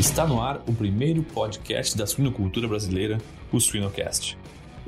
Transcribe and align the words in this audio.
Está 0.00 0.26
no 0.26 0.40
ar 0.40 0.64
o 0.66 0.72
primeiro 0.72 1.22
podcast 1.22 1.94
da 1.94 2.06
suinocultura 2.06 2.66
brasileira, 2.66 3.18
o 3.52 3.60
Suinocast. 3.60 4.34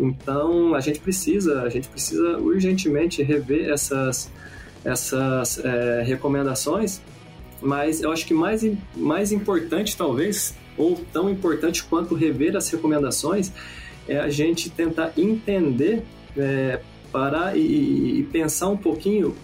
Então, 0.00 0.75
a 0.75 0.80
gente 0.80 1.00
precisa, 1.00 1.64
a 1.64 1.69
gente 1.69 1.87
precisa 1.87 2.38
urgentemente 2.38 3.22
rever 3.22 3.69
essas, 3.69 4.33
essas 4.83 5.62
é, 5.62 6.03
recomendações, 6.03 7.03
mas 7.61 8.00
eu 8.00 8.11
acho 8.11 8.25
que 8.25 8.32
mais, 8.32 8.67
mais 8.96 9.32
importante, 9.32 9.95
talvez, 9.98 10.54
ou 10.79 10.98
tão 11.13 11.29
importante 11.29 11.85
quanto 11.85 12.14
rever 12.14 12.57
as 12.57 12.71
recomendações, 12.71 13.53
é 14.08 14.18
a 14.18 14.31
gente 14.31 14.71
tentar 14.71 15.13
entender, 15.18 16.03
é, 16.39 16.81
parar 17.13 17.54
e, 17.54 18.21
e 18.21 18.22
pensar 18.32 18.71
um 18.71 18.79
pouquinho 18.79 19.36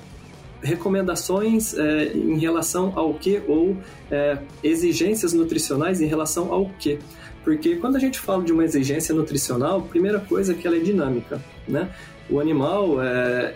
recomendações 0.63 1.75
é, 1.75 2.13
em 2.15 2.39
relação 2.39 2.93
ao 2.97 3.15
que 3.15 3.41
ou 3.47 3.77
é, 4.11 4.39
exigências 4.63 5.33
nutricionais 5.33 6.01
em 6.01 6.07
relação 6.07 6.53
ao 6.53 6.69
que. 6.79 6.99
Porque 7.45 7.77
quando 7.77 7.97
a 7.97 7.99
gente 7.99 8.19
fala 8.19 8.43
de 8.43 8.53
uma 8.53 8.65
exigência 8.65 9.15
nutricional, 9.15 9.79
a 9.79 9.83
primeira 9.83 10.19
coisa 10.19 10.53
é 10.53 10.55
que 10.55 10.67
ela 10.67 10.77
é 10.77 10.81
dinâmica, 10.81 11.41
né? 11.67 11.89
O 12.29 12.41
animal, 12.41 13.03
é, 13.03 13.55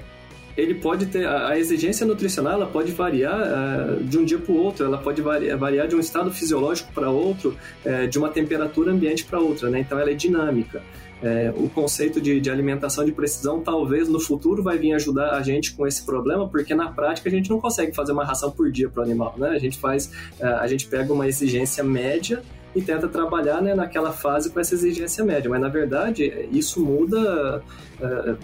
ele 0.56 0.74
pode 0.74 1.06
ter 1.06 1.26
a 1.26 1.58
exigência 1.58 2.06
nutricional, 2.06 2.54
ela 2.54 2.66
pode 2.66 2.92
variar 2.92 3.38
é, 3.40 4.02
de 4.02 4.18
um 4.18 4.24
dia 4.24 4.38
para 4.38 4.52
o 4.52 4.56
outro, 4.56 4.86
ela 4.86 4.98
pode 4.98 5.20
variar, 5.20 5.58
variar, 5.58 5.88
de 5.88 5.96
um 5.96 6.00
estado 6.00 6.30
fisiológico 6.30 6.92
para 6.92 7.10
outro, 7.10 7.56
é, 7.84 8.06
de 8.06 8.18
uma 8.18 8.28
temperatura 8.28 8.92
ambiente 8.92 9.24
para 9.24 9.40
outra, 9.40 9.68
né? 9.68 9.80
Então 9.80 9.98
ela 9.98 10.10
é 10.10 10.14
dinâmica 10.14 10.82
é, 11.22 11.52
o 11.56 11.68
conceito 11.68 12.20
de, 12.20 12.40
de, 12.40 12.50
alimentação 12.50 13.04
de 13.04 13.12
precisão 13.12 13.60
talvez 13.60 14.08
no 14.08 14.18
futuro 14.18 14.62
vai 14.62 14.76
vir 14.76 14.92
ajudar 14.94 15.34
a 15.34 15.42
gente 15.42 15.72
com 15.72 15.86
esse 15.86 16.04
problema, 16.04 16.48
porque 16.48 16.74
na 16.74 16.90
prática 16.90 17.28
a 17.28 17.32
gente 17.32 17.48
não 17.48 17.60
consegue 17.60 17.94
fazer 17.94 18.12
uma 18.12 18.24
ração 18.24 18.50
por 18.50 18.70
dia 18.70 18.88
para 18.88 19.00
o 19.00 19.04
animal, 19.04 19.34
né? 19.36 19.50
A 19.50 19.58
gente 19.58 19.78
faz, 19.78 20.10
é, 20.40 20.46
a 20.46 20.66
gente 20.66 20.86
pega 20.88 21.12
uma 21.12 21.26
exigência 21.26 21.84
média 21.84 22.42
e 22.74 22.82
tenta 22.82 23.06
trabalhar 23.06 23.60
né, 23.60 23.74
naquela 23.74 24.12
fase 24.12 24.50
com 24.50 24.58
essa 24.58 24.74
exigência 24.74 25.22
média, 25.24 25.48
mas 25.48 25.60
na 25.60 25.68
verdade 25.68 26.48
isso 26.50 26.84
muda 26.84 27.62
é, 28.00 28.34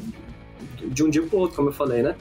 de 0.87 1.03
um 1.03 1.11
dia 1.11 1.23
para 1.23 1.37
o 1.37 1.41
outro, 1.41 1.57
como 1.57 1.71
eu 1.71 1.73
falei, 1.73 2.03
né? 2.03 2.15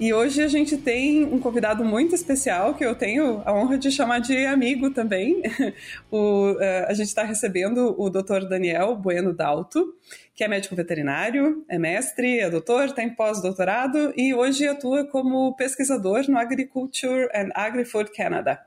E 0.00 0.12
hoje 0.12 0.42
a 0.42 0.48
gente 0.48 0.76
tem 0.76 1.24
um 1.24 1.38
convidado 1.38 1.84
muito 1.84 2.14
especial 2.14 2.74
que 2.74 2.84
eu 2.84 2.94
tenho 2.94 3.40
a 3.44 3.52
honra 3.52 3.78
de 3.78 3.88
chamar 3.90 4.18
de 4.18 4.46
amigo 4.46 4.90
também. 4.90 5.42
o, 6.10 6.52
uh, 6.52 6.86
a 6.88 6.94
gente 6.94 7.06
está 7.06 7.22
recebendo 7.22 7.94
o 7.96 8.10
Dr. 8.10 8.48
Daniel 8.48 8.96
Bueno 8.96 9.32
Dalto, 9.32 9.94
que 10.34 10.42
é 10.42 10.48
médico 10.48 10.74
veterinário, 10.74 11.64
é 11.68 11.78
mestre, 11.78 12.40
é 12.40 12.50
doutor, 12.50 12.90
tem 12.90 13.14
pós-doutorado 13.14 14.12
e 14.16 14.34
hoje 14.34 14.66
atua 14.66 15.04
como 15.04 15.54
pesquisador 15.54 16.28
no 16.28 16.36
Agriculture 16.36 17.28
and 17.32 17.50
Agri-Food 17.54 18.10
Canada, 18.12 18.60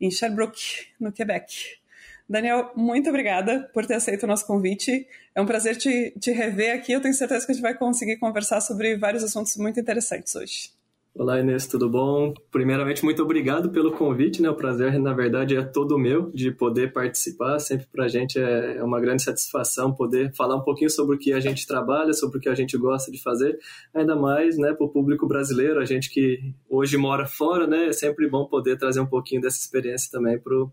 em 0.00 0.10
Sherbrooke, 0.10 0.88
no 0.98 1.12
Quebec. 1.12 1.83
Daniel, 2.28 2.72
muito 2.74 3.08
obrigada 3.10 3.68
por 3.74 3.84
ter 3.84 3.94
aceito 3.94 4.22
o 4.22 4.26
nosso 4.26 4.46
convite. 4.46 5.06
É 5.34 5.42
um 5.42 5.46
prazer 5.46 5.76
te, 5.76 6.12
te 6.18 6.30
rever 6.32 6.74
aqui. 6.74 6.92
Eu 6.92 7.00
tenho 7.00 7.14
certeza 7.14 7.44
que 7.44 7.52
a 7.52 7.54
gente 7.54 7.62
vai 7.62 7.76
conseguir 7.76 8.16
conversar 8.16 8.60
sobre 8.60 8.96
vários 8.96 9.22
assuntos 9.22 9.56
muito 9.56 9.78
interessantes 9.78 10.34
hoje. 10.34 10.70
Olá, 11.16 11.38
Inês, 11.38 11.68
tudo 11.68 11.88
bom? 11.88 12.34
Primeiramente, 12.50 13.04
muito 13.04 13.22
obrigado 13.22 13.70
pelo 13.70 13.92
convite, 13.92 14.42
né? 14.42 14.50
O 14.50 14.54
prazer, 14.56 14.98
na 14.98 15.12
verdade, 15.12 15.56
é 15.56 15.62
todo 15.62 15.96
meu 15.96 16.28
de 16.32 16.50
poder 16.50 16.92
participar. 16.92 17.60
Sempre 17.60 17.86
para 17.86 18.06
a 18.06 18.08
gente 18.08 18.36
é, 18.36 18.78
é 18.78 18.82
uma 18.82 19.00
grande 19.00 19.22
satisfação 19.22 19.92
poder 19.92 20.34
falar 20.34 20.56
um 20.56 20.62
pouquinho 20.62 20.90
sobre 20.90 21.14
o 21.14 21.18
que 21.18 21.32
a 21.32 21.38
gente 21.38 21.68
trabalha, 21.68 22.12
sobre 22.12 22.38
o 22.38 22.40
que 22.40 22.48
a 22.48 22.54
gente 22.54 22.76
gosta 22.76 23.12
de 23.12 23.22
fazer. 23.22 23.56
Ainda 23.94 24.16
mais, 24.16 24.58
né, 24.58 24.72
para 24.72 24.84
o 24.84 24.88
público 24.88 25.24
brasileiro, 25.24 25.78
a 25.78 25.84
gente 25.84 26.10
que 26.10 26.52
hoje 26.68 26.96
mora 26.96 27.26
fora, 27.26 27.64
né? 27.64 27.86
É 27.86 27.92
sempre 27.92 28.28
bom 28.28 28.46
poder 28.46 28.76
trazer 28.76 28.98
um 28.98 29.06
pouquinho 29.06 29.40
dessa 29.40 29.58
experiência 29.58 30.10
também 30.10 30.36
para 30.36 30.66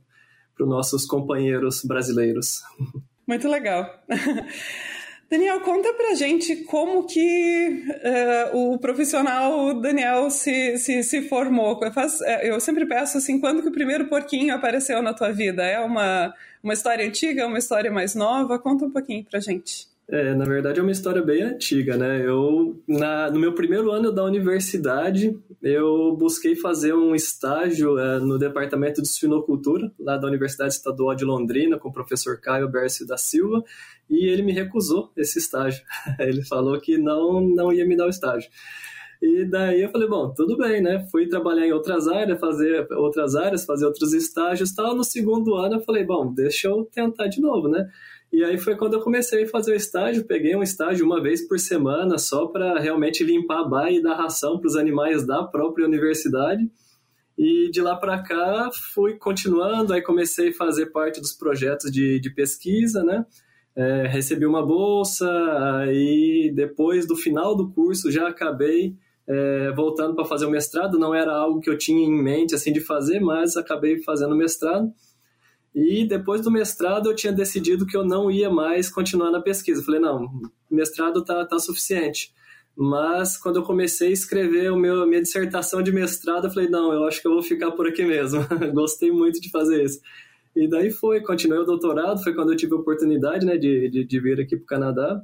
para 0.62 0.66
os 0.66 0.70
nossos 0.70 1.06
companheiros 1.06 1.84
brasileiros. 1.84 2.62
Muito 3.28 3.48
legal. 3.48 3.90
Daniel, 5.30 5.62
conta 5.62 5.94
pra 5.94 6.14
gente 6.14 6.58
como 6.66 7.06
que 7.06 7.86
uh, 8.54 8.58
o 8.58 8.78
profissional 8.78 9.74
Daniel 9.80 10.30
se, 10.30 10.78
se, 10.78 11.02
se 11.04 11.22
formou. 11.30 11.80
Faz, 11.94 12.20
uh, 12.20 12.26
eu 12.44 12.60
sempre 12.60 12.86
peço 12.86 13.18
assim, 13.18 13.40
quando 13.40 13.62
que 13.62 13.70
o 13.70 13.72
primeiro 13.72 14.08
porquinho 14.10 14.54
apareceu 14.54 15.02
na 15.02 15.14
tua 15.14 15.32
vida? 15.32 15.64
É 15.64 15.80
uma, 15.80 16.34
uma 16.62 16.74
história 16.74 17.06
antiga, 17.06 17.48
uma 17.48 17.58
história 17.58 17.90
mais 17.90 18.14
nova? 18.14 18.60
Conta 18.60 18.86
um 18.86 18.92
pouquinho 18.92 19.24
pra 19.24 19.40
gente. 19.40 19.88
É, 20.09 20.34
na 20.34 20.44
verdade 20.44 20.79
é 20.79 20.84
uma 20.84 20.91
história 20.91 21.22
bem 21.22 21.41
antiga, 21.41 21.95
né? 21.95 22.25
Eu, 22.25 22.81
na, 22.88 23.31
no 23.31 23.39
meu 23.39 23.53
primeiro 23.53 23.91
ano 23.91 24.12
da 24.12 24.23
universidade, 24.23 25.39
eu 25.62 26.16
busquei 26.17 26.56
fazer 26.56 26.94
um 26.94 27.16
estágio 27.16 27.97
é, 27.97 28.19
no 28.19 28.38
departamento 28.38 29.01
de 29.01 29.07
suinocultura, 29.07 29.89
lá 29.97 30.17
da 30.17 30.28
Universidade 30.28 30.73
Estadual 30.73 31.16
de 31.16 31.23
Londrina, 31.23 31.78
com 31.78 31.89
o 31.89 31.94
professor 31.94 32.39
Caio 32.41 32.69
Bércio 32.69 33.07
da 33.07 33.16
Silva, 33.16 33.63
e 34.09 34.28
ele 34.28 34.41
me 34.41 34.51
recusou 34.51 35.12
esse 35.16 35.39
estágio. 35.39 35.81
ele 36.19 36.44
falou 36.44 36.79
que 36.81 36.97
não, 36.97 37.39
não 37.39 37.72
ia 37.72 37.85
me 37.85 37.95
dar 37.95 38.07
o 38.07 38.09
estágio. 38.09 38.50
E 39.22 39.45
daí 39.45 39.83
eu 39.83 39.89
falei, 39.89 40.09
bom, 40.09 40.33
tudo 40.33 40.57
bem, 40.57 40.81
né? 40.81 41.07
Fui 41.12 41.28
trabalhar 41.28 41.68
em 41.68 41.72
outras 41.72 42.07
áreas, 42.07 42.39
fazer 42.39 42.88
outras 42.94 43.35
áreas, 43.35 43.63
fazer 43.63 43.85
outros 43.85 44.13
estágios 44.13 44.73
tal. 44.73 44.95
No 44.95 45.03
segundo 45.03 45.53
ano 45.53 45.75
eu 45.75 45.81
falei, 45.81 46.03
bom, 46.03 46.33
deixa 46.33 46.68
eu 46.68 46.83
tentar 46.91 47.28
de 47.28 47.39
novo, 47.39 47.69
né? 47.69 47.88
E 48.31 48.46
aí 48.46 48.58
foi 48.58 48.78
quando 48.78 48.94
eu 48.94 49.02
comecei 49.02 49.44
a 49.44 49.47
fazer 49.47 49.74
o 49.74 49.75
estágio, 49.75 50.25
peguei 50.25 50.56
um 50.56 50.64
estágio 50.64 51.06
uma 51.06 51.22
vez 51.22 51.46
por 51.46 51.59
semana 51.59 52.18
só 52.18 52.47
para 52.47 52.80
realmente 52.80 53.25
limpar 53.25 53.59
a 53.59 53.68
baia 53.68 53.97
e 53.97 54.02
dar 54.02 54.16
ração 54.16 54.58
para 54.58 54.68
os 54.68 54.78
animais 54.78 55.28
da 55.28 55.44
própria 55.44 55.86
universidade. 55.86 56.69
E 57.38 57.69
de 57.72 57.81
lá 57.81 57.95
para 57.95 58.22
cá 58.24 58.69
fui 58.94 59.16
continuando, 59.18 59.94
aí 59.94 60.01
comecei 60.01 60.50
a 60.50 60.54
fazer 60.54 60.88
parte 60.88 61.19
dos 61.19 61.33
projetos 61.33 61.92
de, 61.92 62.19
de 62.19 62.30
pesquisa, 62.30 63.04
né? 63.04 63.25
É, 63.75 64.07
recebi 64.07 64.45
uma 64.45 64.66
bolsa, 64.66 65.30
aí 65.80 66.51
depois 66.54 67.07
do 67.07 67.16
final 67.16 67.56
do 67.56 67.72
curso 67.72 68.12
já 68.12 68.28
acabei 68.28 68.95
é, 69.28 69.72
voltando 69.72 70.16
para 70.16 70.25
fazer 70.25 70.45
o 70.45 70.51
mestrado. 70.51 71.00
Não 71.00 71.13
era 71.13 71.33
algo 71.33 71.60
que 71.60 71.69
eu 71.69 71.78
tinha 71.78 72.06
em 72.06 72.24
mente 72.24 72.56
assim 72.56 72.72
de 72.72 72.80
fazer, 72.80 73.19
mas 73.19 73.57
acabei 73.57 74.01
fazendo 74.04 74.33
o 74.33 74.38
mestrado. 74.38 74.92
E 75.73 76.06
depois 76.06 76.41
do 76.41 76.51
mestrado 76.51 77.09
eu 77.09 77.15
tinha 77.15 77.31
decidido 77.31 77.85
que 77.85 77.95
eu 77.95 78.03
não 78.03 78.29
ia 78.29 78.50
mais 78.50 78.89
continuar 78.89 79.31
na 79.31 79.41
pesquisa. 79.41 79.83
falei, 79.83 80.01
não, 80.01 80.27
mestrado 80.69 81.23
tá, 81.23 81.45
tá 81.45 81.59
suficiente. 81.59 82.33
Mas 82.75 83.38
quando 83.38 83.57
eu 83.57 83.63
comecei 83.63 84.09
a 84.09 84.12
escrever 84.12 84.71
o 84.71 84.77
meu, 84.77 85.06
minha 85.06 85.21
dissertação 85.21 85.81
de 85.81 85.91
mestrado, 85.91 86.47
eu 86.47 86.51
falei, 86.51 86.69
não, 86.69 86.91
eu 86.94 87.06
acho 87.06 87.21
que 87.21 87.27
eu 87.27 87.33
vou 87.33 87.44
ficar 87.44 87.71
por 87.71 87.88
aqui 87.88 88.03
mesmo. 88.03 88.39
Gostei 88.73 89.12
muito 89.12 89.39
de 89.39 89.50
fazer 89.50 89.83
isso. 89.83 90.00
E 90.56 90.68
daí 90.68 90.91
foi, 90.91 91.21
continuei 91.21 91.59
o 91.59 91.65
doutorado, 91.65 92.21
foi 92.23 92.33
quando 92.33 92.51
eu 92.51 92.57
tive 92.57 92.73
a 92.73 92.77
oportunidade 92.77 93.45
né, 93.45 93.57
de, 93.57 93.89
de, 93.89 94.03
de 94.03 94.19
vir 94.19 94.39
aqui 94.39 94.56
para 94.57 94.63
o 94.63 94.68
Canadá. 94.68 95.21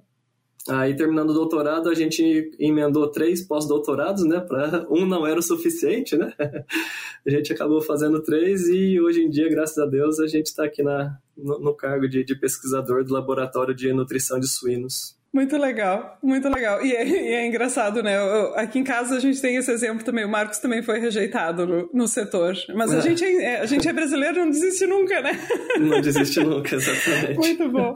Aí, 0.70 0.96
terminando 0.96 1.30
o 1.30 1.34
doutorado, 1.34 1.90
a 1.90 1.94
gente 1.94 2.52
emendou 2.60 3.10
três 3.10 3.42
pós-doutorados, 3.42 4.26
né? 4.26 4.40
Pra, 4.40 4.86
um 4.90 5.06
não 5.06 5.26
era 5.26 5.40
o 5.40 5.44
suficiente, 5.44 6.18
né? 6.18 6.34
a 7.26 7.30
gente 7.30 7.54
acabou 7.54 7.82
fazendo 7.82 8.22
três 8.22 8.68
e 8.68 9.00
hoje 9.00 9.22
em 9.22 9.30
dia, 9.30 9.50
graças 9.50 9.78
a 9.78 9.86
Deus, 9.86 10.20
a 10.20 10.28
gente 10.28 10.48
está 10.48 10.66
aqui 10.66 10.84
na, 10.84 11.18
no, 11.38 11.60
no 11.60 11.74
cargo 11.74 12.08
de, 12.08 12.24
de 12.24 12.36
pesquisador 12.36 13.04
do 13.04 13.14
Laboratório 13.14 13.74
de 13.74 13.94
Nutrição 13.94 14.40
de 14.40 14.48
Suínos. 14.48 15.18
Muito 15.34 15.58
legal, 15.58 16.18
muito 16.24 16.50
legal. 16.50 16.84
E 16.84 16.96
é, 16.96 17.08
e 17.08 17.34
é 17.34 17.46
engraçado, 17.46 18.02
né? 18.02 18.18
Eu, 18.18 18.56
aqui 18.56 18.80
em 18.80 18.84
casa 18.84 19.18
a 19.18 19.20
gente 19.20 19.40
tem 19.40 19.56
esse 19.58 19.72
exemplo 19.72 20.04
também. 20.04 20.26
O 20.26 20.30
Marcos 20.30 20.58
também 20.58 20.82
foi 20.82 21.00
rejeitado 21.00 21.68
no, 21.68 21.90
no 21.94 22.08
setor. 22.08 22.56
Mas 22.74 22.92
a, 22.92 22.98
é. 22.98 23.02
Gente 23.02 23.24
é, 23.24 23.60
a 23.60 23.66
gente 23.66 23.88
é 23.88 23.94
brasileiro, 23.94 24.40
não 24.40 24.50
desiste 24.50 24.88
nunca, 24.88 25.22
né? 25.22 25.40
Não 25.80 26.02
desiste 26.02 26.40
nunca, 26.40 26.76
exatamente. 26.76 27.38
muito 27.38 27.70
bom. 27.70 27.96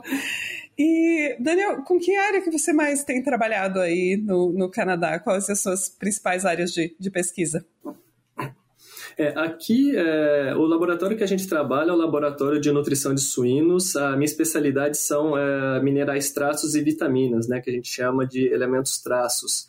E, 0.78 1.36
Daniel, 1.38 1.82
com 1.82 1.98
que 1.98 2.14
área 2.16 2.40
que 2.40 2.50
você 2.50 2.72
mais 2.72 3.04
tem 3.04 3.22
trabalhado 3.22 3.80
aí 3.80 4.16
no, 4.16 4.52
no 4.52 4.70
Canadá? 4.70 5.18
Quais 5.18 5.48
as 5.50 5.60
suas 5.60 5.88
principais 5.88 6.44
áreas 6.44 6.72
de, 6.72 6.94
de 6.98 7.10
pesquisa? 7.10 7.64
É, 9.16 9.28
aqui, 9.38 9.94
é, 9.94 10.54
o 10.56 10.62
laboratório 10.62 11.16
que 11.16 11.24
a 11.24 11.26
gente 11.26 11.46
trabalha 11.46 11.90
é 11.90 11.92
o 11.92 11.96
laboratório 11.96 12.60
de 12.60 12.70
nutrição 12.72 13.14
de 13.14 13.20
suínos. 13.20 13.94
A 13.96 14.12
minha 14.12 14.24
especialidade 14.24 14.96
são 14.96 15.36
é, 15.36 15.82
minerais 15.82 16.32
traços 16.32 16.74
e 16.74 16.80
vitaminas, 16.80 17.46
né, 17.46 17.60
que 17.60 17.70
a 17.70 17.72
gente 17.72 17.88
chama 17.88 18.26
de 18.26 18.46
elementos 18.46 18.98
traços. 19.02 19.68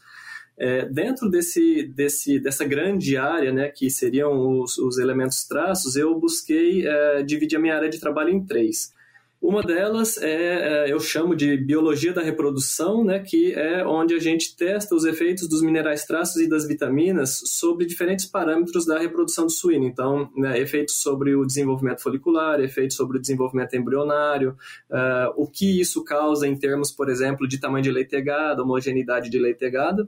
É, 0.57 0.85
dentro 0.85 1.29
desse, 1.29 1.83
desse, 1.83 2.39
dessa 2.39 2.63
grande 2.63 3.17
área, 3.17 3.51
né, 3.51 3.69
que 3.69 3.89
seriam 3.89 4.61
os, 4.61 4.77
os 4.77 4.97
elementos 4.97 5.43
traços, 5.45 5.95
eu 5.95 6.17
busquei 6.17 6.87
é, 6.87 7.23
dividir 7.23 7.57
a 7.57 7.59
minha 7.59 7.75
área 7.75 7.89
de 7.89 7.99
trabalho 7.99 8.29
em 8.29 8.45
três. 8.45 8.93
Uma 9.43 9.61
delas 9.61 10.15
é, 10.19 10.85
é, 10.85 10.93
eu 10.93 11.01
chamo 11.01 11.35
de 11.35 11.57
biologia 11.57 12.13
da 12.13 12.21
reprodução, 12.21 13.03
né, 13.03 13.19
que 13.19 13.51
é 13.51 13.85
onde 13.85 14.13
a 14.13 14.19
gente 14.19 14.55
testa 14.55 14.95
os 14.95 15.03
efeitos 15.03 15.49
dos 15.49 15.61
minerais 15.61 16.05
traços 16.05 16.41
e 16.41 16.47
das 16.47 16.65
vitaminas 16.65 17.41
sobre 17.47 17.85
diferentes 17.85 18.25
parâmetros 18.25 18.85
da 18.85 18.97
reprodução 18.97 19.45
do 19.45 19.51
suíno. 19.51 19.83
Então, 19.83 20.31
né, 20.33 20.57
efeitos 20.57 20.95
sobre 20.95 21.35
o 21.35 21.45
desenvolvimento 21.45 22.01
folicular, 22.01 22.61
efeitos 22.61 22.95
sobre 22.95 23.17
o 23.17 23.19
desenvolvimento 23.19 23.75
embrionário, 23.75 24.55
uh, 24.89 25.33
o 25.35 25.45
que 25.45 25.77
isso 25.77 26.05
causa 26.05 26.47
em 26.47 26.55
termos, 26.55 26.89
por 26.89 27.09
exemplo, 27.09 27.45
de 27.45 27.59
tamanho 27.59 27.83
de 27.83 27.91
leitegada, 27.91 28.63
homogeneidade 28.63 29.29
de 29.29 29.37
leitegada. 29.37 30.07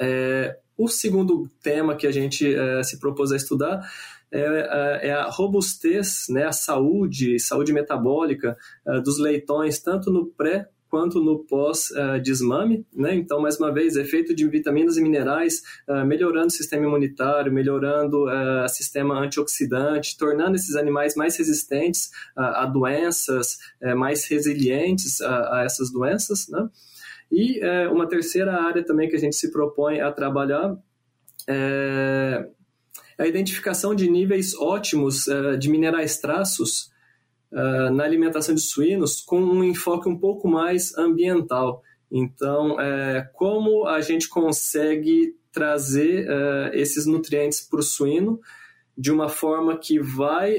É, 0.00 0.56
o 0.74 0.88
segundo 0.88 1.50
tema 1.62 1.94
que 1.94 2.06
a 2.06 2.12
gente 2.12 2.54
é, 2.54 2.82
se 2.82 2.98
propôs 2.98 3.30
a 3.30 3.36
estudar 3.36 3.86
é, 4.30 4.40
é, 4.40 5.08
é 5.08 5.12
a 5.12 5.28
robustez, 5.28 6.26
né, 6.28 6.44
a 6.44 6.52
saúde, 6.52 7.38
saúde 7.38 7.72
metabólica 7.72 8.56
uh, 8.86 9.00
dos 9.00 9.18
leitões, 9.18 9.78
tanto 9.78 10.10
no 10.10 10.26
pré 10.26 10.68
quanto 10.88 11.22
no 11.22 11.44
pós-desmame, 11.44 12.78
uh, 12.78 13.02
né? 13.02 13.14
Então, 13.14 13.40
mais 13.40 13.58
uma 13.58 13.72
vez, 13.72 13.96
efeito 13.96 14.34
de 14.34 14.48
vitaminas 14.48 14.96
e 14.96 15.02
minerais, 15.02 15.62
uh, 15.86 16.04
melhorando 16.04 16.46
o 16.46 16.50
sistema 16.50 16.86
imunitário, 16.86 17.52
melhorando 17.52 18.24
o 18.24 18.64
uh, 18.64 18.68
sistema 18.68 19.18
antioxidante, 19.18 20.16
tornando 20.16 20.56
esses 20.56 20.76
animais 20.76 21.14
mais 21.14 21.36
resistentes 21.36 22.10
a 22.34 22.64
doenças, 22.66 23.58
mais 23.96 24.24
resilientes 24.26 25.20
a, 25.20 25.58
a, 25.58 25.64
essas 25.64 25.92
doenças, 25.92 26.48
né? 26.48 26.68
E 27.30 27.60
uma 27.90 28.08
terceira 28.08 28.54
área 28.54 28.82
também 28.82 29.08
que 29.08 29.16
a 29.16 29.18
gente 29.18 29.36
se 29.36 29.50
propõe 29.50 30.00
a 30.00 30.10
trabalhar 30.10 30.76
é 31.46 32.48
a 33.18 33.26
identificação 33.26 33.94
de 33.94 34.08
níveis 34.08 34.54
ótimos 34.54 35.26
uh, 35.26 35.58
de 35.58 35.68
minerais 35.68 36.18
traços 36.18 36.90
uh, 37.52 37.90
na 37.92 38.04
alimentação 38.04 38.54
de 38.54 38.60
suínos 38.60 39.20
com 39.20 39.40
um 39.40 39.64
enfoque 39.64 40.08
um 40.08 40.16
pouco 40.16 40.46
mais 40.46 40.96
ambiental. 40.96 41.82
Então, 42.10 42.80
é, 42.80 43.28
como 43.34 43.86
a 43.86 44.00
gente 44.00 44.30
consegue 44.30 45.36
trazer 45.52 46.26
esses 46.72 47.04
nutrientes 47.04 47.60
para 47.60 47.80
o 47.80 47.82
suíno 47.82 48.40
de 48.96 49.12
uma 49.12 49.28
forma 49.28 49.76
que 49.76 50.00
vai 50.00 50.56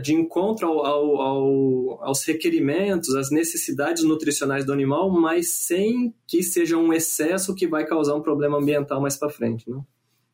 de 0.00 0.14
encontro 0.14 0.66
ao, 0.66 0.86
ao, 0.86 1.20
ao, 1.20 2.04
aos 2.04 2.24
requerimentos, 2.24 3.14
às 3.14 3.30
necessidades 3.30 4.02
nutricionais 4.02 4.64
do 4.64 4.72
animal, 4.72 5.10
mas 5.10 5.56
sem 5.56 6.14
que 6.26 6.42
seja 6.42 6.78
um 6.78 6.90
excesso 6.90 7.54
que 7.54 7.66
vai 7.66 7.84
causar 7.84 8.14
um 8.14 8.22
problema 8.22 8.56
ambiental 8.56 8.98
mais 8.98 9.14
para 9.14 9.28
frente. 9.28 9.68
Né? 9.68 9.78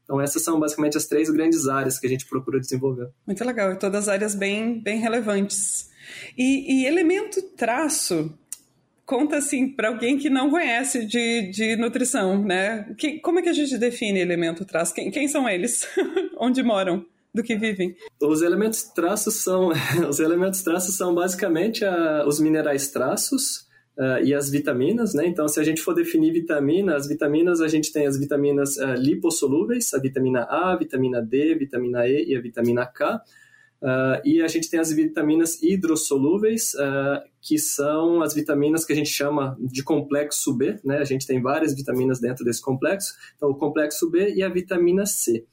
Então, 0.04 0.20
essas 0.20 0.42
são 0.42 0.60
basicamente 0.60 0.96
as 0.96 1.06
três 1.06 1.30
grandes 1.30 1.66
áreas 1.66 1.98
que 1.98 2.06
a 2.06 2.10
gente 2.10 2.26
procura 2.26 2.60
desenvolver. 2.60 3.08
Muito 3.26 3.44
legal, 3.44 3.72
e 3.72 3.78
todas 3.78 4.08
áreas 4.08 4.34
bem, 4.34 4.80
bem 4.80 4.98
relevantes. 4.98 5.90
E, 6.36 6.82
e 6.82 6.86
elemento 6.86 7.40
traço, 7.56 8.32
conta 9.06 9.36
assim 9.38 9.68
para 9.68 9.88
alguém 9.88 10.18
que 10.18 10.28
não 10.28 10.50
conhece 10.50 11.06
de, 11.06 11.50
de 11.50 11.76
nutrição, 11.76 12.42
né? 12.42 12.94
Que, 12.98 13.18
como 13.20 13.38
é 13.38 13.42
que 13.42 13.48
a 13.48 13.54
gente 13.54 13.78
define 13.78 14.20
elemento 14.20 14.64
traço? 14.64 14.94
Quem, 14.94 15.10
quem 15.10 15.26
são 15.26 15.48
eles? 15.48 15.86
Onde 16.38 16.62
moram? 16.62 17.04
Do 17.32 17.42
que 17.42 17.56
vivem? 17.56 17.96
Os 18.22 18.42
elementos 18.42 18.84
traços 18.84 19.42
são 19.42 19.70
os 20.08 20.20
elementos 20.20 20.62
traços 20.62 20.96
são 20.96 21.12
basicamente 21.14 21.84
a, 21.84 22.24
os 22.26 22.38
minerais 22.38 22.88
traços 22.88 23.66
Uh, 23.96 24.24
e 24.24 24.34
as 24.34 24.50
vitaminas, 24.50 25.14
né? 25.14 25.24
Então, 25.24 25.46
se 25.46 25.60
a 25.60 25.62
gente 25.62 25.80
for 25.80 25.94
definir 25.94 26.32
vitamina, 26.32 26.96
as 26.96 27.06
vitaminas 27.06 27.60
a 27.60 27.68
gente 27.68 27.92
tem 27.92 28.08
as 28.08 28.18
vitaminas 28.18 28.76
uh, 28.76 28.94
lipossolúveis, 28.94 29.94
a 29.94 30.00
vitamina 30.00 30.40
A, 30.42 30.72
a 30.72 30.76
vitamina 30.76 31.22
D, 31.22 31.54
vitamina 31.54 32.08
E 32.08 32.24
e 32.24 32.36
a 32.36 32.40
vitamina 32.40 32.84
K. 32.86 33.22
Uh, 33.80 34.18
e 34.24 34.42
a 34.42 34.48
gente 34.48 34.68
tem 34.68 34.80
as 34.80 34.90
vitaminas 34.90 35.62
hidrossolúveis, 35.62 36.72
que 37.40 37.56
são 37.56 38.20
as 38.20 38.34
vitaminas 38.34 38.84
que 38.84 38.92
a 38.92 38.96
gente 38.96 39.10
chama 39.10 39.56
de 39.60 39.84
complexo 39.84 40.52
B, 40.52 40.76
né? 40.84 40.98
A 40.98 41.04
gente 41.04 41.24
tem 41.24 41.40
várias 41.40 41.72
vitaminas 41.72 42.18
dentro 42.18 42.44
desse 42.44 42.62
complexo. 42.62 43.14
Então, 43.36 43.50
o 43.50 43.54
complexo 43.54 44.10
B 44.10 44.34
e 44.34 44.42
a 44.42 44.48
vitamina 44.48 45.06
C. 45.06 45.44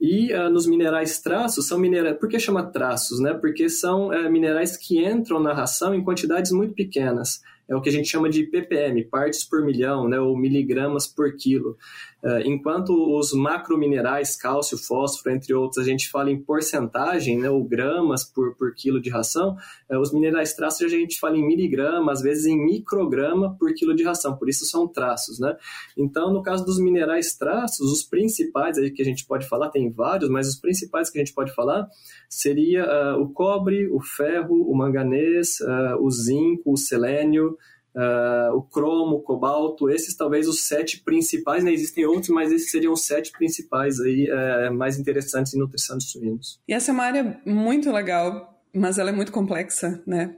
E 0.00 0.32
uh, 0.32 0.48
nos 0.48 0.66
minerais 0.66 1.20
traços, 1.20 1.66
são 1.66 1.78
minerais. 1.78 2.16
Por 2.18 2.30
que 2.30 2.38
chama 2.38 2.62
traços? 2.62 3.20
Né? 3.20 3.34
Porque 3.34 3.68
são 3.68 4.08
uh, 4.08 4.30
minerais 4.30 4.76
que 4.76 5.04
entram 5.04 5.38
na 5.38 5.52
ração 5.52 5.94
em 5.94 6.02
quantidades 6.02 6.52
muito 6.52 6.72
pequenas 6.72 7.42
é 7.68 7.76
o 7.76 7.80
que 7.80 7.88
a 7.88 7.92
gente 7.92 8.08
chama 8.08 8.30
de 8.30 8.44
ppm, 8.44 9.04
partes 9.10 9.44
por 9.44 9.62
milhão, 9.62 10.08
né, 10.08 10.18
ou 10.18 10.36
miligramas 10.36 11.06
por 11.06 11.36
quilo. 11.36 11.76
Uh, 12.20 12.40
enquanto 12.44 12.90
os 13.16 13.32
macrominerais, 13.32 14.34
cálcio, 14.36 14.76
fósforo, 14.76 15.32
entre 15.32 15.54
outros, 15.54 15.78
a 15.78 15.88
gente 15.88 16.10
fala 16.10 16.32
em 16.32 16.42
porcentagem, 16.42 17.38
né, 17.38 17.48
ou 17.48 17.62
gramas 17.62 18.24
por, 18.24 18.56
por 18.56 18.74
quilo 18.74 19.00
de 19.00 19.08
ração, 19.08 19.56
uh, 19.88 19.98
os 20.00 20.12
minerais 20.12 20.52
traços 20.52 20.82
a 20.82 20.88
gente 20.88 21.16
fala 21.20 21.36
em 21.36 21.46
miligramas, 21.46 22.18
às 22.18 22.22
vezes 22.22 22.46
em 22.46 22.56
micrograma 22.56 23.56
por 23.56 23.72
quilo 23.72 23.94
de 23.94 24.02
ração, 24.02 24.36
por 24.36 24.48
isso 24.48 24.64
são 24.64 24.88
traços. 24.88 25.38
Né? 25.38 25.56
Então, 25.96 26.32
no 26.32 26.42
caso 26.42 26.64
dos 26.64 26.80
minerais 26.80 27.36
traços, 27.36 27.92
os 27.92 28.02
principais 28.02 28.76
aí 28.78 28.90
que 28.90 29.00
a 29.02 29.04
gente 29.04 29.24
pode 29.24 29.46
falar, 29.48 29.70
tem 29.70 29.88
vários, 29.88 30.28
mas 30.28 30.48
os 30.48 30.56
principais 30.56 31.10
que 31.10 31.18
a 31.18 31.24
gente 31.24 31.34
pode 31.34 31.54
falar 31.54 31.86
seria 32.28 32.84
uh, 32.84 33.22
o 33.22 33.28
cobre, 33.28 33.88
o 33.88 34.00
ferro, 34.00 34.68
o 34.68 34.76
manganês, 34.76 35.58
o 36.00 36.10
zinco, 36.10 36.72
o 36.72 36.76
selênio, 36.76 37.56
uh, 37.98 38.56
o 38.56 38.62
cromo, 38.62 39.16
o 39.16 39.20
cobalto, 39.20 39.90
esses 39.90 40.16
talvez 40.16 40.46
os 40.46 40.62
sete 40.66 41.00
principais, 41.00 41.64
né? 41.64 41.72
Existem 41.72 42.06
outros, 42.06 42.28
mas 42.28 42.52
esses 42.52 42.70
seriam 42.70 42.92
os 42.92 43.04
sete 43.04 43.32
principais 43.32 44.00
aí, 44.00 44.30
uh, 44.30 44.72
mais 44.72 44.98
interessantes 44.98 45.52
em 45.52 45.58
nutrição 45.58 45.98
de 45.98 46.04
suínos. 46.04 46.60
E 46.68 46.72
essa 46.72 46.92
é 46.92 46.94
uma 46.94 47.04
área 47.04 47.40
muito 47.44 47.90
legal, 47.90 48.62
mas 48.72 48.98
ela 48.98 49.10
é 49.10 49.12
muito 49.12 49.32
complexa, 49.32 50.00
né? 50.06 50.36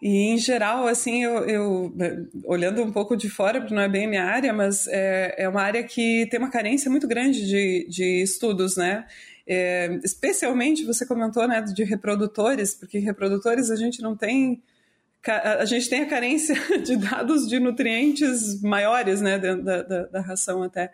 E, 0.00 0.32
em 0.32 0.38
geral, 0.38 0.88
assim, 0.88 1.22
eu, 1.22 1.44
eu, 1.44 1.94
olhando 2.44 2.82
um 2.82 2.90
pouco 2.90 3.16
de 3.16 3.30
fora, 3.30 3.60
porque 3.60 3.74
não 3.74 3.82
é 3.82 3.88
bem 3.88 4.08
minha 4.08 4.24
área, 4.24 4.52
mas 4.52 4.88
é, 4.88 5.44
é 5.44 5.48
uma 5.48 5.62
área 5.62 5.84
que 5.84 6.26
tem 6.28 6.40
uma 6.40 6.50
carência 6.50 6.90
muito 6.90 7.06
grande 7.06 7.46
de, 7.46 7.86
de 7.88 8.20
estudos, 8.20 8.76
né? 8.76 9.06
É, 9.46 10.00
especialmente, 10.02 10.84
você 10.84 11.06
comentou, 11.06 11.46
né, 11.46 11.60
de 11.60 11.84
reprodutores, 11.84 12.74
porque 12.74 12.98
reprodutores 12.98 13.70
a 13.70 13.76
gente 13.76 14.02
não 14.02 14.16
tem 14.16 14.60
a 15.30 15.64
gente 15.64 15.88
tem 15.88 16.02
a 16.02 16.06
carência 16.06 16.54
de 16.84 16.96
dados 16.96 17.48
de 17.48 17.60
nutrientes 17.60 18.60
maiores, 18.60 19.20
né, 19.20 19.38
da, 19.38 19.82
da, 19.82 20.02
da 20.06 20.20
ração 20.20 20.62
até. 20.62 20.92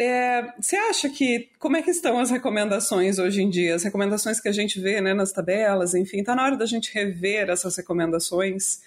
É, 0.00 0.52
você 0.60 0.76
acha 0.76 1.08
que 1.08 1.48
como 1.58 1.76
é 1.76 1.82
que 1.82 1.90
estão 1.90 2.20
as 2.20 2.30
recomendações 2.30 3.18
hoje 3.18 3.42
em 3.42 3.50
dia? 3.50 3.74
As 3.74 3.82
recomendações 3.82 4.40
que 4.40 4.48
a 4.48 4.52
gente 4.52 4.78
vê 4.78 5.00
né, 5.00 5.12
nas 5.12 5.32
tabelas, 5.32 5.92
enfim, 5.92 6.20
está 6.20 6.36
na 6.36 6.44
hora 6.44 6.56
da 6.56 6.66
gente 6.66 6.94
rever 6.94 7.50
essas 7.50 7.76
recomendações. 7.76 8.80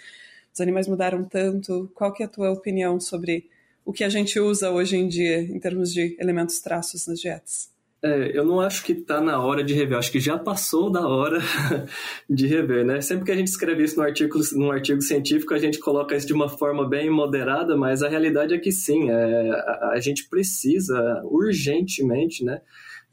Os 0.53 0.61
animais 0.61 0.87
mudaram 0.87 1.25
tanto. 1.25 1.91
Qual 1.93 2.13
que 2.13 2.23
é 2.23 2.25
a 2.25 2.29
tua 2.29 2.51
opinião 2.51 2.97
sobre 2.97 3.49
o 3.83 3.91
que 3.91 4.05
a 4.05 4.09
gente 4.09 4.39
usa 4.39 4.71
hoje 4.71 4.95
em 4.95 5.07
dia 5.07 5.41
em 5.41 5.59
termos 5.59 5.91
de 5.93 6.15
elementos 6.17 6.59
traços 6.59 7.05
nas 7.07 7.19
dietas? 7.19 7.69
É, 8.03 8.35
eu 8.35 8.43
não 8.43 8.59
acho 8.59 8.83
que 8.83 8.93
está 8.93 9.21
na 9.21 9.39
hora 9.39 9.63
de 9.63 9.75
rever, 9.75 9.95
acho 9.95 10.11
que 10.11 10.19
já 10.19 10.35
passou 10.35 10.91
da 10.91 11.07
hora 11.07 11.37
de 12.27 12.47
rever, 12.47 12.83
né? 12.83 12.99
Sempre 12.99 13.25
que 13.25 13.31
a 13.31 13.35
gente 13.35 13.49
escreve 13.49 13.83
isso 13.83 13.95
no 13.97 14.01
artigo, 14.01 14.39
num 14.53 14.71
artigo 14.71 14.99
científico, 15.03 15.53
a 15.53 15.59
gente 15.59 15.77
coloca 15.77 16.15
isso 16.15 16.25
de 16.25 16.33
uma 16.33 16.49
forma 16.49 16.89
bem 16.89 17.11
moderada, 17.11 17.77
mas 17.77 18.01
a 18.01 18.09
realidade 18.09 18.55
é 18.55 18.57
que 18.57 18.71
sim, 18.71 19.11
é, 19.11 19.51
a, 19.51 19.91
a, 19.93 19.99
gente 19.99 20.27
precisa 20.27 21.21
urgentemente, 21.25 22.43
né? 22.43 22.61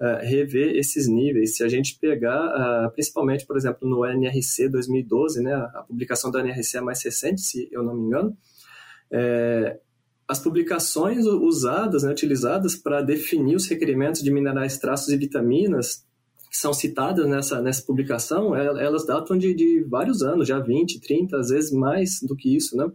Uh, 0.00 0.24
rever 0.24 0.76
esses 0.76 1.08
níveis. 1.08 1.56
Se 1.56 1.64
a 1.64 1.68
gente 1.68 1.98
pegar, 1.98 2.86
uh, 2.86 2.90
principalmente, 2.92 3.44
por 3.44 3.56
exemplo, 3.56 3.86
no 3.86 4.06
NRC 4.06 4.68
2012, 4.68 5.42
né, 5.42 5.52
a 5.52 5.84
publicação 5.88 6.30
da 6.30 6.38
NRC 6.38 6.78
é 6.78 6.80
mais 6.80 7.02
recente, 7.02 7.40
se 7.40 7.68
eu 7.72 7.82
não 7.82 7.96
me 7.96 8.06
engano, 8.06 8.36
É, 9.10 9.76
as 10.28 10.38
publicações 10.38 11.24
usadas, 11.24 12.02
né, 12.02 12.10
utilizadas 12.10 12.76
para 12.76 13.00
definir 13.00 13.56
os 13.56 13.66
requerimentos 13.66 14.22
de 14.22 14.30
minerais, 14.30 14.76
traços 14.76 15.08
e 15.08 15.16
vitaminas 15.16 16.06
que 16.50 16.56
são 16.56 16.74
citadas 16.74 17.26
nessa, 17.26 17.62
nessa 17.62 17.82
publicação, 17.82 18.54
elas 18.54 19.06
datam 19.06 19.36
de, 19.36 19.54
de 19.54 19.82
vários 19.84 20.22
anos, 20.22 20.48
já 20.48 20.58
20, 20.58 21.00
30, 21.00 21.38
às 21.38 21.48
vezes 21.48 21.72
mais 21.72 22.20
do 22.22 22.36
que 22.36 22.54
isso, 22.54 22.76
né? 22.76 22.90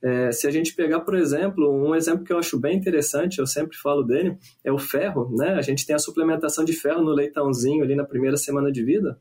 É, 0.00 0.30
se 0.30 0.46
a 0.46 0.50
gente 0.50 0.74
pegar, 0.74 1.00
por 1.00 1.16
exemplo, 1.16 1.68
um 1.70 1.94
exemplo 1.94 2.24
que 2.24 2.32
eu 2.32 2.38
acho 2.38 2.58
bem 2.58 2.76
interessante, 2.76 3.40
eu 3.40 3.46
sempre 3.46 3.76
falo 3.76 4.02
dele, 4.02 4.38
é 4.62 4.72
o 4.72 4.78
ferro, 4.78 5.34
né? 5.36 5.54
A 5.54 5.62
gente 5.62 5.84
tem 5.84 5.96
a 5.96 5.98
suplementação 5.98 6.64
de 6.64 6.72
ferro 6.72 7.02
no 7.02 7.12
leitãozinho 7.12 7.82
ali 7.82 7.96
na 7.96 8.04
primeira 8.04 8.36
semana 8.36 8.70
de 8.70 8.84
vida. 8.84 9.18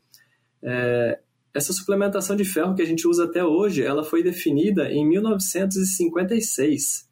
É, 0.62 1.20
essa 1.54 1.74
suplementação 1.74 2.36
de 2.36 2.46
ferro 2.46 2.75
que 2.75 2.82
a 2.82 2.86
gente 2.86 3.08
usa 3.08 3.25
até 3.25 3.44
hoje, 3.44 3.84
ela 3.84 4.04
foi 4.04 4.22
definida 4.22 4.92
em 4.92 5.06
1956 5.06 7.06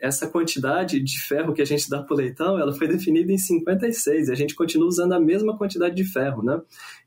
essa 0.00 0.28
quantidade 0.28 1.00
de 1.00 1.20
ferro 1.20 1.52
que 1.52 1.62
a 1.62 1.64
gente 1.64 1.88
dá 1.90 2.02
para 2.02 2.14
o 2.14 2.16
leitão, 2.16 2.58
ela 2.58 2.72
foi 2.72 2.86
definida 2.86 3.32
em 3.32 3.38
56, 3.38 4.28
e 4.28 4.32
a 4.32 4.34
gente 4.34 4.54
continua 4.54 4.86
usando 4.86 5.12
a 5.12 5.20
mesma 5.20 5.56
quantidade 5.56 5.94
de 5.94 6.04
ferro, 6.04 6.42
né? 6.42 6.60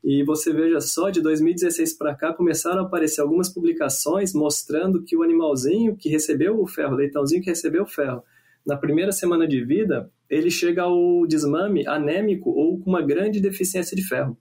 E 0.04 0.22
você 0.24 0.52
veja 0.52 0.80
só, 0.80 1.10
de 1.10 1.20
2016 1.20 1.94
para 1.94 2.14
cá, 2.14 2.32
começaram 2.32 2.80
a 2.80 2.86
aparecer 2.86 3.20
algumas 3.20 3.48
publicações 3.48 4.34
mostrando 4.34 5.02
que 5.02 5.16
o 5.16 5.22
animalzinho 5.22 5.96
que 5.96 6.08
recebeu 6.08 6.60
o 6.60 6.66
ferro, 6.66 6.94
o 6.94 6.98
leitãozinho 6.98 7.42
que 7.42 7.50
recebeu 7.50 7.84
o 7.84 7.88
ferro, 7.88 8.22
na 8.66 8.76
primeira 8.76 9.12
semana 9.12 9.48
de 9.48 9.64
vida, 9.64 10.10
ele 10.28 10.50
chega 10.50 10.82
ao 10.82 11.26
desmame 11.26 11.86
anêmico 11.86 12.50
ou 12.50 12.78
com 12.78 12.90
uma 12.90 13.00
grande 13.00 13.40
deficiência 13.40 13.96
de 13.96 14.06
ferro. 14.06 14.36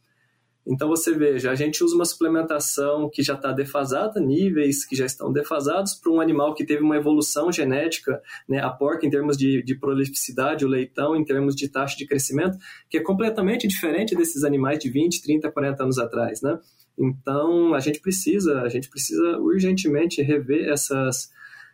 Então 0.70 0.90
você 0.90 1.14
veja, 1.14 1.50
a 1.50 1.56
gente 1.56 1.82
usa 1.82 1.96
uma 1.96 2.04
suplementação 2.04 3.10
que 3.10 3.24
já 3.24 3.36
está 3.36 3.54
defasada, 3.54 4.20
níveis 4.20 4.86
que 4.86 4.98
já 4.98 5.06
estão 5.06 5.32
defasados 5.32 5.96
para 5.96 6.12
um 6.12 6.20
animal 6.20 6.54
que 6.54 6.66
teve 6.66 6.84
uma 6.84 6.98
evolução 6.98 7.50
genética, 7.50 8.22
né, 8.50 8.60
a 8.60 8.70
porca 8.70 9.06
em 9.06 9.10
termos 9.10 9.38
de, 9.38 9.64
de 9.64 9.76
prolificidade, 9.76 10.66
o 10.66 10.68
leitão 10.68 11.16
em 11.16 11.24
termos 11.24 11.56
de 11.56 11.70
taxa 11.70 11.96
de 11.96 12.06
crescimento, 12.06 12.58
que 12.90 12.98
é 12.98 13.02
completamente 13.02 13.66
diferente 13.66 14.14
desses 14.14 14.44
animais 14.44 14.78
de 14.80 14.90
20, 14.90 15.24
30, 15.24 15.50
40 15.50 15.84
anos 15.84 15.98
atrás, 15.98 16.42
né? 16.42 16.60
Então 17.00 17.74
a 17.74 17.80
gente 17.80 18.02
precisa, 18.02 18.62
a 18.62 18.70
gente 18.70 18.90
precisa 18.90 19.38
urgentemente 19.38 20.22
rever 20.22 20.68
essas, 20.68 21.32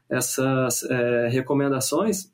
essas 0.07 0.83
é, 0.83 1.29
recomendações, 1.29 2.31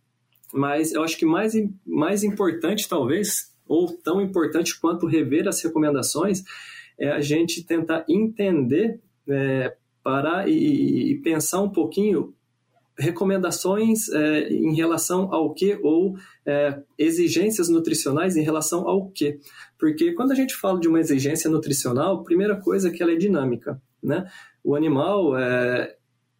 mas 0.53 0.91
eu 0.91 1.03
acho 1.03 1.17
que 1.17 1.25
mais, 1.25 1.53
mais 1.85 2.23
importante 2.23 2.89
talvez 2.89 3.48
ou 3.69 3.87
tão 3.95 4.19
importante 4.19 4.77
quanto 4.77 5.05
rever 5.05 5.47
as 5.47 5.61
recomendações, 5.61 6.43
é 6.99 7.11
a 7.11 7.21
gente 7.21 7.63
tentar 7.63 8.03
entender, 8.09 8.99
é, 9.27 9.75
parar 10.03 10.49
e, 10.49 11.11
e, 11.11 11.15
pensar 11.19 11.61
um 11.61 11.69
pouquinho 11.69 12.33
recomendações 12.97 14.09
é, 14.09 14.49
em 14.49 14.75
relação 14.75 15.33
ao 15.33 15.53
que 15.53 15.79
ou 15.81 16.17
é, 16.45 16.81
exigências 16.97 17.69
nutricionais 17.69 18.35
em 18.35 18.43
relação 18.43 18.87
ao 18.87 19.09
que. 19.09 19.39
Porque 19.77 20.11
quando 20.11 20.31
a 20.31 20.35
gente 20.35 20.53
fala 20.55 20.79
de 20.79 20.89
uma 20.89 20.99
exigência 20.99 21.49
nutricional, 21.49 22.23
primeira 22.23 22.57
coisa 22.57 22.89
é 22.89 22.91
que 22.91 23.01
ela 23.01 23.13
é 23.13 23.15
dinâmica. 23.15 23.81
Né? 24.03 24.29
O 24.61 24.75
animal, 24.75 25.37
é, 25.37 25.95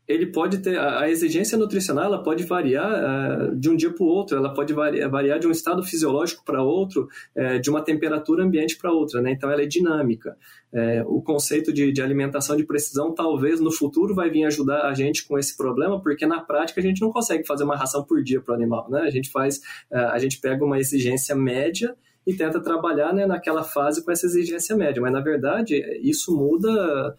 ele 0.09 0.25
pode 0.25 0.57
ter 0.57 0.77
a, 0.79 1.07
exigência 1.07 1.55
nutricional 1.55 2.05
ela 2.05 2.23
pode 2.23 2.43
variar 2.43 2.91
uh, 2.91 3.55
de 3.55 3.69
um 3.69 3.75
dia 3.75 3.93
para 3.93 4.03
o 4.03 4.07
outro 4.07 4.35
ela 4.35 4.51
pode 4.51 4.73
variar, 4.73 5.07
variar, 5.09 5.37
de 5.37 5.47
um 5.47 5.51
estado 5.51 5.83
fisiológico 5.83 6.43
para 6.43 6.63
outro 6.63 7.07
uh, 7.35 7.59
de 7.61 7.69
uma 7.69 7.83
temperatura 7.83 8.43
ambiente 8.43 8.75
para 8.75 8.91
outra 8.91 9.21
né? 9.21 9.31
Então 9.31 9.51
ela 9.51 9.61
é 9.61 9.67
dinâmica. 9.67 10.35
Uh, 10.73 11.15
o 11.15 11.21
conceito 11.21 11.71
de, 11.71 11.91
de, 11.91 12.01
alimentação 12.01 12.57
de 12.57 12.63
precisão 12.63 13.13
talvez 13.13 13.59
no 13.59 13.71
futuro 13.71 14.15
vai 14.15 14.29
vir 14.29 14.45
ajudar 14.45 14.87
a 14.87 14.93
gente 14.95 15.27
com 15.27 15.37
esse 15.37 15.55
problema 15.55 16.01
porque 16.01 16.25
na 16.25 16.41
prática 16.41 16.79
a 16.79 16.83
gente 16.83 17.01
não 17.01 17.11
consegue 17.11 17.45
fazer 17.45 17.63
uma 17.63 17.75
ração 17.75 18.03
por 18.03 18.23
dia 18.23 18.41
para 18.41 18.53
o 18.53 18.55
animal 18.55 18.89
né? 18.89 19.01
A 19.01 19.11
gente 19.11 19.29
faz 19.29 19.61
a 19.91 20.17
gente 20.17 20.39
pega 20.39 20.65
uma 20.65 20.79
exigência 20.79 21.35
média 21.35 21.95
e 22.25 22.33
tenta 22.33 22.59
trabalhar 22.59 23.13
né, 23.13 23.25
naquela 23.25 23.63
fase 23.63 24.03
com 24.03 24.11
essa 24.11 24.25
exigência 24.25 24.75
média. 24.75 25.01
Mas 25.01 25.11
na 25.11 25.21
verdade 25.21 25.75
isso 26.01 26.35
muda 26.35 27.15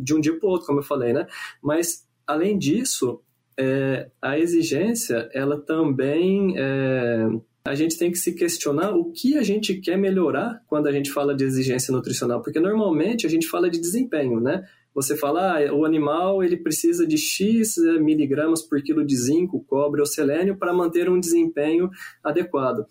de 0.00 0.14
um 0.14 0.20
dia 0.20 0.38
para 0.38 0.46
o 0.46 0.50
outro, 0.50 0.66
como 0.66 0.80
eu 0.80 0.84
falei, 0.84 1.12
né? 1.12 1.26
Mas, 1.62 2.06
além 2.26 2.58
disso, 2.58 3.20
é, 3.58 4.08
a 4.20 4.38
exigência, 4.38 5.28
ela 5.32 5.60
também... 5.60 6.54
É, 6.56 7.28
a 7.66 7.74
gente 7.74 7.96
tem 7.96 8.12
que 8.12 8.18
se 8.18 8.34
questionar 8.34 8.90
o 8.90 9.10
que 9.10 9.38
a 9.38 9.42
gente 9.42 9.80
quer 9.80 9.96
melhorar 9.96 10.60
quando 10.66 10.86
a 10.86 10.92
gente 10.92 11.10
fala 11.10 11.34
de 11.34 11.44
exigência 11.44 11.90
nutricional, 11.92 12.42
porque 12.42 12.60
normalmente 12.60 13.26
a 13.26 13.30
gente 13.30 13.48
fala 13.48 13.70
de 13.70 13.80
desempenho, 13.80 14.38
né? 14.38 14.66
Você 14.94 15.16
fala, 15.16 15.58
ah, 15.58 15.74
o 15.74 15.84
animal 15.84 16.44
ele 16.44 16.58
precisa 16.58 17.06
de 17.06 17.16
X 17.16 17.78
é, 17.78 17.98
miligramas 17.98 18.60
por 18.62 18.82
quilo 18.82 19.04
de 19.04 19.16
zinco, 19.16 19.64
cobre 19.66 20.00
ou 20.00 20.06
selênio 20.06 20.56
para 20.56 20.74
manter 20.74 21.08
um 21.08 21.18
desempenho 21.18 21.90
adequado. 22.22 22.86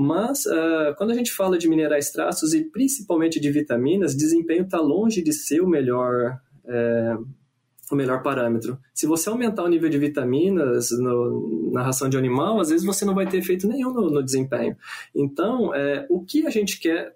Mas 0.00 0.46
uh, 0.46 0.94
quando 0.96 1.10
a 1.10 1.14
gente 1.14 1.30
fala 1.30 1.58
de 1.58 1.68
minerais 1.68 2.10
traços 2.10 2.54
e 2.54 2.64
principalmente 2.64 3.38
de 3.38 3.50
vitaminas, 3.50 4.16
desempenho 4.16 4.62
está 4.62 4.80
longe 4.80 5.20
de 5.20 5.30
ser 5.30 5.60
o 5.60 5.68
melhor, 5.68 6.38
é, 6.66 7.18
o 7.92 7.94
melhor 7.94 8.22
parâmetro. 8.22 8.78
Se 8.94 9.06
você 9.06 9.28
aumentar 9.28 9.62
o 9.62 9.68
nível 9.68 9.90
de 9.90 9.98
vitaminas 9.98 10.90
no, 10.92 11.70
na 11.70 11.82
ração 11.82 12.08
de 12.08 12.16
animal, 12.16 12.58
às 12.58 12.70
vezes 12.70 12.86
você 12.86 13.04
não 13.04 13.14
vai 13.14 13.26
ter 13.26 13.36
efeito 13.36 13.68
nenhum 13.68 13.92
no, 13.92 14.08
no 14.08 14.22
desempenho. 14.22 14.74
Então, 15.14 15.74
é, 15.74 16.06
o 16.08 16.24
que 16.24 16.46
a 16.46 16.50
gente 16.50 16.80
quer 16.80 17.14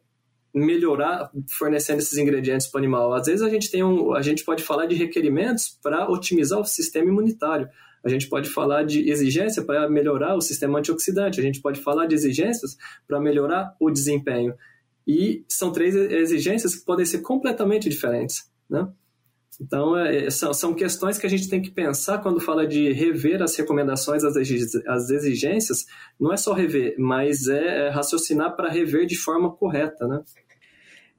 melhorar 0.53 1.31
fornecendo 1.49 2.00
esses 2.00 2.19
ingredientes 2.19 2.67
para 2.67 2.81
o 2.81 2.83
animal? 2.83 3.14
Às 3.14 3.25
vezes 3.25 3.41
a 3.41 3.49
gente 3.49 3.71
tem 3.71 3.83
um, 3.83 4.12
a 4.12 4.21
gente 4.21 4.45
pode 4.45 4.62
falar 4.62 4.85
de 4.85 4.95
requerimentos 4.95 5.71
para 5.83 6.07
otimizar 6.11 6.61
o 6.61 6.67
sistema 6.67 7.09
imunitário. 7.09 7.67
A 8.05 8.09
gente 8.09 8.29
pode 8.29 8.51
falar 8.51 8.85
de 8.85 9.09
exigência 9.09 9.63
para 9.63 9.89
melhorar 9.89 10.37
o 10.37 10.41
sistema 10.41 10.79
antioxidante, 10.79 11.41
a 11.41 11.43
gente 11.43 11.61
pode 11.61 11.81
falar 11.81 12.07
de 12.07 12.15
exigências 12.15 12.77
para 13.07 13.21
melhorar 13.21 13.75
o 13.81 13.91
desempenho. 13.91 14.55
E 15.07 15.45
são 15.49 15.73
três 15.73 15.95
exigências 15.95 16.75
que 16.75 16.85
podem 16.85 17.05
ser 17.05 17.19
completamente 17.21 17.89
diferentes, 17.89 18.51
né? 18.69 18.89
Então, 19.61 19.97
é, 19.97 20.29
são, 20.31 20.53
são 20.53 20.75
questões 20.75 21.17
que 21.17 21.27
a 21.27 21.31
gente 21.31 21.49
tem 21.49 21.63
que 21.63 21.71
pensar 21.71 22.19
quando 22.19 22.41
fala 22.41 22.67
de 22.67 22.93
rever 22.93 23.41
as 23.41 23.55
recomendações, 23.55 24.25
as 24.25 25.11
exigências. 25.11 25.87
Não 26.19 26.33
é 26.33 26.37
só 26.37 26.53
rever, 26.53 26.97
mas 26.99 27.47
é, 27.47 27.87
é 27.87 27.89
raciocinar 27.89 28.57
para 28.57 28.69
rever 28.69 29.07
de 29.07 29.17
forma 29.17 29.53
correta, 29.55 30.09
né? 30.09 30.23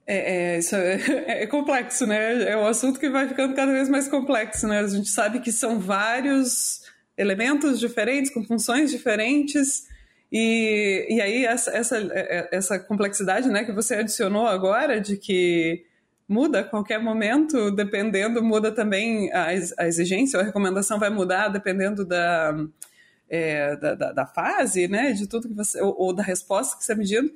É, 0.06 0.54
é, 0.54 0.58
isso 0.58 0.76
é, 0.76 0.94
é, 1.42 1.46
complexo, 1.46 2.06
né? 2.06 2.50
É 2.50 2.56
um 2.56 2.66
assunto 2.66 3.00
que 3.00 3.10
vai 3.10 3.28
ficando 3.28 3.54
cada 3.54 3.72
vez 3.72 3.88
mais 3.88 4.06
complexo, 4.06 4.68
né? 4.68 4.80
A 4.80 4.86
gente 4.86 5.08
sabe 5.08 5.40
que 5.40 5.50
são 5.50 5.80
vários 5.80 6.82
elementos 7.16 7.80
diferentes, 7.80 8.32
com 8.32 8.44
funções 8.44 8.90
diferentes, 8.90 9.86
e, 10.30 11.06
e 11.08 11.20
aí 11.20 11.44
essa, 11.44 11.70
essa, 11.70 11.98
é, 11.98 12.48
essa 12.52 12.78
complexidade 12.78 13.48
né, 13.48 13.64
que 13.64 13.72
você 13.72 13.94
adicionou 13.94 14.46
agora, 14.46 15.00
de 15.00 15.16
que 15.16 15.84
muda 16.28 16.60
a 16.60 16.64
qualquer 16.64 17.00
momento, 17.00 17.70
dependendo, 17.70 18.42
muda 18.42 18.72
também 18.72 19.32
a, 19.32 19.46
a 19.78 19.86
exigência, 19.86 20.40
a 20.40 20.42
recomendação 20.42 20.98
vai 20.98 21.10
mudar 21.10 21.48
dependendo 21.48 22.04
da, 22.04 22.54
é, 23.28 23.76
da, 23.76 23.94
da, 23.94 24.12
da, 24.12 24.26
fase, 24.26 24.88
né? 24.88 25.12
De 25.12 25.26
tudo 25.26 25.48
que 25.48 25.54
você. 25.54 25.80
ou, 25.80 25.94
ou 25.98 26.12
da 26.12 26.22
resposta 26.22 26.76
que 26.76 26.84
você 26.84 26.92
está 26.92 27.00
medindo. 27.00 27.32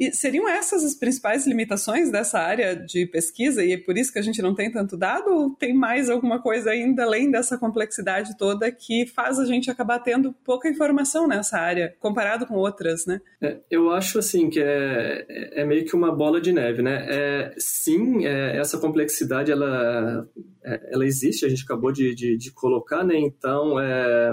E 0.00 0.10
seriam 0.12 0.48
essas 0.48 0.82
as 0.82 0.94
principais 0.94 1.46
limitações 1.46 2.10
dessa 2.10 2.38
área 2.38 2.74
de 2.74 3.04
pesquisa 3.04 3.62
e 3.62 3.72
é 3.74 3.76
por 3.76 3.98
isso 3.98 4.10
que 4.10 4.18
a 4.18 4.22
gente 4.22 4.40
não 4.40 4.54
tem 4.54 4.72
tanto 4.72 4.96
dado 4.96 5.30
ou 5.30 5.50
tem 5.50 5.74
mais 5.74 6.08
alguma 6.08 6.40
coisa 6.40 6.70
ainda 6.70 7.04
além 7.04 7.30
dessa 7.30 7.58
complexidade 7.58 8.38
toda 8.38 8.72
que 8.72 9.04
faz 9.06 9.38
a 9.38 9.44
gente 9.44 9.70
acabar 9.70 9.98
tendo 9.98 10.32
pouca 10.42 10.70
informação 10.70 11.28
nessa 11.28 11.58
área 11.58 11.94
comparado 12.00 12.46
com 12.46 12.54
outras, 12.54 13.04
né? 13.04 13.20
É, 13.42 13.58
eu 13.70 13.90
acho 13.90 14.18
assim 14.18 14.48
que 14.48 14.58
é, 14.58 15.26
é 15.60 15.64
meio 15.66 15.84
que 15.84 15.94
uma 15.94 16.10
bola 16.10 16.40
de 16.40 16.50
neve, 16.50 16.80
né? 16.80 17.06
É, 17.10 17.54
sim, 17.58 18.24
é, 18.24 18.56
essa 18.56 18.78
complexidade 18.78 19.52
ela, 19.52 20.26
é, 20.64 20.80
ela 20.94 21.04
existe, 21.04 21.44
a 21.44 21.48
gente 21.50 21.64
acabou 21.64 21.92
de, 21.92 22.14
de, 22.14 22.38
de 22.38 22.50
colocar, 22.52 23.04
né? 23.04 23.18
Então, 23.18 23.78
é, 23.78 24.32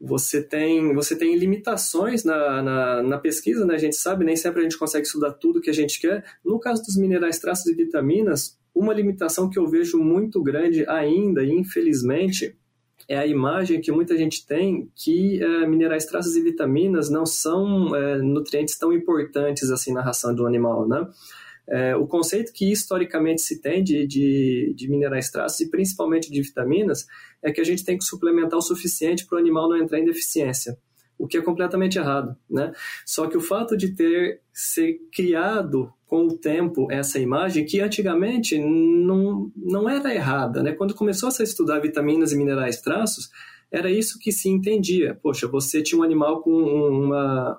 você 0.00 0.42
tem, 0.42 0.94
você 0.94 1.16
tem 1.16 1.36
limitações 1.36 2.22
na, 2.22 2.62
na, 2.62 3.02
na, 3.02 3.18
pesquisa, 3.18 3.64
né? 3.64 3.74
A 3.74 3.78
gente 3.78 3.96
sabe, 3.96 4.24
nem 4.24 4.36
sempre 4.36 4.60
a 4.60 4.62
gente 4.62 4.78
consegue 4.78 5.06
estudar 5.06 5.32
tudo 5.32 5.60
que 5.60 5.70
a 5.70 5.74
gente 5.74 6.00
quer. 6.00 6.24
No 6.44 6.58
caso 6.58 6.82
dos 6.82 6.96
minerais, 6.96 7.38
traços 7.38 7.66
e 7.66 7.74
vitaminas, 7.74 8.58
uma 8.74 8.92
limitação 8.92 9.48
que 9.48 9.58
eu 9.58 9.66
vejo 9.66 9.98
muito 9.98 10.42
grande 10.42 10.86
ainda, 10.86 11.42
infelizmente, 11.42 12.54
é 13.08 13.16
a 13.16 13.26
imagem 13.26 13.80
que 13.80 13.92
muita 13.92 14.16
gente 14.16 14.46
tem 14.46 14.90
que 14.94 15.42
é, 15.42 15.66
minerais, 15.66 16.04
traços 16.04 16.36
e 16.36 16.42
vitaminas 16.42 17.08
não 17.08 17.24
são 17.24 17.94
é, 17.94 18.18
nutrientes 18.18 18.76
tão 18.76 18.92
importantes 18.92 19.70
assim 19.70 19.92
na 19.92 20.02
ração 20.02 20.34
do 20.34 20.46
animal, 20.46 20.86
né? 20.86 21.06
É, 21.68 21.96
o 21.96 22.06
conceito 22.06 22.52
que 22.52 22.70
historicamente 22.70 23.42
se 23.42 23.60
tem 23.60 23.82
de, 23.82 24.06
de, 24.06 24.72
de, 24.76 24.88
minerais 24.88 25.30
traços 25.30 25.60
e 25.60 25.68
principalmente 25.68 26.30
de 26.30 26.40
vitaminas 26.40 27.06
é 27.42 27.50
que 27.50 27.60
a 27.60 27.64
gente 27.64 27.84
tem 27.84 27.98
que 27.98 28.04
suplementar 28.04 28.58
o 28.58 28.62
suficiente 28.62 29.26
para 29.26 29.36
o 29.36 29.38
animal 29.38 29.68
não 29.68 29.76
entrar 29.76 29.98
em 29.98 30.04
deficiência. 30.04 30.78
o 31.18 31.26
que 31.26 31.38
é 31.38 31.42
completamente 31.42 31.98
errado, 31.98 32.36
né? 32.48 32.72
Só 33.04 33.26
que 33.26 33.36
o 33.36 33.40
fato 33.40 33.76
de 33.76 33.94
ter 33.94 34.42
ser 34.52 35.00
criado 35.10 35.90
com 36.06 36.26
o 36.26 36.38
tempo 36.38 36.86
essa 36.92 37.18
imagem 37.18 37.64
que 37.64 37.80
antigamente 37.80 38.58
não, 38.58 39.50
não 39.56 39.88
era 39.88 40.14
errada, 40.14 40.62
né? 40.62 40.72
Quando 40.72 40.94
começou 40.94 41.30
-se 41.30 41.42
a 41.42 41.44
estudar 41.44 41.80
vitaminas 41.80 42.32
e 42.32 42.36
minerais 42.36 42.80
traços, 42.80 43.30
era 43.70 43.90
isso 43.90 44.18
que 44.18 44.30
se 44.30 44.48
entendia. 44.48 45.18
Poxa, 45.20 45.48
você 45.48 45.82
tinha 45.82 45.98
um 45.98 46.04
animal 46.04 46.42
com 46.42 46.52
uma 46.52 47.58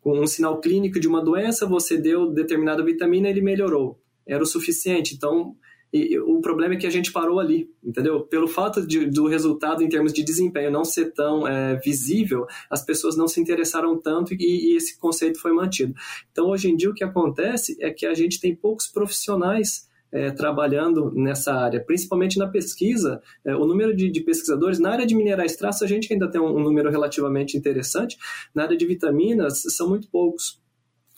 com 0.00 0.18
um 0.18 0.26
sinal 0.26 0.60
clínico 0.60 0.98
de 0.98 1.08
uma 1.08 1.22
doença, 1.22 1.66
você 1.66 1.96
deu 1.96 2.30
determinada 2.30 2.84
vitamina, 2.84 3.28
ele 3.28 3.40
melhorou. 3.40 4.00
Era 4.26 4.42
o 4.42 4.46
suficiente. 4.46 5.14
Então, 5.14 5.56
e 5.92 6.16
o 6.20 6.40
problema 6.40 6.74
é 6.74 6.76
que 6.76 6.86
a 6.86 6.90
gente 6.90 7.10
parou 7.10 7.40
ali, 7.40 7.68
entendeu? 7.82 8.20
Pelo 8.20 8.46
fato 8.46 8.86
de, 8.86 9.06
do 9.06 9.26
resultado 9.26 9.82
em 9.82 9.88
termos 9.88 10.12
de 10.12 10.22
desempenho 10.22 10.70
não 10.70 10.84
ser 10.84 11.12
tão 11.12 11.46
é, 11.46 11.76
visível, 11.76 12.46
as 12.70 12.84
pessoas 12.84 13.16
não 13.16 13.26
se 13.26 13.40
interessaram 13.40 14.00
tanto 14.00 14.32
e, 14.34 14.36
e, 14.38 14.76
esse 14.76 14.96
conceito 14.98 15.40
foi 15.40 15.52
mantido. 15.52 15.92
Então, 16.30 16.48
hoje 16.48 16.70
em 16.70 16.76
dia, 16.76 16.88
o 16.88 16.94
que 16.94 17.02
acontece 17.02 17.76
é 17.80 17.90
que 17.90 18.06
a 18.06 18.14
gente 18.14 18.40
tem 18.40 18.54
poucos 18.54 18.86
profissionais 18.86 19.89
é, 20.12 20.30
trabalhando 20.30 21.12
nessa 21.14 21.52
área, 21.54 21.80
principalmente 21.80 22.38
na 22.38 22.48
pesquisa. 22.48 23.22
É, 23.44 23.54
o 23.54 23.66
número 23.66 23.94
de, 23.94 24.10
de, 24.10 24.20
pesquisadores 24.20 24.78
na 24.78 24.90
área 24.90 25.06
de 25.06 25.14
minerais 25.14 25.56
traços, 25.56 25.82
a 25.82 25.86
gente 25.86 26.12
ainda 26.12 26.30
tem 26.30 26.40
um, 26.40 26.56
um 26.56 26.62
número 26.62 26.90
relativamente 26.90 27.56
interessante. 27.56 28.16
Na 28.54 28.64
área 28.64 28.76
de 28.76 28.86
vitaminas, 28.86 29.62
são 29.68 29.88
muito 29.88 30.08
poucos. 30.08 30.60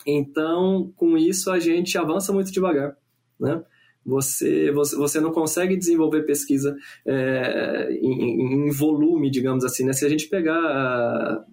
Então, 0.05 0.91
com 0.95 1.17
isso, 1.17 1.49
a 1.49 1.59
gente 1.59 1.97
avança 1.97 2.33
muito 2.33 2.51
devagar. 2.51 2.95
Né? 3.39 3.63
Você, 4.05 4.69
você, 4.71 4.95
você 4.95 5.19
não 5.19 5.31
consegue 5.31 5.77
desenvolver 5.77 6.23
pesquisa 6.23 6.75
é, 7.05 7.89
em, 8.01 8.67
em, 8.67 8.71
volume, 8.71 9.31
digamos 9.31 9.63
assim. 9.63 9.85
Né? 9.85 9.93
Se 9.93 10.05
a 10.05 10.09
gente 10.09 10.27
pegar 10.27 11.45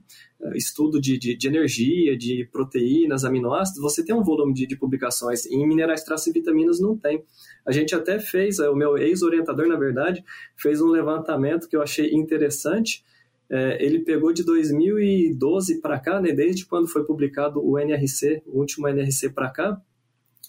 estudo 0.54 1.00
de, 1.00 1.18
de, 1.18 1.36
de, 1.36 1.48
energia, 1.48 2.16
de 2.16 2.48
proteínas, 2.50 3.24
aminoácidos, 3.24 3.80
você 3.80 4.04
tem 4.04 4.14
um 4.14 4.22
volume 4.22 4.54
de, 4.54 4.66
de 4.66 4.76
publicações. 4.76 5.46
Em 5.46 5.66
minerais, 5.66 6.04
traços 6.04 6.26
e 6.28 6.32
vitaminas 6.32 6.80
não 6.80 6.96
tem. 6.96 7.22
A 7.66 7.72
gente 7.72 7.94
até 7.94 8.18
fez, 8.18 8.58
o 8.58 8.74
meu 8.74 8.96
ex-orientador, 8.96 9.66
na 9.66 9.76
verdade, 9.76 10.24
fez 10.56 10.80
um 10.80 10.88
levantamento 10.88 11.68
que 11.68 11.76
eu 11.76 11.82
achei 11.82 12.12
interessante. 12.12 13.04
É, 13.48 13.84
ele 13.84 14.00
pegou 14.00 14.32
de 14.32 14.44
2012 14.44 15.80
para 15.80 15.98
cá, 15.98 16.20
né, 16.20 16.32
desde 16.32 16.64
quando 16.64 16.88
foi 16.88 17.04
publicado 17.04 17.60
o 17.64 17.78
NRC, 17.78 18.42
o 18.46 18.60
último 18.60 18.88
NRC 18.88 19.30
para 19.30 19.50
cá, 19.50 19.80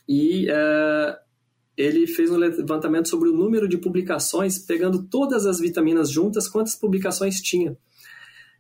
e 0.08 0.48
é, 0.50 1.20
ele 1.76 2.06
fez 2.06 2.30
um 2.30 2.38
levantamento 2.38 3.10
sobre 3.10 3.30
o 3.30 3.34
número 3.34 3.68
de 3.68 3.78
publicações, 3.78 4.60
pegando 4.60 5.04
todas 5.04 5.46
as 5.46 5.60
vitaminas 5.60 6.12
juntas, 6.12 6.48
quantas 6.48 6.76
publicações 6.76 7.42
tinha. 7.42 7.76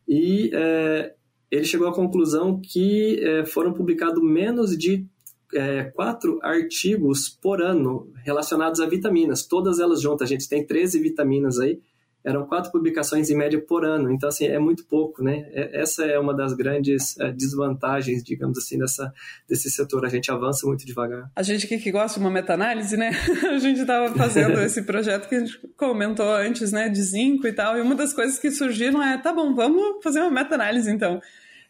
E 0.08 0.50
é, 0.54 1.14
ele 1.52 1.66
chegou 1.66 1.88
à 1.88 1.94
conclusão 1.94 2.60
que 2.60 3.20
é, 3.22 3.46
foram 3.46 3.74
publicados 3.74 4.24
menos 4.24 4.78
de 4.78 5.06
é, 5.54 5.84
quatro 5.84 6.40
artigos 6.42 7.28
por 7.28 7.62
ano 7.62 8.10
relacionados 8.24 8.80
a 8.80 8.86
vitaminas, 8.86 9.46
todas 9.46 9.80
elas 9.80 10.02
juntas. 10.02 10.28
A 10.28 10.30
gente 10.30 10.48
tem 10.48 10.66
13 10.66 11.00
vitaminas 11.00 11.60
aí, 11.60 11.80
eram 12.24 12.46
quatro 12.46 12.72
publicações 12.72 13.30
em 13.30 13.36
média 13.36 13.60
por 13.60 13.84
ano, 13.84 14.12
então 14.12 14.30
assim, 14.30 14.46
é 14.46 14.60
muito 14.60 14.86
pouco, 14.86 15.24
né? 15.24 15.50
É, 15.52 15.82
essa 15.82 16.06
é 16.06 16.20
uma 16.20 16.34
das 16.34 16.54
grandes 16.54 17.20
é, 17.20 17.32
desvantagens, 17.32 18.24
digamos 18.24 18.58
assim, 18.60 18.78
dessa, 18.78 19.12
desse 19.50 19.72
setor, 19.72 20.06
a 20.06 20.10
gente 20.10 20.32
avança 20.32 20.68
muito 20.68 20.86
devagar. 20.86 21.32
A 21.36 21.44
gente 21.44 21.66
aqui 21.66 21.80
que 21.80 21.92
gosta 21.92 22.20
de 22.20 22.26
uma 22.26 22.32
meta-análise, 22.32 22.96
né? 22.96 23.12
A 23.52 23.58
gente 23.58 23.82
estava 23.82 24.14
fazendo 24.16 24.60
esse 24.62 24.84
projeto 24.84 25.28
que 25.28 25.36
a 25.36 25.40
gente 25.40 25.60
comentou 25.76 26.32
antes, 26.32 26.72
né, 26.72 26.90
de 26.90 27.02
zinco 27.02 27.48
e 27.48 27.54
tal, 27.54 27.78
e 27.78 27.82
uma 27.82 27.96
das 27.96 28.14
coisas 28.14 28.38
que 28.38 28.52
surgiram 28.52 29.02
é, 29.02 29.18
tá 29.18 29.34
bom, 29.34 29.54
vamos 29.56 30.04
fazer 30.04 30.22
uma 30.22 30.32
meta-análise 30.32 30.90
então. 30.92 31.20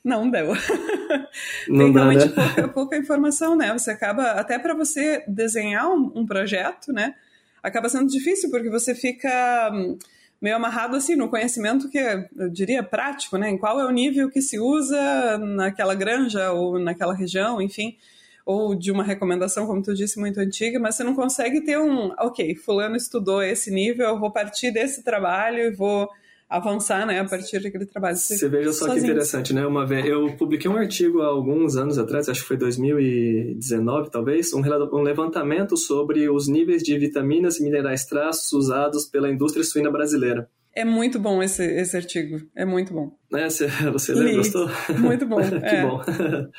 Não 0.03 0.29
deu. 0.29 0.47
Não 1.67 1.85
Tem 1.85 1.93
dá, 1.93 1.99
realmente 2.09 2.27
né? 2.27 2.33
pouca, 2.35 2.67
pouca, 2.67 2.97
informação, 2.97 3.55
né? 3.55 3.71
Você 3.73 3.91
acaba, 3.91 4.31
até 4.31 4.57
para 4.57 4.73
você 4.73 5.23
desenhar 5.27 5.87
um, 5.89 6.11
um 6.15 6.25
projeto, 6.25 6.91
né? 6.91 7.13
Acaba 7.61 7.87
sendo 7.87 8.09
difícil, 8.09 8.49
porque 8.49 8.69
você 8.69 8.95
fica 8.95 9.69
hum, 9.71 9.97
meio 10.41 10.55
amarrado 10.55 10.95
assim 10.95 11.15
no 11.15 11.29
conhecimento 11.29 11.87
que 11.87 11.99
eu 11.99 12.49
diria 12.49 12.81
prático, 12.81 13.37
né? 13.37 13.49
Em 13.49 13.57
qual 13.57 13.79
é 13.79 13.85
o 13.85 13.91
nível 13.91 14.29
que 14.31 14.41
se 14.41 14.59
usa 14.59 15.37
naquela 15.37 15.93
granja 15.93 16.51
ou 16.51 16.79
naquela 16.79 17.13
região, 17.13 17.61
enfim, 17.61 17.95
ou 18.43 18.73
de 18.73 18.91
uma 18.91 19.03
recomendação, 19.03 19.67
como 19.67 19.83
tu 19.83 19.93
disse, 19.93 20.19
muito 20.19 20.39
antiga, 20.39 20.79
mas 20.79 20.95
você 20.95 21.03
não 21.03 21.13
consegue 21.13 21.61
ter 21.61 21.77
um, 21.77 22.11
ok, 22.19 22.55
fulano 22.55 22.95
estudou 22.95 23.43
esse 23.43 23.69
nível, 23.69 24.07
eu 24.07 24.19
vou 24.19 24.31
partir 24.31 24.71
desse 24.71 25.03
trabalho 25.03 25.59
e 25.59 25.71
vou 25.71 26.09
avançar, 26.51 27.07
né, 27.07 27.19
a 27.19 27.25
partir 27.25 27.61
daquele 27.61 27.85
trabalho. 27.85 28.17
Você, 28.17 28.37
você 28.37 28.49
veja 28.49 28.73
só 28.73 28.85
sozinho. 28.85 29.05
que 29.05 29.11
interessante, 29.11 29.53
né? 29.53 29.65
Uma 29.65 29.85
vez 29.85 30.05
eu 30.05 30.35
publiquei 30.35 30.69
um 30.69 30.75
artigo 30.75 31.21
há 31.21 31.27
alguns 31.27 31.77
anos 31.77 31.97
atrás, 31.97 32.27
acho 32.27 32.41
que 32.41 32.47
foi 32.47 32.57
2019, 32.57 34.11
talvez, 34.11 34.53
um, 34.53 34.59
um 34.59 35.01
levantamento 35.01 35.77
sobre 35.77 36.29
os 36.29 36.49
níveis 36.49 36.83
de 36.83 36.97
vitaminas 36.97 37.57
e 37.57 37.63
minerais 37.63 38.05
traços 38.05 38.51
usados 38.51 39.05
pela 39.05 39.31
indústria 39.31 39.63
suína 39.63 39.89
brasileira. 39.89 40.49
É 40.73 40.85
muito 40.85 41.19
bom 41.19 41.41
esse, 41.43 41.63
esse 41.63 41.95
artigo, 41.95 42.41
é 42.55 42.65
muito 42.65 42.93
bom. 42.93 43.11
É, 43.33 43.49
você, 43.49 43.67
você 43.91 44.13
leu, 44.13 44.37
gostou? 44.37 44.69
Muito 44.99 45.25
bom, 45.25 45.37
que 45.43 45.65
é. 45.65 45.85
bom. 45.85 46.01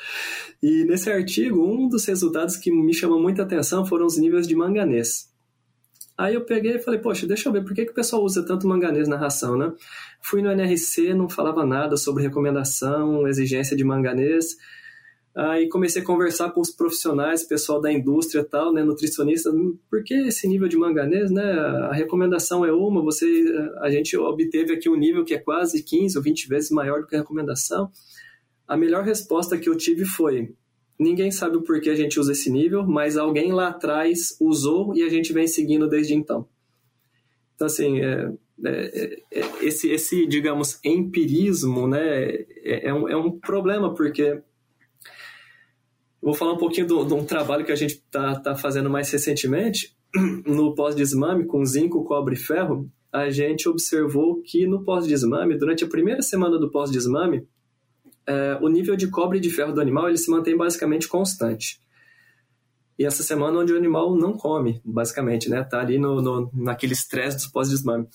e 0.61 0.85
nesse 0.85 1.11
artigo, 1.11 1.63
um 1.63 1.87
dos 1.87 2.05
resultados 2.05 2.57
que 2.57 2.71
me 2.71 2.93
chamou 2.93 3.19
muita 3.19 3.43
atenção 3.43 3.85
foram 3.85 4.05
os 4.05 4.17
níveis 4.17 4.47
de 4.47 4.55
manganês. 4.55 5.32
Aí 6.17 6.35
eu 6.35 6.45
peguei 6.45 6.75
e 6.75 6.79
falei, 6.79 6.99
poxa, 6.99 7.25
deixa 7.25 7.49
eu 7.49 7.53
ver, 7.53 7.63
por 7.63 7.73
que, 7.73 7.85
que 7.85 7.91
o 7.91 7.95
pessoal 7.95 8.23
usa 8.23 8.45
tanto 8.45 8.67
manganês 8.67 9.07
na 9.07 9.17
ração, 9.17 9.57
né? 9.57 9.73
Fui 10.21 10.41
no 10.41 10.51
NRC, 10.51 11.13
não 11.13 11.27
falava 11.27 11.65
nada 11.65 11.97
sobre 11.97 12.21
recomendação, 12.21 13.27
exigência 13.27 13.75
de 13.75 13.83
manganês. 13.83 14.55
Aí 15.35 15.67
comecei 15.67 16.03
a 16.03 16.05
conversar 16.05 16.51
com 16.51 16.61
os 16.61 16.69
profissionais, 16.69 17.43
pessoal 17.43 17.81
da 17.81 17.91
indústria 17.91 18.41
e 18.41 18.43
tal, 18.43 18.71
né, 18.71 18.83
nutricionista, 18.83 19.51
por 19.89 20.03
que 20.03 20.13
esse 20.13 20.47
nível 20.47 20.67
de 20.67 20.77
manganês, 20.77 21.31
né? 21.31 21.43
A 21.89 21.93
recomendação 21.93 22.63
é 22.63 22.71
uma, 22.71 23.01
você 23.01 23.25
a 23.81 23.89
gente 23.89 24.15
obteve 24.15 24.73
aqui 24.73 24.87
um 24.87 24.95
nível 24.95 25.25
que 25.25 25.33
é 25.33 25.39
quase 25.39 25.81
15 25.81 26.17
ou 26.17 26.23
20 26.23 26.47
vezes 26.47 26.69
maior 26.69 27.01
do 27.01 27.07
que 27.07 27.15
a 27.15 27.19
recomendação. 27.19 27.89
A 28.67 28.77
melhor 28.77 29.03
resposta 29.03 29.57
que 29.57 29.67
eu 29.67 29.75
tive 29.75 30.05
foi: 30.05 30.53
Ninguém 30.99 31.31
sabe 31.31 31.57
o 31.57 31.61
porquê 31.61 31.89
a 31.89 31.95
gente 31.95 32.19
usa 32.19 32.31
esse 32.31 32.51
nível, 32.51 32.85
mas 32.85 33.17
alguém 33.17 33.51
lá 33.51 33.69
atrás 33.69 34.37
usou 34.39 34.95
e 34.95 35.03
a 35.03 35.09
gente 35.09 35.33
vem 35.33 35.47
seguindo 35.47 35.87
desde 35.87 36.13
então. 36.13 36.47
Então, 37.55 37.67
assim, 37.67 37.99
é, 37.99 38.31
é, 38.63 39.21
é, 39.31 39.65
esse, 39.65 39.89
esse, 39.89 40.27
digamos, 40.27 40.79
empirismo, 40.83 41.87
né, 41.87 42.25
é, 42.63 42.89
é, 42.89 42.93
um, 42.93 43.09
é 43.09 43.15
um 43.15 43.31
problema, 43.39 43.93
porque 43.93 44.41
vou 46.21 46.33
falar 46.33 46.53
um 46.53 46.57
pouquinho 46.57 46.87
de 46.87 47.13
um 47.13 47.25
trabalho 47.25 47.65
que 47.65 47.71
a 47.71 47.75
gente 47.75 47.95
está 47.95 48.39
tá 48.39 48.55
fazendo 48.55 48.89
mais 48.89 49.09
recentemente, 49.11 49.95
no 50.45 50.75
pós-desmame, 50.75 51.45
com 51.45 51.65
zinco, 51.65 52.03
cobre 52.03 52.35
e 52.35 52.39
ferro, 52.39 52.89
a 53.11 53.29
gente 53.29 53.67
observou 53.67 54.41
que 54.41 54.65
no 54.65 54.83
pós-desmame, 54.83 55.57
durante 55.57 55.83
a 55.83 55.87
primeira 55.87 56.21
semana 56.21 56.57
do 56.57 56.71
pós-desmame, 56.71 57.47
é, 58.27 58.57
o 58.61 58.69
nível 58.69 58.95
de 58.95 59.07
cobre 59.07 59.37
e 59.37 59.41
de 59.41 59.49
ferro 59.49 59.73
do 59.73 59.81
animal 59.81 60.07
ele 60.07 60.17
se 60.17 60.29
mantém 60.29 60.55
basicamente 60.55 61.07
constante. 61.07 61.79
E 62.97 63.05
essa 63.05 63.23
semana 63.23 63.59
onde 63.59 63.73
o 63.73 63.77
animal 63.77 64.15
não 64.15 64.33
come, 64.33 64.79
basicamente, 64.85 65.49
né? 65.49 65.63
Tá 65.63 65.79
ali 65.79 65.97
no, 65.97 66.21
no 66.21 66.49
naquele 66.53 66.93
estresse 66.93 67.45
do 67.45 67.51
pós-desmame. 67.51 68.07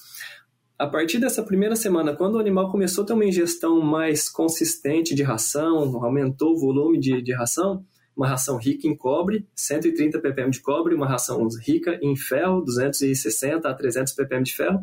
A 0.78 0.86
partir 0.86 1.18
dessa 1.18 1.42
primeira 1.42 1.74
semana, 1.74 2.14
quando 2.14 2.36
o 2.36 2.38
animal 2.38 2.70
começou 2.70 3.02
a 3.02 3.06
ter 3.08 3.12
uma 3.12 3.24
ingestão 3.24 3.80
mais 3.80 4.28
consistente 4.28 5.12
de 5.12 5.24
ração, 5.24 6.04
aumentou 6.04 6.54
o 6.54 6.58
volume 6.58 7.00
de, 7.00 7.20
de 7.20 7.32
ração, 7.32 7.84
uma 8.16 8.28
ração 8.28 8.56
rica 8.56 8.86
em 8.86 8.96
cobre, 8.96 9.48
130 9.56 10.20
ppm 10.20 10.50
de 10.50 10.60
cobre, 10.60 10.94
uma 10.94 11.06
ração 11.06 11.48
rica 11.60 11.98
em 12.00 12.14
ferro, 12.14 12.60
260 12.60 13.68
a 13.68 13.74
300 13.74 14.12
ppm 14.12 14.44
de 14.44 14.54
ferro, 14.54 14.80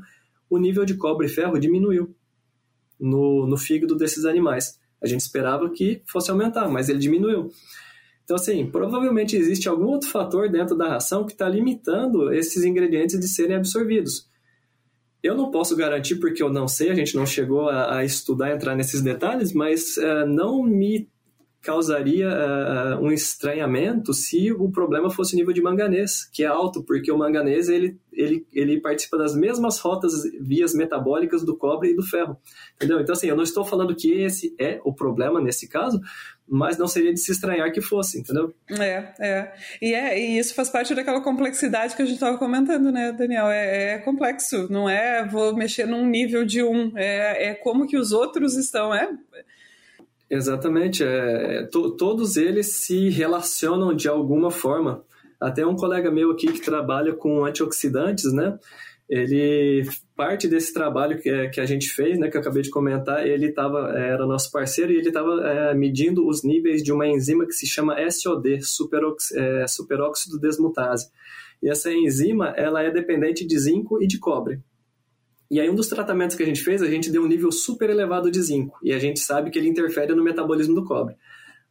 o 0.49 0.57
nível 0.57 0.83
de 0.83 0.95
cobre 0.95 1.27
e 1.27 1.29
ferro 1.29 1.57
diminuiu 1.57 2.13
no, 2.99 3.47
no 3.47 3.57
fígado 3.57 3.95
desses 3.95 4.25
animais. 4.25 4.77
A 5.05 5.07
gente 5.07 5.21
esperava 5.21 5.69
que 5.69 6.01
fosse 6.07 6.31
aumentar, 6.31 6.67
mas 6.67 6.89
ele 6.89 6.97
diminuiu. 6.97 7.51
Então, 8.23 8.35
assim, 8.35 8.65
provavelmente 8.65 9.35
existe 9.35 9.69
algum 9.69 9.85
outro 9.85 10.09
fator 10.09 10.49
dentro 10.49 10.75
da 10.75 10.89
ração 10.89 11.25
que 11.25 11.33
está 11.33 11.47
limitando 11.47 12.33
esses 12.33 12.63
ingredientes 12.63 13.19
de 13.19 13.27
serem 13.27 13.55
absorvidos. 13.55 14.27
Eu 15.21 15.35
não 15.35 15.51
posso 15.51 15.75
garantir 15.75 16.15
porque 16.15 16.41
eu 16.41 16.51
não 16.51 16.67
sei, 16.67 16.89
a 16.89 16.95
gente 16.95 17.15
não 17.15 17.25
chegou 17.25 17.69
a, 17.69 17.97
a 17.97 18.03
estudar, 18.03 18.51
entrar 18.51 18.75
nesses 18.75 19.01
detalhes, 19.01 19.53
mas 19.53 19.95
uh, 19.97 20.25
não 20.27 20.63
me 20.63 21.07
causaria 21.65 22.29
uh, 22.29 23.03
um 23.03 23.11
estranhamento 23.11 24.13
se 24.13 24.51
o 24.51 24.69
problema 24.69 25.09
fosse 25.09 25.33
o 25.33 25.37
nível 25.37 25.51
de 25.51 25.61
manganês, 25.61 26.29
que 26.31 26.43
é 26.43 26.47
alto, 26.47 26.83
porque 26.83 27.11
o 27.11 27.17
manganês 27.17 27.67
ele, 27.67 27.97
ele, 28.13 28.45
ele 28.53 28.79
participa 28.79 29.17
das 29.17 29.35
mesmas 29.35 29.79
rotas, 29.79 30.13
vias 30.39 30.75
metabólicas 30.75 31.43
do 31.43 31.57
cobre 31.57 31.89
e 31.89 31.95
do 31.95 32.03
ferro. 32.03 32.37
Entendeu? 32.75 32.99
Então, 32.99 33.13
assim, 33.13 33.27
eu 33.27 33.35
não 33.35 33.43
estou 33.43 33.65
falando 33.65 33.95
que 33.95 34.11
esse 34.11 34.55
é 34.59 34.79
o 34.85 34.93
problema 34.93 35.41
nesse 35.41 35.67
caso, 35.67 35.99
mas 36.47 36.77
não 36.77 36.87
seria 36.87 37.11
de 37.11 37.19
se 37.19 37.31
estranhar 37.31 37.71
que 37.71 37.81
fosse, 37.81 38.19
entendeu? 38.19 38.53
É, 38.69 39.13
é. 39.19 39.53
E, 39.81 39.93
é, 39.93 40.19
e 40.19 40.37
isso 40.37 40.53
faz 40.53 40.69
parte 40.69 40.93
daquela 40.93 41.21
complexidade 41.21 41.95
que 41.95 42.01
a 42.03 42.05
gente 42.05 42.15
estava 42.15 42.37
comentando, 42.37 42.91
né, 42.91 43.11
Daniel? 43.11 43.47
É, 43.47 43.93
é, 43.93 43.97
complexo, 43.97 44.71
não 44.71 44.87
é 44.87 45.27
vou 45.27 45.55
mexer 45.55 45.87
num 45.87 46.05
nível 46.05 46.45
de 46.45 46.61
um, 46.61 46.95
é, 46.95 47.47
é 47.47 47.53
como 47.55 47.87
que 47.87 47.97
os 47.97 48.11
outros 48.11 48.55
estão, 48.55 48.93
é 48.93 49.09
Exatamente. 50.29 51.03
É, 51.03 51.63
to, 51.71 51.91
todos 51.91 52.37
eles 52.37 52.67
se 52.67 53.09
relacionam 53.09 53.93
de 53.93 54.07
alguma 54.07 54.49
forma. 54.49 55.03
Até 55.39 55.65
um 55.65 55.75
colega 55.75 56.09
meu 56.09 56.31
aqui 56.31 56.47
que 56.47 56.61
trabalha 56.61 57.13
com 57.13 57.45
antioxidantes, 57.45 58.31
né? 58.33 58.57
Ele 59.07 59.87
parte 60.15 60.47
desse 60.47 60.73
trabalho 60.73 61.19
que, 61.19 61.49
que 61.49 61.61
a 61.61 61.65
gente 61.65 61.89
fez, 61.89 62.17
né, 62.17 62.29
que 62.29 62.37
eu 62.37 62.41
acabei 62.41 62.63
de 62.63 62.71
comentar, 62.71 63.27
ele 63.27 63.51
tava, 63.51 63.91
era 63.91 64.25
nosso 64.25 64.51
parceiro 64.51 64.91
e 64.91 64.97
ele 64.97 65.09
estava 65.09 65.47
é, 65.47 65.73
medindo 65.75 66.27
os 66.27 66.43
níveis 66.43 66.81
de 66.81 66.91
uma 66.91 67.05
enzima 67.05 67.45
que 67.45 67.51
se 67.51 67.67
chama 67.67 67.97
SOD, 68.09 68.61
superox, 68.63 69.31
é, 69.33 69.67
superóxido 69.67 70.39
desmutase. 70.39 71.11
E 71.61 71.69
essa 71.69 71.93
enzima, 71.93 72.47
ela 72.57 72.81
é 72.81 72.89
dependente 72.89 73.45
de 73.45 73.59
zinco 73.59 74.01
e 74.01 74.07
de 74.07 74.17
cobre. 74.17 74.59
E 75.49 75.59
aí 75.59 75.69
um 75.69 75.75
dos 75.75 75.87
tratamentos 75.87 76.35
que 76.35 76.43
a 76.43 76.45
gente 76.45 76.63
fez, 76.63 76.81
a 76.81 76.89
gente 76.89 77.11
deu 77.11 77.23
um 77.23 77.27
nível 77.27 77.51
super 77.51 77.89
elevado 77.89 78.31
de 78.31 78.41
zinco, 78.41 78.77
e 78.81 78.93
a 78.93 78.99
gente 78.99 79.19
sabe 79.19 79.51
que 79.51 79.59
ele 79.59 79.67
interfere 79.67 80.13
no 80.13 80.23
metabolismo 80.23 80.73
do 80.73 80.83
cobre. 80.83 81.15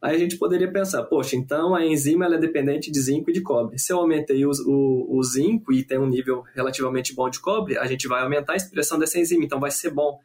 Aí 0.01 0.15
a 0.15 0.19
gente 0.19 0.37
poderia 0.37 0.71
pensar, 0.71 1.03
poxa, 1.03 1.35
então 1.35 1.73
a 1.73 1.83
enzima 1.83 2.25
é 2.25 2.37
dependente 2.37 2.91
de 2.91 2.99
zinco 2.99 3.29
e 3.29 3.33
de 3.33 3.41
cobre. 3.41 3.79
Se 3.79 3.91
eu 3.91 3.97
aumentei 3.97 4.45
o, 4.45 4.51
o, 4.67 5.17
o, 5.17 5.23
zinco 5.23 5.73
e 5.73 5.83
tem 5.83 5.97
um 5.97 6.05
nível 6.05 6.43
relativamente 6.53 7.15
bom 7.15 7.29
de 7.29 7.39
cobre, 7.39 7.77
a 7.77 7.85
gente 7.85 8.07
vai 8.07 8.21
aumentar 8.21 8.53
a 8.53 8.55
expressão 8.55 8.99
dessa 8.99 9.19
enzima, 9.19 9.43
então 9.43 9.59
vai 9.59 9.71
ser 9.71 9.89
bom. 9.89 10.19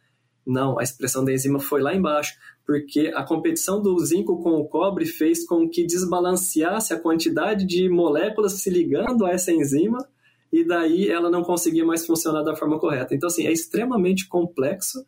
Não, 0.47 0.79
a 0.79 0.83
expressão 0.83 1.25
da 1.25 1.33
enzima 1.33 1.59
foi 1.59 1.81
lá 1.81 1.95
embaixo, 1.95 2.35
porque 2.67 3.11
a 3.15 3.23
competição 3.23 3.81
do 3.81 3.99
zinco 4.05 4.43
com 4.43 4.51
o 4.59 4.69
cobre 4.69 5.07
fez 5.07 5.47
com 5.47 5.69
que 5.69 5.87
desbalanceasse 5.87 6.93
a 6.93 6.99
quantidade 6.99 7.65
de 7.65 7.89
moléculas 7.89 8.61
se 8.61 8.69
ligando 8.69 9.25
a 9.25 9.31
essa 9.31 9.53
enzima 9.53 10.07
e 10.53 10.65
daí 10.65 11.09
ela 11.09 11.31
não 11.31 11.43
conseguia 11.43 11.85
mais 11.85 12.05
funcionar 12.07 12.43
da 12.43 12.57
forma 12.57 12.79
correta. 12.79 13.15
Então, 13.15 13.29
assim, 13.29 13.47
é 13.47 13.53
extremamente 13.53 14.29
complexo 14.29 15.05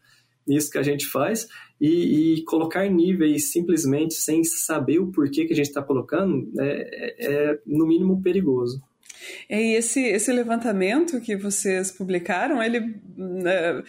isso 0.47 0.71
que 0.71 0.79
a 0.79 0.83
gente 0.83 1.07
faz 1.07 1.47
e, 1.81 2.37
e 2.39 2.45
colocar 2.45 2.89
níveis 2.89 3.53
simplesmente 3.53 4.15
sem 4.15 4.43
saber 4.45 4.99
o 4.99 5.13
porquê 5.13 5.45
que 5.45 5.53
a 5.53 5.57
gente 5.57 5.69
está 5.69 5.83
colocando 5.83 6.51
é, 6.59 6.65
é, 6.65 7.27
é, 7.27 7.59
no 7.67 7.87
mínimo, 7.87 8.23
perigoso. 8.23 8.83
E 9.49 9.77
esse, 9.77 10.01
esse 10.01 10.33
levantamento 10.33 11.21
que 11.21 11.37
vocês 11.37 11.93
publicaram, 11.93 12.61
ele, 12.61 12.97
né, 13.17 13.83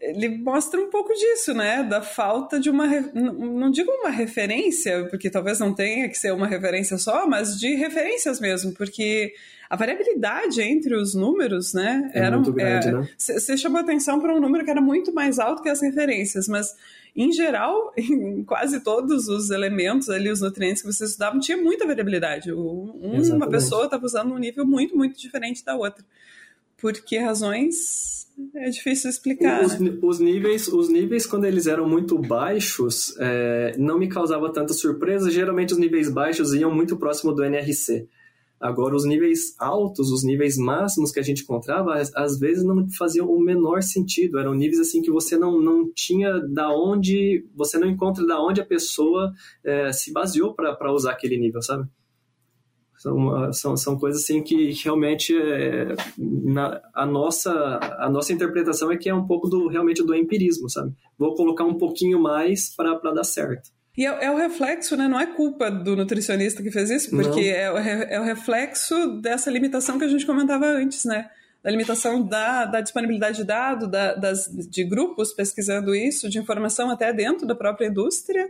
ele 0.00 0.28
mostra 0.28 0.80
um 0.80 0.88
pouco 0.88 1.12
disso, 1.12 1.52
né? 1.52 1.82
Da 1.82 2.00
falta 2.00 2.58
de 2.58 2.70
uma, 2.70 2.86
não 3.14 3.70
digo 3.70 3.90
uma 3.90 4.10
referência, 4.10 5.06
porque 5.10 5.28
talvez 5.28 5.58
não 5.58 5.74
tenha 5.74 6.08
que 6.08 6.18
ser 6.18 6.32
uma 6.32 6.46
referência 6.46 6.96
só, 6.96 7.26
mas 7.26 7.58
de 7.58 7.74
referências 7.74 8.40
mesmo, 8.40 8.72
porque 8.72 9.34
a 9.68 9.76
variabilidade 9.76 10.62
entre 10.62 10.96
os 10.96 11.14
números, 11.14 11.74
né? 11.74 12.10
É 12.14 12.20
era 12.20 12.36
muito 12.36 12.52
grande, 12.52 12.88
é, 12.88 12.92
né? 12.92 13.08
Você 13.16 13.56
chamou 13.56 13.80
atenção 13.80 14.20
para 14.20 14.34
um 14.34 14.40
número 14.40 14.64
que 14.64 14.70
era 14.70 14.80
muito 14.80 15.12
mais 15.12 15.38
alto 15.38 15.62
que 15.62 15.68
as 15.68 15.82
referências, 15.82 16.48
mas 16.48 16.74
em 17.14 17.30
geral, 17.32 17.92
em 17.96 18.42
quase 18.42 18.80
todos 18.80 19.28
os 19.28 19.50
elementos 19.50 20.08
ali, 20.08 20.30
os 20.30 20.40
nutrientes 20.40 20.82
que 20.82 20.90
vocês 20.90 21.10
estudavam, 21.10 21.38
tinha 21.40 21.58
muita 21.58 21.86
variabilidade. 21.86 22.52
Um, 22.52 23.20
uma 23.34 23.48
pessoa 23.48 23.84
estava 23.84 24.04
usando 24.04 24.32
um 24.32 24.38
nível 24.38 24.66
muito, 24.66 24.96
muito 24.96 25.18
diferente 25.18 25.64
da 25.64 25.76
outra. 25.76 26.04
Por 26.78 26.94
que 26.94 27.18
razões? 27.18 28.19
É 28.54 28.70
difícil 28.70 29.10
explicar. 29.10 29.64
Os, 29.64 29.78
né? 29.78 29.98
os, 30.02 30.18
níveis, 30.18 30.68
os 30.68 30.88
níveis, 30.88 31.26
quando 31.26 31.44
eles 31.44 31.66
eram 31.66 31.88
muito 31.88 32.18
baixos, 32.18 33.14
é, 33.18 33.76
não 33.78 33.98
me 33.98 34.08
causava 34.08 34.52
tanta 34.52 34.72
surpresa. 34.72 35.30
Geralmente, 35.30 35.72
os 35.72 35.78
níveis 35.78 36.10
baixos 36.10 36.52
iam 36.54 36.74
muito 36.74 36.96
próximo 36.96 37.32
do 37.32 37.44
NRC. 37.44 38.08
Agora, 38.60 38.94
os 38.94 39.06
níveis 39.06 39.54
altos, 39.58 40.10
os 40.10 40.22
níveis 40.22 40.58
máximos 40.58 41.10
que 41.10 41.18
a 41.18 41.22
gente 41.22 41.42
encontrava, 41.44 41.94
às 42.14 42.38
vezes 42.38 42.62
não 42.62 42.86
faziam 42.90 43.26
o 43.26 43.40
menor 43.40 43.82
sentido. 43.82 44.38
Eram 44.38 44.54
níveis 44.54 44.80
assim 44.80 45.00
que 45.00 45.10
você 45.10 45.38
não, 45.38 45.58
não 45.58 45.90
tinha 45.94 46.38
da 46.40 46.70
onde, 46.70 47.46
você 47.54 47.78
não 47.78 47.88
encontra 47.88 48.26
da 48.26 48.38
onde 48.38 48.60
a 48.60 48.66
pessoa 48.66 49.32
é, 49.64 49.90
se 49.92 50.12
baseou 50.12 50.54
para 50.54 50.92
usar 50.92 51.12
aquele 51.12 51.38
nível, 51.38 51.62
sabe? 51.62 51.88
São, 53.00 53.50
são, 53.54 53.76
são 53.78 53.98
coisas 53.98 54.22
assim 54.22 54.42
que 54.42 54.72
realmente 54.84 55.34
é, 55.34 55.96
na, 56.18 56.82
a, 56.94 57.06
nossa, 57.06 57.50
a 57.98 58.10
nossa 58.10 58.30
interpretação 58.30 58.92
é 58.92 58.98
que 58.98 59.08
é 59.08 59.14
um 59.14 59.26
pouco 59.26 59.48
do 59.48 59.68
realmente 59.68 60.04
do 60.04 60.14
empirismo, 60.14 60.68
sabe? 60.68 60.92
Vou 61.18 61.34
colocar 61.34 61.64
um 61.64 61.78
pouquinho 61.78 62.20
mais 62.20 62.76
para 62.76 62.94
dar 63.14 63.24
certo. 63.24 63.70
E 63.96 64.04
é, 64.04 64.26
é, 64.26 64.30
o 64.30 64.36
reflexo, 64.36 64.98
né? 64.98 65.08
Não 65.08 65.18
é 65.18 65.24
culpa 65.24 65.70
do 65.70 65.96
nutricionista 65.96 66.62
que 66.62 66.70
fez 66.70 66.90
isso, 66.90 67.08
porque 67.08 67.40
é 67.40 67.72
o, 67.72 67.78
é 67.78 68.20
o, 68.20 68.22
reflexo 68.22 69.18
dessa 69.22 69.50
limitação 69.50 69.98
que 69.98 70.04
a 70.04 70.08
gente 70.08 70.26
comentava 70.26 70.66
antes, 70.66 71.06
né? 71.06 71.30
Da 71.64 71.70
limitação 71.70 72.22
da, 72.22 72.66
da 72.66 72.82
disponibilidade 72.82 73.38
de 73.38 73.44
dados, 73.44 73.90
da, 73.90 74.14
das, 74.14 74.44
de 74.46 74.84
grupos 74.84 75.32
pesquisando 75.32 75.94
isso, 75.94 76.28
de 76.28 76.38
informação 76.38 76.90
até 76.90 77.14
dentro 77.14 77.46
da 77.46 77.54
própria 77.54 77.86
indústria 77.86 78.46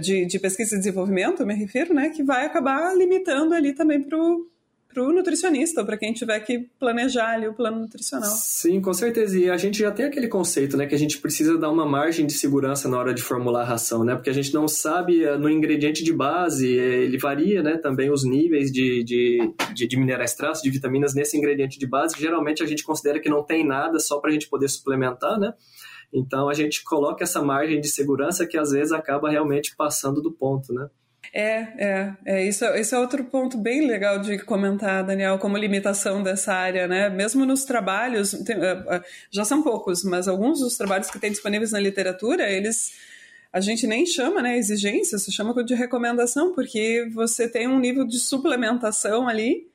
de, 0.00 0.26
de 0.26 0.38
pesquisa 0.38 0.76
e 0.76 0.78
desenvolvimento, 0.78 1.44
me 1.44 1.54
refiro, 1.54 1.92
né? 1.92 2.10
Que 2.10 2.22
vai 2.22 2.46
acabar 2.46 2.96
limitando 2.96 3.54
ali 3.54 3.74
também 3.74 4.02
para 4.02 4.16
o 4.16 4.46
para 4.92 5.02
o 5.02 5.12
nutricionista, 5.12 5.84
para 5.84 5.98
quem 5.98 6.12
tiver 6.12 6.40
que 6.40 6.66
planejar 6.80 7.34
ali 7.34 7.46
o 7.46 7.52
plano 7.52 7.80
nutricional. 7.80 8.30
Sim, 8.30 8.80
com 8.80 8.92
certeza. 8.94 9.38
E 9.38 9.50
a 9.50 9.56
gente 9.56 9.78
já 9.78 9.90
tem 9.90 10.06
aquele 10.06 10.28
conceito, 10.28 10.76
né, 10.76 10.86
que 10.86 10.94
a 10.94 10.98
gente 10.98 11.18
precisa 11.18 11.58
dar 11.58 11.70
uma 11.70 11.86
margem 11.86 12.26
de 12.26 12.32
segurança 12.32 12.88
na 12.88 12.98
hora 12.98 13.12
de 13.12 13.22
formular 13.22 13.62
a 13.62 13.64
ração, 13.64 14.02
né, 14.02 14.14
porque 14.14 14.30
a 14.30 14.32
gente 14.32 14.52
não 14.54 14.66
sabe 14.66 15.22
eh, 15.22 15.36
no 15.36 15.48
ingrediente 15.48 16.02
de 16.02 16.12
base, 16.12 16.78
eh, 16.78 17.04
ele 17.04 17.18
varia, 17.18 17.62
né, 17.62 17.76
também 17.76 18.10
os 18.10 18.24
níveis 18.24 18.72
de, 18.72 19.04
de, 19.04 19.54
de, 19.74 19.86
de 19.86 19.96
minerais 19.96 20.34
traços, 20.34 20.62
de 20.62 20.70
vitaminas 20.70 21.14
nesse 21.14 21.36
ingrediente 21.36 21.78
de 21.78 21.86
base. 21.86 22.14
Geralmente 22.18 22.62
a 22.62 22.66
gente 22.66 22.82
considera 22.82 23.20
que 23.20 23.28
não 23.28 23.44
tem 23.44 23.66
nada 23.66 23.98
só 24.00 24.18
para 24.18 24.30
a 24.30 24.32
gente 24.32 24.48
poder 24.48 24.68
suplementar, 24.68 25.38
né. 25.38 25.52
Então 26.12 26.48
a 26.48 26.54
gente 26.54 26.82
coloca 26.84 27.24
essa 27.24 27.42
margem 27.42 27.80
de 27.80 27.88
segurança 27.88 28.46
que 28.46 28.56
às 28.56 28.70
vezes 28.70 28.92
acaba 28.92 29.30
realmente 29.30 29.74
passando 29.76 30.22
do 30.22 30.32
ponto, 30.32 30.72
né. 30.72 30.88
É, 31.32 31.56
é, 31.76 32.16
é 32.24 32.48
isso, 32.48 32.64
esse 32.64 32.94
é 32.94 32.98
outro 32.98 33.22
ponto 33.24 33.58
bem 33.58 33.86
legal 33.86 34.18
de 34.18 34.38
comentar, 34.38 35.04
Daniel, 35.04 35.38
como 35.38 35.58
limitação 35.58 36.22
dessa 36.22 36.54
área, 36.54 36.88
né? 36.88 37.10
Mesmo 37.10 37.44
nos 37.44 37.64
trabalhos, 37.64 38.30
tem, 38.46 38.56
é, 38.56 38.84
é, 38.88 39.02
já 39.30 39.44
são 39.44 39.62
poucos, 39.62 40.02
mas 40.04 40.26
alguns 40.26 40.60
dos 40.60 40.76
trabalhos 40.76 41.10
que 41.10 41.18
tem 41.18 41.30
disponíveis 41.30 41.72
na 41.72 41.80
literatura, 41.80 42.48
eles 42.48 42.92
a 43.52 43.60
gente 43.60 43.86
nem 43.86 44.04
chama, 44.04 44.42
né, 44.42 44.58
exigência, 44.58 45.18
se 45.18 45.32
chama 45.32 45.64
de 45.64 45.74
recomendação, 45.74 46.52
porque 46.54 47.08
você 47.14 47.48
tem 47.48 47.66
um 47.66 47.78
nível 47.78 48.06
de 48.06 48.18
suplementação 48.18 49.26
ali 49.26 49.66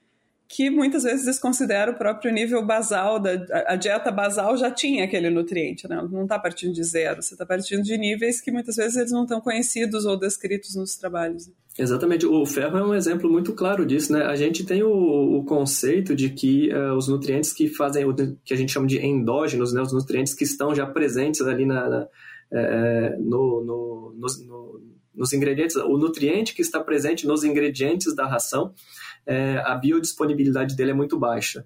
que 0.48 0.70
muitas 0.70 1.04
vezes 1.04 1.26
desconsidera 1.26 1.92
o 1.92 1.98
próprio 1.98 2.32
nível 2.32 2.66
basal, 2.66 3.20
da, 3.20 3.32
a 3.68 3.76
dieta 3.76 4.12
basal 4.12 4.56
já 4.56 4.70
tinha 4.70 5.06
aquele 5.06 5.30
nutriente, 5.30 5.88
né? 5.88 6.08
não 6.12 6.24
está 6.24 6.38
partindo 6.38 6.74
de 6.74 6.84
zero, 6.84 7.22
você 7.22 7.34
está 7.34 7.46
partindo 7.46 7.82
de 7.82 7.98
níveis 7.98 8.40
que 8.40 8.52
muitas 8.52 8.76
vezes 8.76 8.96
eles 8.96 9.12
não 9.12 9.24
estão 9.24 9.42
conhecidos 9.42 10.06
ou 10.06 10.18
descritos 10.18 10.76
nos 10.76 10.96
trabalhos. 10.96 11.50
Exatamente, 11.78 12.26
o 12.28 12.46
ferro 12.46 12.78
é 12.78 12.86
um 12.86 12.94
exemplo 12.94 13.32
muito 13.32 13.54
claro 13.54 13.84
disso, 13.84 14.14
né? 14.14 14.24
A 14.26 14.36
gente 14.36 14.64
tem 14.64 14.84
o, 14.84 15.40
o 15.40 15.44
conceito 15.44 16.16
de 16.16 16.30
que 16.30 16.72
uh, 16.72 16.94
os 16.96 17.08
nutrientes 17.08 17.52
que 17.52 17.68
fazem 17.68 18.06
o 18.06 18.14
que 18.46 18.54
a 18.54 18.58
gente 18.58 18.72
chama 18.72 18.86
de 18.86 19.04
endógenos, 19.04 19.74
né? 19.74 19.82
Os 19.82 19.92
nutrientes 19.92 20.36
que 20.36 20.44
estão 20.44 20.76
já 20.76 20.86
presentes 20.86 21.42
ali 21.42 21.66
na, 21.66 21.90
na 21.90 22.08
é, 22.54 23.18
no, 23.20 23.64
no, 23.64 24.14
no, 24.16 24.82
nos 25.16 25.34
ingredientes, 25.34 25.76
o 25.76 25.98
nutriente 25.98 26.54
que 26.54 26.62
está 26.62 26.80
presente 26.80 27.26
nos 27.26 27.44
ingredientes 27.44 28.16
da 28.16 28.28
ração, 28.28 28.74
é, 29.26 29.58
a 29.66 29.76
biodisponibilidade 29.76 30.76
dele 30.76 30.92
é 30.92 30.94
muito 30.94 31.18
baixa. 31.18 31.66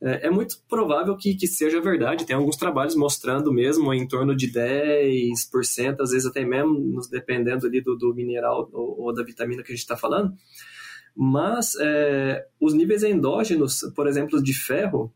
É, 0.00 0.26
é 0.26 0.30
muito 0.30 0.58
provável 0.68 1.16
que, 1.16 1.34
que 1.34 1.46
seja 1.46 1.80
verdade, 1.80 2.26
tem 2.26 2.36
alguns 2.36 2.56
trabalhos 2.56 2.94
mostrando 2.94 3.52
mesmo 3.52 3.92
em 3.94 4.06
torno 4.06 4.36
de 4.36 4.52
10%, 4.52 6.00
às 6.00 6.10
vezes 6.10 6.26
até 6.26 6.44
menos, 6.44 7.08
dependendo 7.08 7.66
ali 7.66 7.80
do, 7.80 7.96
do 7.96 8.14
mineral 8.14 8.68
ou, 8.72 9.00
ou, 9.02 9.14
da 9.14 9.22
vitamina 9.22 9.62
que 9.62 9.72
a 9.72 9.74
gente 9.74 9.82
está 9.82 9.96
falando. 9.96 10.34
Mas 11.16 11.74
é, 11.80 12.46
os 12.60 12.74
níveis 12.74 13.02
endógenos, 13.02 13.80
por 13.94 14.06
exemplo, 14.06 14.42
de 14.42 14.52
ferro, 14.52 15.12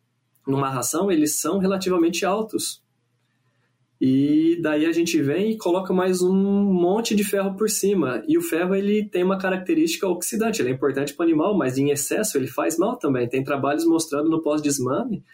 numa 0.47 0.71
ração, 0.71 1.11
eles 1.11 1.35
são 1.35 1.59
relativamente 1.59 2.25
altos. 2.25 2.83
E 4.01 4.61
daí 4.63 4.87
a 4.87 4.93
gente 4.93 5.21
vem 5.21 5.51
e 5.51 5.59
coloca 5.59 5.93
mais 5.93 6.23
um 6.23 6.33
monte 6.33 7.17
de 7.17 7.25
ferro 7.25 7.57
por 7.57 7.69
cima. 7.69 8.23
E 8.29 8.39
o 8.39 8.43
ferro 8.43 8.75
ele 8.75 9.05
tem 9.09 9.25
uma 9.25 9.39
característica 9.39 10.07
oxidante, 10.07 10.63
ele 10.63 10.71
é 10.71 10.73
importante 10.73 11.15
para 11.15 11.25
o 11.25 11.27
animal, 11.27 11.57
mas 11.57 11.79
em 11.79 11.91
excesso 11.91 12.39
ele 12.39 12.47
faz 12.47 12.79
mal 12.79 12.97
também. 12.97 13.29
Tem 13.29 13.43
trabalhos 13.43 13.85
mostrando 13.85 14.31
no 14.31 14.41
pós-desmame 14.41 15.25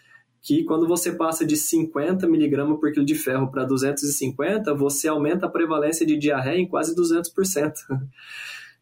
que 0.41 0.65
quando 0.65 0.87
você 0.87 1.13
passa 1.13 1.45
de 1.45 1.57
50 1.57 2.27
miligramas 2.27 2.79
por 2.79 2.93
quilo 2.93 3.05
de 3.05 3.15
ferro 3.15 3.51
para 3.51 3.65
250, 3.65 4.75
você 4.75 5.09
aumenta 5.09 5.47
a 5.47 5.51
prevalência 5.51 6.07
de 6.07 6.19
diarreia 6.19 6.61
em 6.61 6.69
quase 6.69 6.95
200%. 6.95 7.73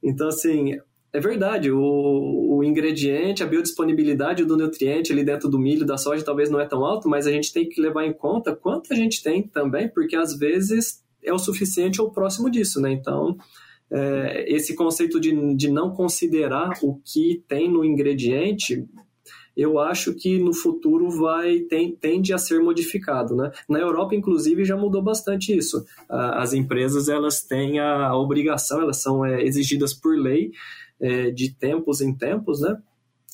Então, 0.05 0.27
assim, 0.27 0.81
é 1.13 1.21
verdade, 1.21 1.71
o, 1.71 2.57
o, 2.57 2.65
ingrediente, 2.65 3.43
a 3.43 3.47
biodisponibilidade 3.47 4.45
do 4.45 4.57
nutriente 4.57 5.13
ali 5.13 5.23
dentro 5.23 5.49
do 5.49 5.59
milho, 5.59 5.85
da 5.85 5.99
soja, 5.99 6.25
talvez 6.25 6.49
não 6.49 6.59
é 6.59 6.67
tão 6.67 6.85
alto, 6.85 7.07
mas 7.09 7.27
a 7.27 7.31
gente 7.31 7.53
tem 7.53 7.69
que 7.69 7.81
levar 7.81 8.07
em 8.07 8.15
conta 8.15 8.57
quanto 8.57 8.93
a 8.93 8.97
gente 8.97 9.23
tem 9.23 9.43
também, 9.43 9.89
porque 9.89 10.17
às 10.17 10.37
vezes 10.37 11.03
é 11.23 11.33
o 11.33 11.39
suficiente 11.39 12.01
ou 12.01 12.11
próximo 12.11 12.51
disso, 12.51 12.81
né? 12.81 12.91
Então, 12.91 13.37
é, 13.91 14.47
esse 14.49 14.75
conceito 14.75 15.21
de, 15.21 15.55
de 15.55 15.71
não 15.71 15.91
considerar 15.91 16.79
o 16.83 16.99
que 17.05 17.45
tem 17.47 17.71
no 17.71 17.85
ingrediente 17.85 18.89
eu 19.55 19.79
acho 19.79 20.15
que 20.15 20.39
no 20.39 20.55
futuro 20.55 21.11
vai 21.11 21.61
tem, 21.61 21.95
tende 21.95 22.33
a 22.33 22.39
ser 22.39 22.61
modificado, 22.61 23.37
né? 23.37 23.51
Na 23.69 23.79
Europa, 23.79 24.15
inclusive, 24.15 24.65
já 24.65 24.77
mudou 24.77 25.03
bastante 25.03 25.55
isso. 25.55 25.85
As 26.09 26.55
empresas 26.55 27.09
elas 27.09 27.43
têm 27.43 27.79
a 27.79 28.17
obrigação, 28.17 28.81
elas 28.81 29.03
são 29.03 29.25
é, 29.25 29.43
exigidas 29.43 29.93
por 29.93 30.17
lei 30.17 30.53
é, 31.03 31.31
de 31.31 31.53
tempos 31.53 32.01
em 32.01 32.15
tempos, 32.15 32.61
né? 32.61 32.81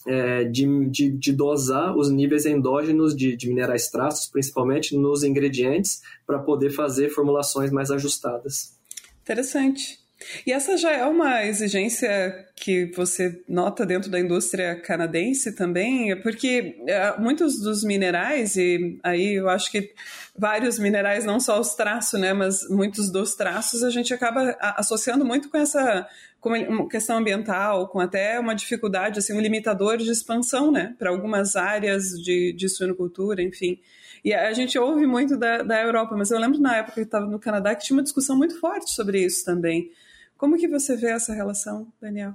É, 0.07 0.45
de, 0.45 0.89
de, 0.89 1.11
de, 1.11 1.33
dosar 1.33 1.95
os 1.95 2.09
níveis 2.09 2.47
endógenos 2.47 3.15
de, 3.15 3.37
de 3.37 3.49
minerais 3.49 3.91
traços, 3.91 4.31
principalmente 4.31 4.97
nos 4.97 5.23
ingredientes, 5.23 6.01
para 6.27 6.39
poder 6.39 6.71
fazer 6.71 7.11
formulações 7.11 7.71
mais 7.71 7.91
ajustadas. 7.91 8.75
Interessante. 9.21 9.99
E 10.45 10.53
essa 10.53 10.77
já 10.77 10.93
é 10.93 11.05
uma 11.05 11.45
exigência 11.45 12.47
que 12.57 12.87
você 12.87 13.41
nota 13.49 13.87
dentro 13.87 14.11
da 14.11 14.19
indústria 14.19 14.75
canadense 14.81 15.53
também, 15.53 16.21
porque 16.21 16.77
é, 16.89 17.17
muitos 17.19 17.61
dos 17.61 17.85
minerais, 17.85 18.57
e 18.57 18.99
aí 19.03 19.35
eu 19.35 19.49
acho 19.49 19.71
que 19.71 19.93
vários 20.37 20.79
minerais, 20.79 21.25
não 21.25 21.39
só 21.39 21.61
os 21.61 21.75
traços, 21.75 22.19
né, 22.21 22.33
mas 22.33 22.69
muitos 22.69 23.11
dos 23.11 23.35
traços 23.35 23.85
a 23.85 23.91
gente 23.91 24.13
acaba 24.13 24.57
associando 24.77 25.25
muito 25.25 25.49
com 25.49 25.57
essa 25.57 26.07
com 26.41 26.89
questão 26.89 27.19
ambiental, 27.19 27.89
com 27.89 27.99
até 27.99 28.39
uma 28.39 28.55
dificuldade, 28.55 29.19
assim, 29.19 29.33
um 29.33 29.41
limitador 29.41 29.97
de 29.97 30.09
expansão, 30.09 30.71
né, 30.71 30.95
para 30.99 31.11
algumas 31.11 31.57
áreas 31.57 32.11
de, 32.11 32.53
de 32.53 32.69
suinocultura, 32.69 33.43
enfim. 33.43 33.81
E 34.25 34.33
a 34.33 34.53
gente 34.53 34.79
ouve 34.79 35.05
muito 35.07 35.37
da, 35.37 35.63
da 35.63 35.83
Europa, 35.83 36.17
mas 36.17 36.31
eu 36.31 36.39
lembro 36.39 36.61
na 36.61 36.77
época 36.77 36.95
que 36.95 37.01
eu 37.01 37.05
estava 37.05 37.27
no 37.27 37.39
Canadá 37.39 37.75
que 37.75 37.85
tinha 37.85 37.97
uma 37.97 38.03
discussão 38.03 38.37
muito 38.37 38.59
forte 38.61 38.93
sobre 38.93 39.25
isso 39.25 39.45
também 39.45 39.91
como 40.39 40.57
que 40.57 40.69
você 40.69 40.97
vê 40.97 41.09
essa 41.09 41.35
relação, 41.35 41.93
Daniel? 42.01 42.35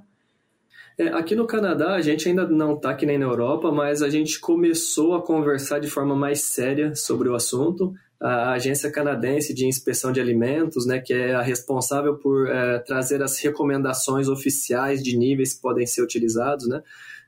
É, 0.96 1.08
aqui 1.08 1.34
no 1.34 1.46
Canadá, 1.46 1.94
a 1.94 2.00
gente 2.00 2.28
ainda 2.28 2.46
não 2.46 2.74
está 2.74 2.94
que 2.94 3.04
nem 3.04 3.18
na 3.18 3.24
Europa, 3.24 3.72
mas 3.72 4.00
a 4.00 4.08
gente 4.08 4.38
começou 4.38 5.14
a 5.14 5.22
conversar 5.22 5.80
de 5.80 5.88
forma 5.88 6.14
mais 6.14 6.42
séria 6.42 6.94
sobre 6.94 7.28
o 7.28 7.34
assunto. 7.34 7.92
A 8.20 8.52
Agência 8.52 8.90
Canadense 8.92 9.52
de 9.52 9.66
Inspeção 9.66 10.12
de 10.12 10.20
Alimentos, 10.20 10.86
né, 10.86 11.00
que 11.00 11.12
é 11.12 11.34
a 11.34 11.42
responsável 11.42 12.16
por 12.16 12.48
é, 12.48 12.78
trazer 12.78 13.22
as 13.22 13.38
recomendações 13.40 14.28
oficiais 14.28 15.02
de 15.02 15.16
níveis 15.16 15.54
que 15.54 15.60
podem 15.60 15.84
ser 15.84 16.00
utilizados 16.00 16.68
né, 16.68 16.80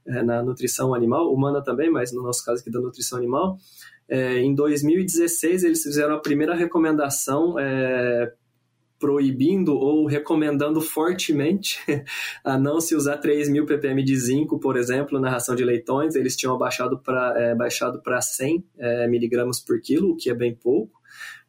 é, 0.07 0.23
na 0.23 0.43
nutrição 0.45 0.95
animal, 0.95 1.33
humana 1.35 1.61
também, 1.61 1.91
mas 1.91 2.13
no 2.13 2.23
nosso 2.23 2.45
caso 2.45 2.61
aqui 2.61 2.71
da 2.71 2.81
nutrição 2.81 3.19
animal. 3.19 3.59
É, 4.09 4.39
em 4.39 4.55
2016, 4.55 5.65
eles 5.65 5.83
fizeram 5.83 6.15
a 6.15 6.21
primeira 6.21 6.55
recomendação 6.55 7.59
é, 7.59 8.33
proibindo 8.99 9.75
ou 9.75 10.07
recomendando 10.07 10.81
fortemente 10.81 11.79
a 12.45 12.59
não 12.59 12.81
se 12.81 12.95
usar 12.95 13.19
3 13.19 13.49
mil 13.49 13.67
ppm 13.67 14.03
de 14.03 14.17
zinco, 14.17 14.59
por 14.59 14.77
exemplo, 14.77 15.21
na 15.21 15.31
ração 15.31 15.55
de 15.55 15.65
leitões. 15.65 16.15
Eles 16.15 16.37
tinham 16.37 16.57
baixado 16.57 16.99
para 16.99 17.35
é, 17.37 17.55
baixado 17.55 18.01
100 18.21 18.65
é, 18.79 19.09
miligramas 19.09 19.61
por 19.61 19.81
quilo, 19.81 20.13
o 20.13 20.17
que 20.17 20.31
é 20.31 20.35
bem 20.35 20.55
pouco. 20.55 20.96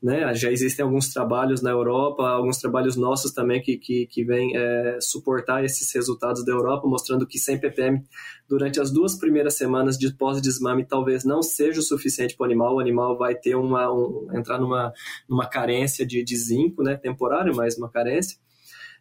Né? 0.02 0.32
Já 0.36 0.52
existem 0.52 0.86
alguns 0.86 1.12
trabalhos 1.12 1.62
na 1.62 1.72
Europa, 1.72 2.28
alguns 2.28 2.60
trabalhos 2.60 2.96
nossos 2.96 3.32
também 3.32 3.62
que, 3.62 3.78
que, 3.78 4.06
que 4.06 4.24
vêm 4.24 4.56
é, 4.56 5.00
suportar 5.02 5.66
esses 5.66 5.92
resultados 5.94 6.46
da 6.46 6.52
Europa, 6.52 6.88
mostrando 6.88 7.26
que 7.26 7.40
100 7.40 7.60
ppm 7.60 8.04
durante 8.48 8.80
as 8.80 8.92
duas 8.92 9.16
primeiras 9.16 9.56
semanas 9.56 9.98
de 9.98 10.14
pós-desmame 10.14 10.86
talvez 10.86 11.26
não 11.26 11.42
seja 11.42 11.80
o 11.80 11.84
suficiente 11.84 12.36
para 12.36 12.44
o 12.44 12.46
animal. 12.46 12.76
O 12.76 12.80
animal 12.80 13.18
vai 13.18 13.34
ter 13.34 13.56
uma, 13.56 13.92
um, 13.92 14.28
entrar 14.34 14.60
numa, 14.60 14.94
numa 15.28 15.48
carência 15.48 16.06
de, 16.06 16.24
de 16.24 16.38
zinco, 16.38 16.84
né? 16.84 16.96
temporária, 16.96 17.52
mas 17.56 17.76
uma 17.76 17.90
carência. 17.90 18.38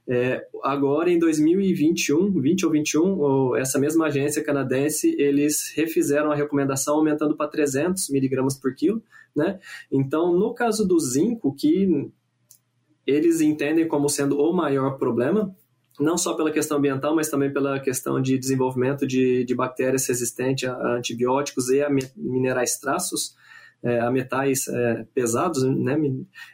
É, 0.09 0.47
agora, 0.62 1.11
em 1.11 1.19
2021, 1.19 2.40
20 2.40 2.66
ou 2.66 2.73
21, 2.73 3.57
essa 3.57 3.79
mesma 3.79 4.07
agência 4.07 4.42
canadense, 4.42 5.16
eles 5.19 5.73
refizeram 5.75 6.31
a 6.31 6.35
recomendação 6.35 6.97
aumentando 6.97 7.37
para 7.37 7.51
300 7.51 8.09
miligramas 8.11 8.57
por 8.57 8.75
quilo, 8.75 9.03
né? 9.35 9.59
Então, 9.90 10.33
no 10.33 10.55
caso 10.55 10.87
do 10.87 10.99
zinco, 11.01 11.55
que 11.55 12.09
eles 13.07 13.40
entendem 13.40 13.87
como 13.87 14.09
sendo 14.09 14.38
o 14.38 14.53
maior 14.53 14.97
problema, 14.97 15.55
não 15.99 16.16
só 16.16 16.35
pela 16.35 16.53
questão 16.53 16.79
ambiental, 16.79 17.14
mas 17.14 17.29
também 17.29 17.53
pela 17.53 17.81
questão 17.81 18.21
de 18.21 18.38
desenvolvimento 18.38 19.07
de, 19.07 19.45
de 19.45 19.55
bactérias 19.55 20.07
resistentes 20.07 20.69
a 20.69 20.97
antibióticos 20.97 21.69
e 21.71 21.83
a 21.83 21.88
minerais 22.14 22.79
traços, 22.79 23.35
é, 23.83 24.01
a 24.01 24.11
metais 24.11 24.67
é, 24.69 25.07
pesados, 25.15 25.62
né? 25.62 25.97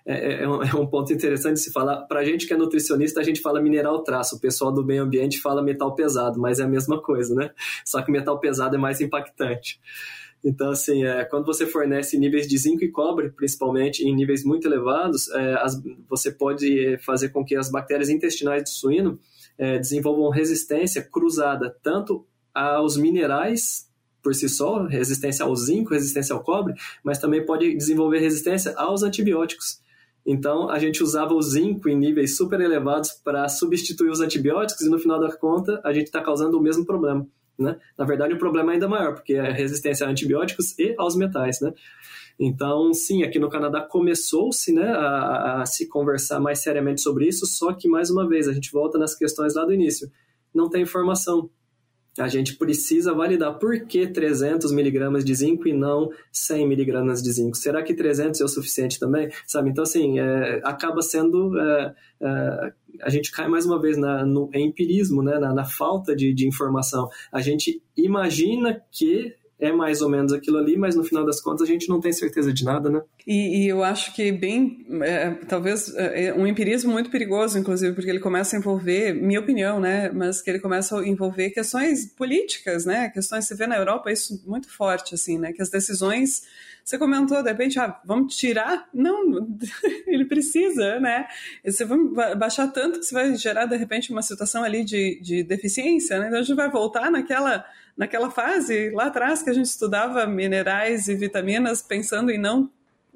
É, 0.05 0.15
é, 0.15 0.43
é, 0.43 0.49
um, 0.49 0.63
é, 0.63 0.75
um, 0.75 0.87
ponto 0.87 1.13
interessante 1.13 1.61
se 1.61 1.73
falar. 1.73 2.03
Para 2.03 2.21
a 2.21 2.25
gente 2.25 2.47
que 2.47 2.53
é 2.53 2.57
nutricionista, 2.57 3.21
a 3.21 3.25
gente 3.25 3.41
fala 3.41 3.61
mineral 3.61 4.03
traço, 4.03 4.37
o 4.37 4.41
pessoal 4.41 4.73
do 4.73 4.85
meio 4.85 5.03
ambiente 5.03 5.41
fala 5.41 5.63
metal 5.63 5.95
pesado, 5.95 6.41
mas 6.41 6.61
é 6.61 6.65
a 6.65 6.69
mesma 6.69 7.01
coisa, 7.01 7.35
né? 7.35 7.51
Só 7.85 8.03
que 8.03 8.11
metal 8.11 8.39
pesado 8.39 8.77
é 8.77 8.79
mais 8.79 9.01
impactante. 9.01 9.81
Então, 10.45 10.71
assim, 10.71 11.05
é, 11.05 11.25
quando 11.25 11.47
você 11.47 11.67
fornece 11.67 12.19
níveis 12.19 12.49
de 12.49 12.59
zinco 12.59 12.85
e 12.85 12.91
cobre, 12.91 13.31
principalmente 13.31 14.03
em 14.03 14.15
níveis 14.15 14.45
muito 14.45 14.67
elevados, 14.67 15.31
é, 15.31 15.55
as, 15.55 15.81
você 16.09 16.33
pode 16.33 16.99
fazer 16.99 17.29
com 17.29 17.45
que 17.45 17.55
as 17.55 17.71
bactérias 17.71 18.09
intestinais 18.09 18.65
do 18.65 18.69
suíno 18.71 19.21
é, 19.57 19.79
desenvolvam 19.79 20.31
resistência 20.31 21.03
cruzada 21.03 21.75
tanto 21.83 22.27
aos 22.53 22.97
minerais 22.97 23.91
por 24.23 24.35
si 24.35 24.49
só, 24.49 24.85
resistência 24.85 25.45
ao 25.45 25.55
zinco, 25.57 25.93
resistência 25.93 26.35
ao 26.35 26.43
cobre, 26.43 26.75
mas 27.03 27.19
também 27.19 27.45
pode 27.45 27.75
desenvolver 27.75 28.19
resistência 28.19 28.73
aos 28.77 29.03
antibióticos. 29.03 29.81
Então, 30.25 30.71
a 30.71 30.79
gente 30.79 31.03
usava 31.03 31.35
o 31.35 31.43
zinco 31.43 31.89
em 31.89 31.97
níveis 31.97 32.37
super 32.37 32.61
elevados 32.61 33.11
para 33.11 33.49
substituir 33.49 34.11
os 34.11 34.21
antibióticos 34.21 34.87
e, 34.87 34.89
no 34.89 34.99
final 34.99 35.19
da 35.19 35.35
conta, 35.37 35.81
a 35.85 35.93
gente 35.93 36.07
está 36.07 36.21
causando 36.21 36.57
o 36.57 36.63
mesmo 36.63 36.87
problema. 36.87 37.27
Né? 37.59 37.77
Na 37.99 38.05
verdade, 38.05 38.33
o 38.33 38.39
problema 38.39 38.73
é 38.73 38.75
ainda 38.75 38.89
maior, 38.89 39.15
porque 39.15 39.35
é 39.35 39.51
resistência 39.51 40.07
a 40.07 40.11
antibióticos 40.11 40.79
e 40.79 40.95
aos 40.97 41.17
metais. 41.17 41.61
Né? 41.61 41.73
Então, 42.39 42.93
sim, 42.95 43.25
aqui 43.25 43.39
no 43.39 43.51
Canadá 43.51 43.81
começou-se 43.81 44.73
né, 44.73 44.91
a, 44.91 45.63
a, 45.63 45.67
se 45.67 45.89
conversar 45.89 46.41
mais 46.41 46.61
seriamente 46.61 47.01
sobre 47.01 47.27
isso, 47.27 47.45
só 47.47 47.73
que, 47.73 47.89
mais 47.89 48.11
uma 48.11 48.29
vez, 48.29 48.49
a 48.49 48.53
gente 48.53 48.71
volta 48.73 48.99
nas 48.99 49.15
questões 49.15 49.55
lá 49.55 49.65
do 49.65 49.75
início. 49.75 50.11
Não 50.55 50.69
tem 50.69 50.83
informação, 50.83 51.51
a 52.18 52.29
gente 52.29 52.57
precisa 52.57 53.14
validar 53.14 53.59
por 53.59 53.87
que 53.87 54.07
300 54.07 54.70
miligramas 54.72 55.25
de 55.25 55.35
zinco 55.35 55.66
e 55.66 55.72
não 55.72 56.11
100 56.31 56.68
miligramas 56.68 57.22
de 57.22 57.33
zinco. 57.33 57.57
Será 57.57 57.83
que 57.83 57.94
300 57.94 58.40
é 58.40 58.44
o 58.44 58.48
suficiente 58.48 58.98
também? 58.98 59.31
Sabe? 59.46 59.70
Então, 59.70 59.83
assim, 59.83 60.18
é, 60.18 60.61
acaba 60.64 61.01
sendo... 61.01 61.59
É, 61.59 61.94
é, 62.20 62.72
a 63.01 63.09
gente 63.09 63.33
cai 63.33 63.48
mais 63.48 63.64
uma 63.64 63.81
vez 63.81 63.96
na, 63.96 64.27
no 64.27 64.51
empirismo, 64.55 65.22
né? 65.22 65.38
na, 65.38 65.55
na 65.55 65.64
falta 65.64 66.14
de, 66.14 66.35
de 66.35 66.46
informação. 66.46 67.09
A 67.33 67.40
gente 67.40 67.83
imagina 67.96 68.83
que 68.90 69.35
é 69.62 69.70
mais 69.70 70.03
ou 70.03 70.09
menos 70.09 70.33
aquilo 70.33 70.59
ali, 70.59 70.77
mas 70.77 70.96
no 70.96 71.05
final 71.05 71.25
das 71.25 71.40
contas 71.40 71.62
a 71.62 71.70
gente 71.70 71.88
não 71.88 72.01
tem 72.01 72.12
certeza 72.12 72.53
de 72.53 72.64
nada, 72.64 72.90
né? 72.90 73.01
E, 73.25 73.62
e 73.62 73.68
eu 73.68 73.85
acho 73.85 74.12
que 74.12 74.33
bem, 74.33 74.85
é, 75.03 75.31
talvez 75.46 75.94
é, 75.94 76.25
é 76.25 76.35
um 76.35 76.44
empirismo 76.48 76.90
muito 76.90 77.11
perigoso, 77.11 77.57
inclusive, 77.57 77.94
porque 77.94 78.11
ele 78.11 78.18
começa 78.18 78.57
a 78.57 78.59
envolver, 78.59 79.14
minha 79.14 79.38
opinião, 79.38 79.79
né? 79.79 80.11
Mas 80.11 80.42
que 80.42 80.51
ele 80.51 80.59
começa 80.59 80.98
a 80.98 81.07
envolver 81.07 81.51
questões 81.51 82.07
políticas, 82.07 82.85
né? 82.85 83.09
Questões, 83.11 83.46
você 83.46 83.55
vê 83.55 83.68
na 83.68 83.77
Europa 83.77 84.11
isso 84.11 84.42
muito 84.44 84.68
forte, 84.68 85.14
assim, 85.14 85.38
né? 85.38 85.53
Que 85.53 85.62
as 85.62 85.70
decisões 85.70 86.42
você 86.85 86.98
comentou, 86.98 87.40
de 87.40 87.48
repente, 87.48 87.79
ah, 87.79 88.01
vamos 88.05 88.37
tirar? 88.37 88.88
Não, 88.92 89.48
ele 90.09 90.25
precisa, 90.25 90.98
né? 90.98 91.29
Você 91.64 91.85
vai 91.85 92.35
baixar 92.35 92.66
tanto 92.66 92.98
que 92.98 93.07
você 93.07 93.14
vai 93.14 93.37
gerar, 93.37 93.66
de 93.66 93.77
repente, 93.77 94.11
uma 94.11 94.22
situação 94.22 94.64
ali 94.64 94.83
de, 94.83 95.20
de 95.22 95.44
deficiência, 95.44 96.18
né? 96.18 96.27
Então 96.27 96.40
a 96.40 96.42
gente 96.42 96.57
vai 96.57 96.68
voltar 96.68 97.12
naquela 97.12 97.64
naquela 97.96 98.31
fase 98.31 98.90
lá 98.90 99.07
atrás 99.07 99.42
que 99.42 99.50
a 99.50 99.52
gente 99.52 99.66
estudava 99.66 100.26
minerais 100.26 101.09
e 101.09 101.14
vitaminas 101.14 101.83
pensando 101.83 102.31
em 102.31 102.38
não 102.38 102.70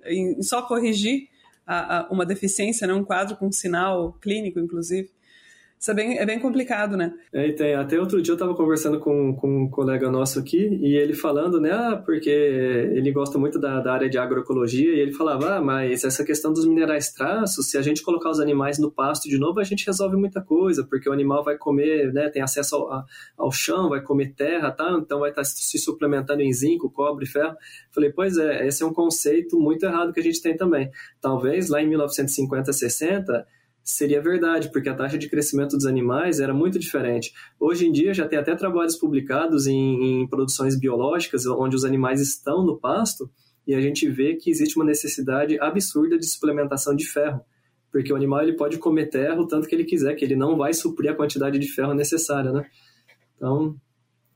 em 0.04 0.40
só 0.42 0.62
corrigir 0.62 1.28
a, 1.66 1.98
a, 1.98 2.08
uma 2.10 2.24
deficiência, 2.24 2.86
né, 2.86 2.94
um 2.94 3.04
quadro 3.04 3.36
com 3.36 3.50
sinal 3.50 4.12
clínico, 4.20 4.60
inclusive. 4.60 5.10
Isso 5.78 5.90
é 5.90 5.94
bem, 5.94 6.18
é 6.18 6.24
bem 6.24 6.40
complicado, 6.40 6.96
né? 6.96 7.12
É, 7.32 7.52
tem, 7.52 7.74
até 7.74 8.00
outro 8.00 8.20
dia 8.22 8.32
eu 8.32 8.36
estava 8.36 8.54
conversando 8.54 8.98
com, 8.98 9.34
com 9.36 9.64
um 9.64 9.70
colega 9.70 10.10
nosso 10.10 10.38
aqui 10.38 10.78
e 10.82 10.96
ele 10.96 11.12
falando, 11.12 11.60
né, 11.60 11.70
ah, 11.70 12.02
porque 12.04 12.30
ele 12.30 13.12
gosta 13.12 13.38
muito 13.38 13.58
da, 13.58 13.80
da 13.80 13.92
área 13.92 14.08
de 14.08 14.16
agroecologia 14.16 14.94
e 14.94 14.98
ele 14.98 15.12
falava, 15.12 15.56
ah, 15.56 15.60
mas 15.60 16.02
essa 16.02 16.24
questão 16.24 16.52
dos 16.52 16.66
minerais 16.66 17.12
traços, 17.12 17.70
se 17.70 17.76
a 17.76 17.82
gente 17.82 18.02
colocar 18.02 18.30
os 18.30 18.40
animais 18.40 18.78
no 18.78 18.90
pasto 18.90 19.28
de 19.28 19.38
novo, 19.38 19.60
a 19.60 19.64
gente 19.64 19.86
resolve 19.86 20.16
muita 20.16 20.40
coisa, 20.40 20.82
porque 20.82 21.08
o 21.08 21.12
animal 21.12 21.44
vai 21.44 21.58
comer, 21.58 22.10
né, 22.12 22.30
tem 22.30 22.42
acesso 22.42 22.76
ao, 22.76 23.04
ao 23.36 23.52
chão, 23.52 23.90
vai 23.90 24.00
comer 24.00 24.32
terra, 24.34 24.70
tá? 24.70 24.98
Então 24.98 25.20
vai 25.20 25.30
estar 25.30 25.42
tá 25.42 25.44
se 25.44 25.78
suplementando 25.78 26.40
em 26.40 26.52
zinco, 26.52 26.90
cobre, 26.90 27.26
ferro. 27.26 27.54
Falei, 27.92 28.10
pois 28.10 28.38
é, 28.38 28.66
esse 28.66 28.82
é 28.82 28.86
um 28.86 28.94
conceito 28.94 29.58
muito 29.58 29.84
errado 29.84 30.12
que 30.12 30.20
a 30.20 30.22
gente 30.22 30.40
tem 30.40 30.56
também. 30.56 30.90
Talvez 31.20 31.68
lá 31.68 31.82
em 31.82 31.88
1950, 31.88 32.72
60 32.72 33.46
seria 33.86 34.20
verdade, 34.20 34.70
porque 34.72 34.88
a 34.88 34.94
taxa 34.94 35.16
de 35.16 35.28
crescimento 35.28 35.76
dos 35.76 35.86
animais 35.86 36.40
era 36.40 36.52
muito 36.52 36.76
diferente. 36.76 37.32
Hoje 37.58 37.86
em 37.86 37.92
dia 37.92 38.12
já 38.12 38.26
tem 38.26 38.36
até 38.36 38.54
trabalhos 38.56 38.96
publicados 38.96 39.68
em, 39.68 40.22
em 40.22 40.26
produções 40.26 40.76
biológicas, 40.76 41.46
onde 41.46 41.76
os 41.76 41.84
animais 41.84 42.20
estão 42.20 42.66
no 42.66 42.76
pasto, 42.76 43.30
e 43.64 43.74
a 43.74 43.80
gente 43.80 44.08
vê 44.08 44.34
que 44.34 44.50
existe 44.50 44.76
uma 44.76 44.84
necessidade 44.84 45.58
absurda 45.60 46.18
de 46.18 46.26
suplementação 46.26 46.96
de 46.96 47.06
ferro, 47.06 47.40
porque 47.92 48.12
o 48.12 48.16
animal 48.16 48.42
ele 48.42 48.54
pode 48.54 48.76
comer 48.78 49.06
terra 49.06 49.40
o 49.40 49.46
tanto 49.46 49.68
que 49.68 49.74
ele 49.74 49.84
quiser, 49.84 50.16
que 50.16 50.24
ele 50.24 50.34
não 50.34 50.56
vai 50.56 50.74
suprir 50.74 51.12
a 51.12 51.14
quantidade 51.14 51.56
de 51.56 51.68
ferro 51.68 51.94
necessária, 51.94 52.50
né? 52.50 52.66
Então, 53.36 53.76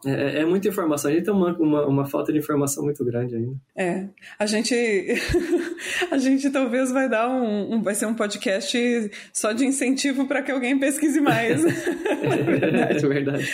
É, 0.05 0.11
é, 0.11 0.39
é, 0.41 0.45
muita 0.47 0.69
informação. 0.69 1.11
A 1.11 1.15
gente 1.15 1.25
tem 1.25 1.35
uma, 1.35 1.53
uma, 1.59 1.87
uma, 1.87 2.07
falta 2.07 2.33
de 2.33 2.39
informação 2.39 2.83
muito 2.85 3.05
grande 3.05 3.37
ainda. 3.37 3.57
É. 3.77 4.07
A 4.39 4.47
gente. 4.47 4.75
a 6.11 6.17
gente 6.17 6.49
talvez 6.51 6.91
vai 6.91 7.09
dar 7.09 7.29
um, 7.29 7.75
um, 7.75 7.83
Vai 7.83 7.95
ser 7.95 8.07
um 8.07 8.15
podcast 8.15 9.11
só 9.33 9.53
de 9.53 9.67
incentivo 9.67 10.27
para 10.27 10.43
que 10.43 10.51
alguém 10.51 10.79
pesquise 10.79 11.21
mais. 11.21 11.63
é 11.65 12.43
verdade, 12.43 13.05
é 13.05 13.09
verdade. 13.09 13.49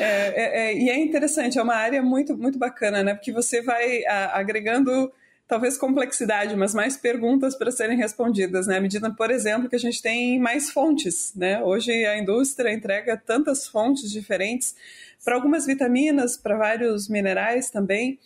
É, 0.00 0.70
é, 0.70 0.76
e 0.76 0.90
é 0.90 0.98
interessante, 0.98 1.58
é 1.58 1.62
uma 1.62 1.76
área 1.76 2.02
muito, 2.02 2.36
muito 2.36 2.58
bacana, 2.58 3.02
né? 3.02 3.14
Porque 3.14 3.32
você 3.32 3.62
vai 3.62 4.04
agregando 4.32 5.12
talvez 5.46 5.76
complexidade, 5.76 6.56
mas 6.56 6.74
mais 6.74 6.96
perguntas 6.96 7.56
para 7.56 7.70
serem 7.70 7.96
respondidas, 7.96 8.66
né? 8.66 8.78
À 8.78 8.80
medida, 8.80 9.10
por 9.10 9.30
exemplo, 9.30 9.68
que 9.68 9.76
a 9.76 9.80
gente 9.80 10.00
tem 10.00 10.38
mais 10.38 10.70
fontes, 10.70 11.34
né? 11.34 11.62
Hoje 11.62 11.92
a 12.06 12.18
indústria 12.18 12.72
entrega 12.72 13.16
tantas 13.16 13.66
fontes 13.66 14.10
diferentes 14.10 14.74
para 15.24 15.34
algumas 15.34 15.66
vitaminas, 15.66 16.36
para 16.36 16.56
vários 16.56 17.08
minerais 17.08 17.70
também. 17.70 18.18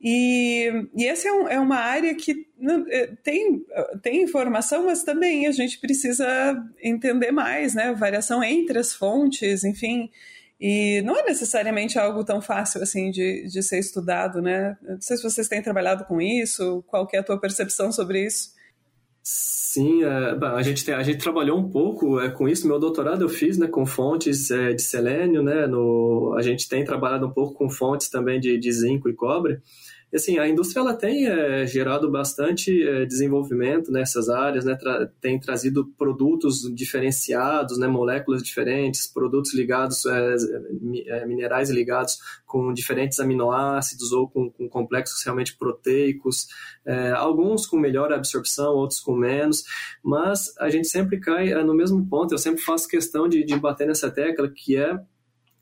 E, 0.00 0.70
e 0.94 1.06
essa 1.06 1.28
é, 1.28 1.32
um, 1.32 1.48
é, 1.48 1.58
uma 1.58 1.78
área 1.78 2.14
que 2.14 2.46
é, 2.90 3.06
tem, 3.22 3.64
tem 4.02 4.22
informação, 4.22 4.84
mas 4.84 5.02
também 5.02 5.46
a 5.46 5.52
gente 5.52 5.78
precisa 5.78 6.26
entender 6.82 7.30
mais, 7.30 7.74
né? 7.74 7.92
Variação 7.94 8.42
entre 8.42 8.78
as 8.78 8.92
fontes, 8.92 9.64
enfim. 9.64 10.10
E 10.58 11.02
não 11.02 11.18
é 11.18 11.22
necessariamente 11.22 11.98
algo 11.98 12.24
tão 12.24 12.40
fácil 12.40 12.82
assim 12.82 13.10
de, 13.10 13.46
de 13.46 13.62
ser 13.62 13.78
estudado, 13.78 14.40
né? 14.40 14.76
Não 14.82 15.00
sei 15.00 15.16
se 15.16 15.22
vocês 15.22 15.48
têm 15.48 15.62
trabalhado 15.62 16.04
com 16.04 16.20
isso, 16.20 16.82
qual 16.86 17.06
é 17.12 17.18
a 17.18 17.22
tua 17.22 17.38
percepção 17.38 17.92
sobre 17.92 18.24
isso? 18.24 18.54
Sim, 19.22 20.04
é, 20.04 20.38
a, 20.46 20.62
gente 20.62 20.90
a 20.90 21.02
gente 21.02 21.18
trabalhou 21.18 21.58
um 21.58 21.68
pouco 21.68 22.18
é, 22.20 22.30
com 22.30 22.48
isso. 22.48 22.66
Meu 22.66 22.78
doutorado 22.78 23.22
eu 23.22 23.28
fiz 23.28 23.58
né, 23.58 23.66
com 23.66 23.84
fontes 23.84 24.50
é, 24.50 24.72
de 24.72 24.80
selênio, 24.80 25.42
né? 25.42 25.66
No, 25.66 26.34
a 26.38 26.42
gente 26.42 26.68
tem 26.68 26.84
trabalhado 26.84 27.26
um 27.26 27.30
pouco 27.30 27.54
com 27.54 27.68
fontes 27.68 28.08
também 28.08 28.40
de, 28.40 28.56
de 28.56 28.72
zinco 28.72 29.08
e 29.10 29.14
cobre 29.14 29.60
assim, 30.14 30.38
a 30.38 30.48
indústria 30.48 30.80
ela 30.80 30.94
tem 30.94 31.26
é, 31.26 31.66
gerado 31.66 32.10
bastante 32.10 32.82
é, 32.82 33.04
desenvolvimento 33.04 33.90
nessas 33.90 34.28
áreas, 34.28 34.64
né? 34.64 34.76
Tra 34.76 35.10
tem 35.20 35.38
trazido 35.38 35.86
produtos 35.98 36.62
diferenciados, 36.74 37.76
né? 37.78 37.88
moléculas 37.88 38.42
diferentes, 38.42 39.06
produtos 39.06 39.52
ligados, 39.52 40.04
é, 40.06 41.26
minerais 41.26 41.70
ligados 41.70 42.18
com 42.46 42.72
diferentes 42.72 43.18
aminoácidos 43.18 44.12
ou 44.12 44.28
com, 44.28 44.50
com 44.50 44.68
complexos 44.68 45.22
realmente 45.24 45.56
proteicos, 45.56 46.46
alguns 47.16 47.66
com 47.66 47.76
melhor 47.76 48.12
absorção, 48.12 48.74
outros 48.74 49.00
com 49.00 49.14
menos, 49.14 49.64
mas 50.02 50.56
a 50.58 50.70
gente 50.70 50.86
sempre 50.86 51.18
cai 51.18 51.52
no 51.64 51.74
mesmo 51.74 52.06
ponto, 52.08 52.32
eu 52.32 52.38
sempre 52.38 52.62
faço 52.62 52.88
questão 52.88 53.28
de, 53.28 53.44
de 53.44 53.56
bater 53.58 53.86
nessa 53.86 54.10
tecla 54.10 54.48
que 54.48 54.76
é 54.76 54.98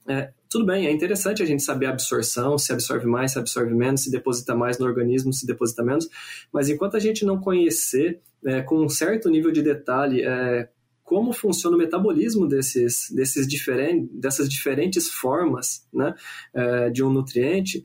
é, 0.08 0.30
tudo 0.48 0.66
bem, 0.66 0.86
é 0.86 0.92
interessante 0.92 1.42
a 1.42 1.46
gente 1.46 1.62
saber 1.62 1.86
a 1.86 1.90
absorção, 1.90 2.56
se 2.56 2.72
absorve 2.72 3.06
mais, 3.06 3.32
se 3.32 3.38
absorve 3.38 3.74
menos, 3.74 4.04
se 4.04 4.10
deposita 4.10 4.54
mais 4.54 4.78
no 4.78 4.86
organismo, 4.86 5.32
se 5.32 5.46
deposita 5.46 5.82
menos, 5.82 6.08
mas 6.52 6.68
enquanto 6.68 6.96
a 6.96 7.00
gente 7.00 7.24
não 7.24 7.40
conhecer 7.40 8.20
é, 8.44 8.62
com 8.62 8.84
um 8.84 8.88
certo 8.88 9.28
nível 9.28 9.50
de 9.50 9.62
detalhe 9.62 10.22
é, 10.22 10.68
como 11.02 11.32
funciona 11.32 11.76
o 11.76 11.78
metabolismo 11.78 12.46
desses, 12.48 13.10
desses 13.10 13.46
diferentes, 13.46 14.08
dessas 14.12 14.48
diferentes 14.48 15.08
formas 15.08 15.86
né, 15.92 16.14
é, 16.54 16.90
de 16.90 17.04
um 17.04 17.10
nutriente, 17.10 17.84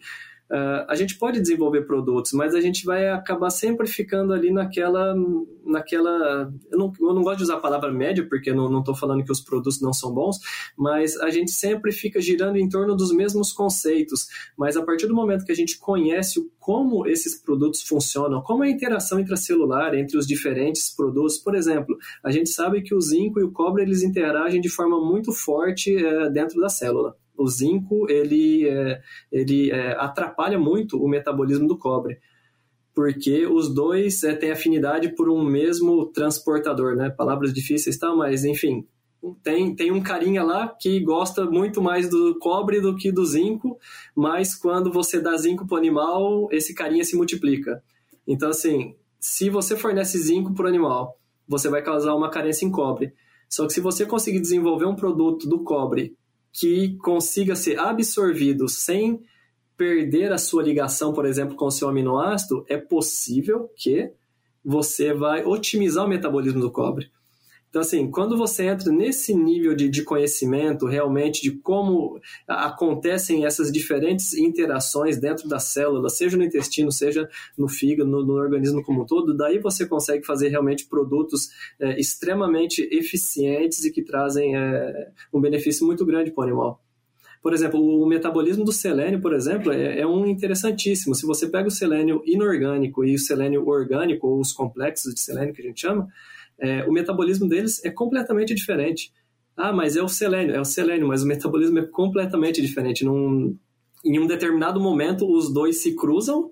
Uh, 0.51 0.81
a 0.87 0.95
gente 0.95 1.15
pode 1.19 1.39
desenvolver 1.39 1.83
produtos, 1.83 2.33
mas 2.33 2.55
a 2.55 2.61
gente 2.61 2.83
vai 2.83 3.07
acabar 3.07 3.51
sempre 3.51 3.85
ficando 3.85 4.33
ali 4.33 4.51
naquela. 4.51 5.13
naquela 5.63 6.51
eu, 6.71 6.77
não, 6.77 6.91
eu 6.99 7.13
não 7.13 7.21
gosto 7.21 7.37
de 7.37 7.43
usar 7.43 7.55
a 7.55 7.59
palavra 7.59 7.91
média, 7.91 8.25
porque 8.27 8.49
eu 8.49 8.55
não 8.55 8.79
estou 8.79 8.95
falando 8.95 9.23
que 9.23 9.31
os 9.31 9.41
produtos 9.41 9.79
não 9.79 9.93
são 9.93 10.11
bons, 10.11 10.39
mas 10.75 11.15
a 11.17 11.29
gente 11.29 11.51
sempre 11.51 11.91
fica 11.91 12.19
girando 12.19 12.57
em 12.57 12.67
torno 12.67 12.95
dos 12.95 13.11
mesmos 13.11 13.51
conceitos. 13.51 14.27
Mas 14.57 14.75
a 14.75 14.81
partir 14.81 15.05
do 15.05 15.13
momento 15.13 15.45
que 15.45 15.51
a 15.51 15.55
gente 15.55 15.77
conhece 15.77 16.39
como 16.59 17.05
esses 17.05 17.39
produtos 17.39 17.83
funcionam, 17.83 18.41
como 18.41 18.63
é 18.63 18.67
a 18.69 18.71
interação 18.71 19.19
intracelular 19.19 19.93
entre 19.93 20.17
os 20.17 20.25
diferentes 20.25 20.89
produtos, 20.95 21.37
por 21.37 21.53
exemplo, 21.53 21.95
a 22.23 22.31
gente 22.31 22.49
sabe 22.49 22.81
que 22.81 22.95
o 22.95 23.01
zinco 23.01 23.39
e 23.39 23.43
o 23.43 23.51
cobre 23.51 23.83
eles 23.83 24.01
interagem 24.01 24.59
de 24.59 24.69
forma 24.69 24.99
muito 24.99 25.31
forte 25.31 25.95
é, 25.95 26.29
dentro 26.31 26.59
da 26.59 26.69
célula 26.69 27.15
o 27.39 27.47
zinco 27.47 28.05
ele, 28.09 28.67
é, 28.67 29.01
ele 29.31 29.71
é, 29.71 29.95
atrapalha 29.97 30.59
muito 30.59 31.01
o 31.01 31.07
metabolismo 31.07 31.67
do 31.67 31.77
cobre, 31.77 32.19
porque 32.93 33.47
os 33.47 33.73
dois 33.73 34.23
é, 34.23 34.35
têm 34.35 34.51
afinidade 34.51 35.15
por 35.15 35.29
um 35.29 35.43
mesmo 35.43 36.05
transportador, 36.07 36.95
né? 36.95 37.09
Palavras 37.09 37.53
difíceis, 37.53 37.97
tá? 37.97 38.13
Mas 38.13 38.43
enfim, 38.43 38.85
tem, 39.41 39.73
tem 39.73 39.91
um 39.91 40.01
carinha 40.01 40.43
lá 40.43 40.67
que 40.67 40.99
gosta 40.99 41.45
muito 41.45 41.81
mais 41.81 42.09
do 42.09 42.37
cobre 42.39 42.81
do 42.81 42.95
que 42.95 43.11
do 43.11 43.25
zinco, 43.25 43.77
mas 44.13 44.53
quando 44.53 44.91
você 44.91 45.21
dá 45.21 45.35
zinco 45.37 45.65
para 45.65 45.75
o 45.75 45.77
animal, 45.77 46.49
esse 46.51 46.73
carinha 46.73 47.05
se 47.05 47.15
multiplica. 47.15 47.81
Então, 48.27 48.49
assim, 48.49 48.95
se 49.19 49.49
você 49.49 49.77
fornece 49.77 50.17
zinco 50.17 50.53
para 50.53 50.65
o 50.65 50.69
animal, 50.69 51.17
você 51.47 51.69
vai 51.69 51.81
causar 51.81 52.13
uma 52.15 52.29
carência 52.29 52.65
em 52.65 52.71
cobre. 52.71 53.13
Só 53.49 53.65
que 53.65 53.73
se 53.73 53.81
você 53.81 54.05
conseguir 54.05 54.39
desenvolver 54.39 54.85
um 54.85 54.95
produto 54.95 55.49
do 55.49 55.63
cobre 55.63 56.15
que 56.51 56.97
consiga 56.97 57.55
ser 57.55 57.79
absorvido 57.79 58.67
sem 58.67 59.23
perder 59.77 60.31
a 60.33 60.37
sua 60.37 60.61
ligação, 60.61 61.13
por 61.13 61.25
exemplo, 61.25 61.55
com 61.55 61.65
o 61.65 61.71
seu 61.71 61.87
aminoácido, 61.87 62.65
é 62.67 62.77
possível 62.77 63.69
que 63.75 64.11
você 64.63 65.13
vai 65.13 65.45
otimizar 65.45 66.05
o 66.05 66.09
metabolismo 66.09 66.59
do 66.59 66.71
cobre. 66.71 67.09
Então, 67.69 67.81
assim, 67.81 68.09
quando 68.09 68.35
você 68.35 68.65
entra 68.65 68.91
nesse 68.91 69.33
nível 69.33 69.75
de, 69.75 69.87
de 69.87 70.03
conhecimento 70.03 70.87
realmente 70.87 71.41
de 71.41 71.51
como 71.51 72.19
acontecem 72.47 73.45
essas 73.45 73.71
diferentes 73.71 74.33
interações 74.33 75.19
dentro 75.19 75.47
da 75.47 75.59
célula, 75.59 76.09
seja 76.09 76.35
no 76.35 76.43
intestino, 76.43 76.91
seja 76.91 77.29
no 77.55 77.69
fígado, 77.69 78.09
no, 78.09 78.25
no 78.25 78.33
organismo 78.33 78.83
como 78.83 79.03
um 79.03 79.05
todo, 79.05 79.37
daí 79.37 79.59
você 79.59 79.85
consegue 79.85 80.25
fazer 80.25 80.49
realmente 80.49 80.87
produtos 80.87 81.49
é, 81.79 81.99
extremamente 81.99 82.81
eficientes 82.91 83.85
e 83.85 83.91
que 83.91 84.01
trazem 84.01 84.57
é, 84.57 85.11
um 85.31 85.39
benefício 85.39 85.85
muito 85.85 86.03
grande 86.05 86.31
para 86.31 86.41
o 86.41 86.47
animal. 86.47 86.83
Por 87.41 87.53
exemplo, 87.53 87.79
o 87.79 88.05
metabolismo 88.05 88.65
do 88.65 88.71
selênio, 88.71 89.21
por 89.21 89.33
exemplo, 89.33 89.71
é, 89.71 90.01
é, 90.01 90.07
um 90.07 90.25
interessantíssimo. 90.25 91.15
Se 91.15 91.25
você 91.25 91.47
pega 91.47 91.67
o 91.67 91.71
selênio 91.71 92.21
inorgânico 92.25 93.05
e 93.05 93.15
o 93.15 93.19
selênio 93.19 93.65
orgânico, 93.65 94.27
ou 94.27 94.41
os 94.41 94.51
complexos 94.51 95.13
de 95.13 95.21
selênio 95.21 95.53
que 95.53 95.61
a 95.61 95.65
gente 95.65 95.79
chama, 95.79 96.07
é, 96.59 96.83
o 96.85 96.91
metabolismo 96.91 97.47
deles 97.47 97.83
é 97.83 97.89
completamente 97.89 98.53
diferente. 98.53 99.11
Ah, 99.55 99.73
mas 99.73 99.97
é 99.97 100.01
o 100.01 100.07
selênio, 100.07 100.55
é 100.55 100.59
o 100.61 100.65
selênio, 100.65 101.07
mas 101.07 101.23
o 101.23 101.27
metabolismo 101.27 101.79
é 101.79 101.85
completamente 101.85 102.61
diferente. 102.61 103.03
Num, 103.03 103.57
em 104.05 104.19
um 104.19 104.25
determinado 104.25 104.79
momento, 104.79 105.29
os 105.29 105.51
dois 105.53 105.81
se 105.81 105.95
cruzam, 105.95 106.49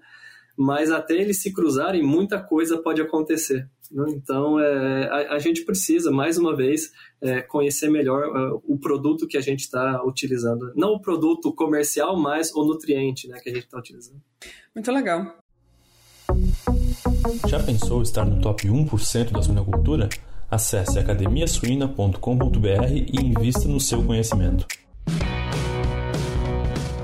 mas 0.57 0.91
até 0.91 1.15
eles 1.15 1.41
se 1.41 1.53
cruzarem, 1.53 2.03
muita 2.03 2.41
coisa 2.41 2.77
pode 2.77 3.01
acontecer. 3.01 3.69
Né? 3.91 4.05
Então, 4.09 4.59
é, 4.59 5.07
a, 5.07 5.35
a, 5.35 5.39
gente 5.39 5.63
precisa, 5.63 6.11
mais 6.11 6.37
uma 6.37 6.55
vez, 6.55 6.91
é, 7.21 7.41
conhecer 7.41 7.89
melhor 7.89 8.27
uh, 8.27 8.61
o 8.65 8.77
produto 8.77 9.27
que 9.27 9.37
a 9.37 9.41
gente 9.41 9.61
está 9.61 10.03
utilizando. 10.03 10.73
Não 10.75 10.93
o 10.93 11.01
produto 11.01 11.53
comercial, 11.53 12.17
mas 12.17 12.53
o 12.53 12.65
nutriente 12.65 13.27
né, 13.27 13.39
que 13.39 13.49
a 13.49 13.53
gente 13.53 13.65
está 13.65 13.77
utilizando. 13.77 14.21
Muito 14.75 14.91
legal. 14.91 15.37
Já 17.47 17.61
pensou 17.61 18.01
estar 18.01 18.25
no 18.25 18.41
top 18.41 18.67
1% 18.67 19.31
da 19.31 19.41
suinocultura? 19.41 20.09
Acesse 20.49 20.97
academiasuina.com.br 20.99 22.91
e 22.91 23.21
invista 23.21 23.67
no 23.67 23.79
seu 23.79 24.03
conhecimento. 24.03 24.65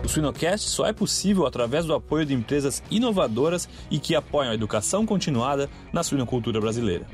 O 0.04 0.08
Suinocast 0.08 0.70
só 0.70 0.86
é 0.86 0.94
possível 0.94 1.46
através 1.46 1.86
do 1.86 1.94
apoio 1.94 2.26
de 2.26 2.34
empresas 2.34 2.84
inovadoras 2.92 3.68
e 3.90 4.00
que 4.00 4.16
apoiam 4.16 4.52
a 4.52 4.56
educação 4.56 5.06
continuada 5.06 5.70
na 5.92 6.04
suinocultura 6.04 6.60
brasileira. 6.60 7.06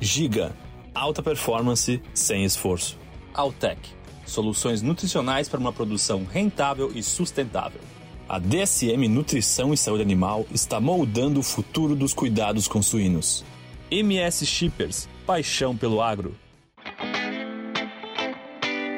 Giga, 0.00 0.52
alta 0.94 1.22
performance 1.22 2.02
sem 2.14 2.44
esforço. 2.44 2.98
Altec, 3.34 3.80
soluções 4.26 4.82
nutricionais 4.82 5.48
para 5.48 5.60
uma 5.60 5.72
produção 5.72 6.26
rentável 6.30 6.90
e 6.94 7.02
sustentável. 7.02 7.80
A 8.28 8.38
DSM 8.38 9.08
Nutrição 9.08 9.72
e 9.72 9.76
Saúde 9.76 10.02
Animal 10.02 10.46
está 10.52 10.78
moldando 10.78 11.40
o 11.40 11.42
futuro 11.42 11.96
dos 11.96 12.12
cuidados 12.12 12.68
com 12.68 12.82
suínos. 12.82 13.42
MS 13.90 14.44
Shippers, 14.44 15.08
paixão 15.26 15.74
pelo 15.74 16.02
agro. 16.02 16.36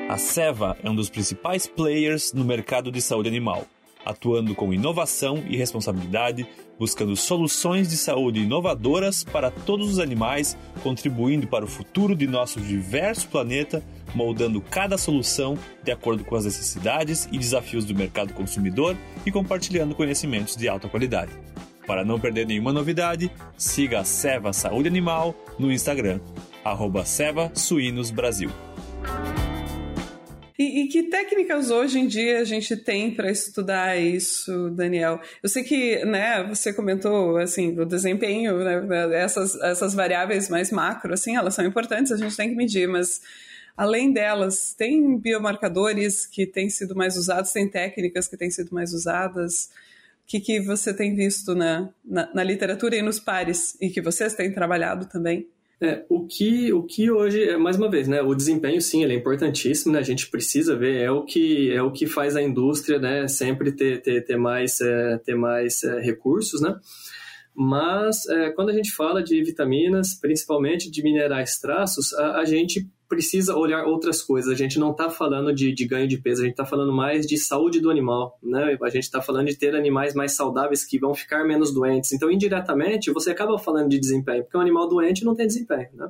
A 0.09 0.19
Seva 0.19 0.77
é 0.83 0.91
um 0.91 0.97
dos 0.97 1.09
principais 1.09 1.65
players 1.65 2.33
no 2.33 2.45
mercado 2.45 2.91
de 2.91 3.01
saúde 3.01 3.29
animal, 3.29 3.67
atuando 4.05 4.55
com 4.55 4.73
inovação 4.73 5.43
e 5.49 5.57
responsabilidade, 5.57 6.47
buscando 6.79 7.15
soluções 7.17 7.89
de 7.89 7.97
saúde 7.97 8.41
inovadoras 8.41 9.25
para 9.25 9.51
todos 9.51 9.91
os 9.91 9.99
animais, 9.99 10.57
contribuindo 10.83 11.47
para 11.47 11.65
o 11.65 11.69
futuro 11.69 12.15
de 12.15 12.27
nosso 12.27 12.61
diverso 12.61 13.29
planeta 13.29 13.83
moldando 14.15 14.61
cada 14.61 14.99
solução 14.99 15.57
de 15.83 15.93
acordo 15.93 16.25
com 16.25 16.37
as 16.37 16.45
necessidades 16.45 17.29
e 17.31 17.39
desafios 17.39 17.85
do 17.85 17.95
mercado 17.95 18.33
consumidor 18.35 18.97
e 19.25 19.31
compartilhando 19.31 19.95
conhecimentos 19.95 20.57
de 20.57 20.69
alta 20.69 20.89
qualidade. 20.89 21.33
Para 21.87 22.05
não 22.05 22.21
perder 22.21 22.47
nenhuma 22.47 22.73
novidade, 22.73 23.31
siga 23.57 24.01
a 24.01 24.05
Seva 24.05 24.53
Saúde 24.53 24.89
Animal 24.89 25.35
no 25.59 25.73
Instagram, 25.73 26.21
arroba 26.65 27.05
Seva 27.05 27.51
Suínos 27.55 28.11
Brasil. 28.11 28.51
E, 30.61 30.83
e, 30.83 30.89
que 30.89 31.05
técnicas 31.05 31.71
hoje 31.71 31.99
em 31.99 32.07
dia 32.07 32.39
a 32.41 32.45
gente 32.45 32.77
tem 32.77 33.15
para 33.15 33.31
estudar 33.31 33.99
isso, 33.99 34.69
Daniel? 34.69 35.19
Eu 35.43 35.49
sei 35.49 35.65
que, 35.65 36.05
né, 36.05 36.47
você 36.47 36.71
comentou, 36.71 37.39
assim, 37.39 37.81
o 37.81 37.87
desempenho, 37.87 38.59
né, 38.59 39.23
essas, 39.23 39.55
essas 39.63 39.95
variáveis 39.95 40.51
mais 40.51 40.71
macro, 40.71 41.15
assim, 41.15 41.35
elas 41.35 41.55
são 41.55 41.65
importantes, 41.65 42.13
a 42.13 42.17
gente 42.19 42.37
tem 42.37 42.51
que 42.51 42.55
medir, 42.55 42.87
mas 42.87 43.23
além 43.75 44.13
delas, 44.13 44.75
tem 44.75 45.17
biomarcadores 45.17 46.27
que 46.27 46.45
têm 46.45 46.69
sido 46.69 46.95
mais 46.95 47.17
usados, 47.17 47.53
tem 47.53 47.67
técnicas 47.67 48.29
que 48.29 48.37
têm 48.37 48.51
sido 48.51 48.75
mais 48.75 48.93
usadas? 48.93 49.71
O 50.25 50.27
que, 50.27 50.41
que 50.41 50.61
você 50.61 50.93
tem 50.93 51.15
visto 51.15 51.55
na, 51.55 51.89
na, 52.05 52.35
na 52.35 52.45
literatura 52.45 52.97
e 52.97 53.01
nos 53.01 53.19
pares, 53.19 53.79
e 53.81 53.89
que 53.89 54.03
vocês 54.03 54.35
têm 54.35 54.53
trabalhado 54.53 55.07
também? 55.07 55.49
É, 55.83 56.05
o 56.11 56.27
que, 56.27 56.71
o 56.75 56.83
que 56.83 57.11
hoje, 57.11 57.43
é, 57.43 57.57
mais 57.57 57.77
uma 57.77 57.91
vez, 57.91 58.07
né, 58.07 58.21
o 58.21 58.35
desempenho 58.35 58.81
sim, 58.83 59.03
ele 59.03 59.15
é 59.15 59.17
importantíssimo, 59.17 59.95
né, 59.95 59.99
a 59.99 60.03
gente 60.03 60.29
precisa 60.29 60.77
ver, 60.77 61.01
é 61.01 61.11
o 61.11 61.25
que, 61.25 61.73
é 61.73 61.83
o 61.83 61.91
que 61.91 62.07
faz 62.07 62.37
a 62.37 62.43
indústria, 62.43 62.99
né, 62.99 63.27
sempre 63.27 63.73
ter, 63.73 64.03
ter, 64.03 64.23
ter 64.23 64.37
mais, 64.37 64.79
é, 64.83 65.17
ter 65.25 65.35
mais 65.35 65.83
é, 65.83 65.99
recursos, 66.01 66.61
né, 66.61 66.79
mas 67.55 68.27
é, 68.29 68.51
quando 68.51 68.69
a 68.69 68.75
gente 68.75 68.93
fala 68.93 69.23
de 69.23 69.43
vitaminas, 69.43 70.15
principalmente 70.15 70.91
de 70.91 71.03
minerais 71.03 71.59
traços, 71.59 72.13
a, 72.13 72.41
a 72.41 72.45
gente 72.45 72.87
precisa 73.11 73.57
olhar 73.57 73.85
outras 73.85 74.23
coisas. 74.23 74.53
A 74.53 74.55
gente 74.55 74.79
não 74.79 74.93
está 74.93 75.11
falando 75.11 75.53
de, 75.53 75.75
de, 75.75 75.85
ganho 75.85 76.07
de 76.07 76.17
peso, 76.17 76.43
a 76.43 76.45
gente 76.45 76.53
está 76.53 76.65
falando 76.65 76.93
mais 76.93 77.27
de 77.27 77.37
saúde 77.37 77.81
do 77.81 77.91
animal, 77.91 78.39
né? 78.41 78.79
A 78.81 78.89
gente 78.89 79.03
está 79.03 79.21
falando 79.21 79.49
de 79.49 79.57
ter 79.57 79.75
animais 79.75 80.15
mais 80.15 80.33
saudáveis 80.33 80.85
que 80.85 80.97
vão 80.97 81.13
ficar 81.13 81.45
menos 81.45 81.75
doentes. 81.75 82.13
Então, 82.13 82.31
indiretamente, 82.31 83.11
você 83.11 83.33
acaba 83.33 83.59
falando 83.59 83.89
de 83.89 83.99
desempenho, 83.99 84.45
porque 84.45 84.57
um 84.57 84.61
animal 84.61 84.89
doente 84.89 85.25
não 85.25 85.35
tem 85.35 85.49
desempenho, 85.49 85.89
né? 85.93 86.09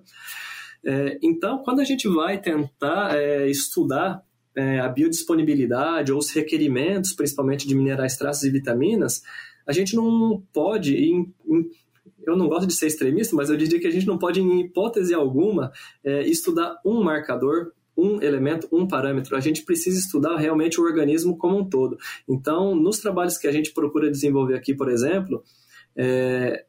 É, 0.85 1.19
então, 1.23 1.63
quando 1.65 1.81
a 1.81 1.85
gente 1.85 2.07
vai 2.07 2.39
tentar 2.39 3.17
é, 3.17 3.49
estudar 3.49 4.23
é, 4.55 4.81
a 4.81 4.89
biodisponibilidade 4.89 6.13
ou 6.13 6.19
os 6.19 6.31
requerimentos, 6.31 7.15
principalmente 7.15 7.67
de 7.67 7.75
minerais, 7.75 8.17
traços 8.17 8.45
e 8.45 8.51
vitaminas, 8.51 9.23
a 9.67 9.73
gente 9.73 9.97
não 9.97 10.43
pode, 10.53 10.97
em, 10.97 11.33
em 11.47 11.71
eu 12.27 12.37
não 12.37 12.49
gosto 12.49 12.67
de 12.67 12.75
ser 12.75 12.87
extremista, 12.87 13.35
mas 13.37 13.51
eu 13.51 13.57
diria 13.57 13.81
que 13.81 13.87
a 13.87 13.91
gente 13.91 14.07
não 14.07 14.19
pode, 14.19 14.41
em 14.41 14.61
hipótese 14.61 15.15
alguma, 15.15 15.73
é, 16.05 16.23
estudar 16.23 16.81
um 16.85 17.03
marcador 17.03 17.73
um 17.97 18.23
elemento, 18.23 18.67
um 18.73 18.87
parâmetro. 18.89 19.37
A 19.37 19.41
gente 19.41 19.63
precisa 19.63 19.99
estudar 19.99 20.37
realmente 20.37 20.81
o 20.81 20.85
organismo 20.85 21.37
como 21.37 21.59
um 21.59 21.69
todo. 21.69 21.99
Então, 22.29 22.75
nos 22.75 22.99
trabalhos 22.99 23.37
que 23.37 23.47
a 23.47 23.53
gente 23.53 23.73
procura 23.73 24.11
desenvolver 24.11 24.57
aqui, 24.57 24.75
por 24.75 24.89
exemplo, 24.89 25.43
é, 25.95 26.65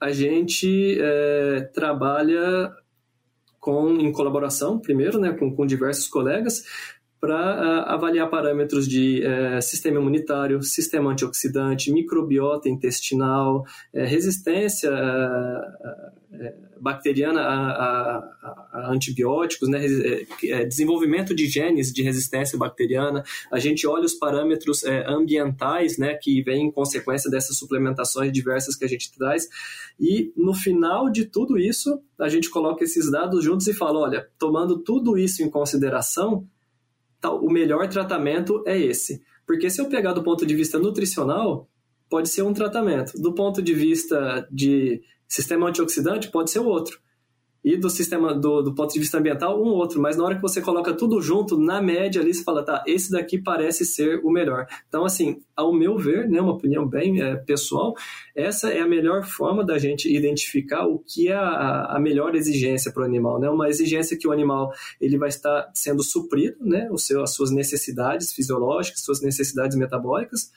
a 0.00 0.10
gente 0.10 0.98
é, 0.98 1.60
trabalha 1.74 2.72
com, 3.58 3.90
em 3.96 4.10
colaboração, 4.10 4.78
primeiro, 4.78 5.18
né, 5.18 5.32
com, 5.32 5.54
com 5.54 5.66
diversos 5.66 6.08
colegas, 6.08 6.64
para 7.20 7.36
uh, 7.36 7.88
avaliar 7.90 8.30
parâmetros 8.30 8.88
de 8.88 9.22
uh, 9.22 9.60
sistema 9.60 10.00
imunitário, 10.00 10.62
sistema 10.62 11.12
antioxidante, 11.12 11.92
microbiota 11.92 12.68
intestinal, 12.68 13.60
uh, 13.60 14.04
resistência 14.06 14.90
bacteriana 16.80 17.42
a, 17.42 18.16
a, 18.16 18.68
a, 18.72 18.90
antibióticos, 18.92 19.68
né? 19.68 19.80
desenvolvimento 20.66 21.34
de 21.34 21.46
genes 21.46 21.92
de 21.92 22.02
resistência 22.02 22.56
bacteriana. 22.56 23.22
A 23.52 23.58
gente 23.58 23.86
olha 23.86 24.04
os 24.04 24.14
parâmetros 24.14 24.84
ambientais 25.06 25.98
né, 25.98 26.14
que 26.14 26.40
vêm 26.42 26.68
em 26.68 26.70
consequência 26.70 27.30
dessas 27.30 27.58
suplementações 27.58 28.32
diversas 28.32 28.76
que 28.76 28.84
a 28.84 28.88
gente 28.88 29.12
traz. 29.12 29.48
E 29.98 30.32
no 30.36 30.54
final 30.54 31.10
de 31.10 31.26
tudo 31.26 31.58
isso, 31.58 32.00
a 32.18 32.28
gente 32.28 32.48
coloca 32.48 32.84
esses 32.84 33.10
dados 33.10 33.44
juntos 33.44 33.66
e 33.66 33.74
fala: 33.74 33.98
olha, 33.98 34.28
tomando 34.38 34.78
tudo 34.78 35.18
isso 35.18 35.42
em 35.42 35.50
consideração, 35.50 36.46
o 37.28 37.50
melhor 37.50 37.88
tratamento 37.88 38.62
é 38.66 38.78
esse. 38.78 39.22
Porque 39.46 39.68
se 39.68 39.80
eu 39.80 39.88
pegar 39.88 40.12
do 40.12 40.22
ponto 40.22 40.46
de 40.46 40.54
vista 40.54 40.78
nutricional, 40.78 41.68
pode 42.08 42.28
ser 42.28 42.42
um 42.42 42.54
tratamento. 42.54 43.20
Do 43.20 43.34
ponto 43.34 43.60
de 43.60 43.74
vista 43.74 44.46
de 44.50 45.02
sistema 45.28 45.68
antioxidante, 45.68 46.30
pode 46.30 46.50
ser 46.50 46.60
outro 46.60 47.00
e 47.62 47.76
do 47.76 47.90
sistema 47.90 48.34
do, 48.34 48.62
do, 48.62 48.74
ponto 48.74 48.92
de 48.92 48.98
vista 48.98 49.18
ambiental 49.18 49.62
um 49.62 49.68
outro, 49.68 50.00
mas 50.00 50.16
na 50.16 50.24
hora 50.24 50.34
que 50.34 50.40
você 50.40 50.62
coloca 50.62 50.94
tudo 50.94 51.20
junto, 51.20 51.58
na 51.58 51.80
média 51.80 52.20
ali 52.20 52.32
você 52.32 52.42
fala, 52.42 52.64
tá, 52.64 52.82
esse 52.86 53.10
daqui 53.10 53.38
parece 53.38 53.84
ser 53.84 54.20
o 54.24 54.30
melhor. 54.30 54.66
Então, 54.88 55.04
assim, 55.04 55.42
ao 55.54 55.72
meu 55.72 55.98
ver, 55.98 56.28
né, 56.28 56.40
uma 56.40 56.54
opinião 56.54 56.88
bem 56.88 57.20
é, 57.20 57.36
pessoal, 57.36 57.94
essa 58.34 58.70
é 58.70 58.80
a 58.80 58.88
melhor 58.88 59.24
forma 59.24 59.64
da 59.64 59.78
gente 59.78 60.10
identificar 60.14 60.86
o 60.86 60.98
que 60.98 61.28
é 61.28 61.34
a, 61.34 61.96
a 61.96 62.00
melhor 62.00 62.34
exigência 62.34 62.90
para 62.92 63.02
o 63.02 63.06
animal, 63.06 63.38
né? 63.38 63.50
Uma 63.50 63.68
exigência 63.68 64.16
que 64.16 64.26
o 64.26 64.32
animal 64.32 64.72
ele 64.98 65.18
vai 65.18 65.28
estar 65.28 65.70
sendo 65.74 66.02
suprido, 66.02 66.56
né, 66.60 66.88
o 66.90 66.96
seu, 66.96 67.22
as 67.22 67.34
suas 67.34 67.50
necessidades 67.50 68.32
fisiológicas, 68.32 69.02
suas 69.02 69.20
necessidades 69.20 69.76
metabólicas, 69.76 70.50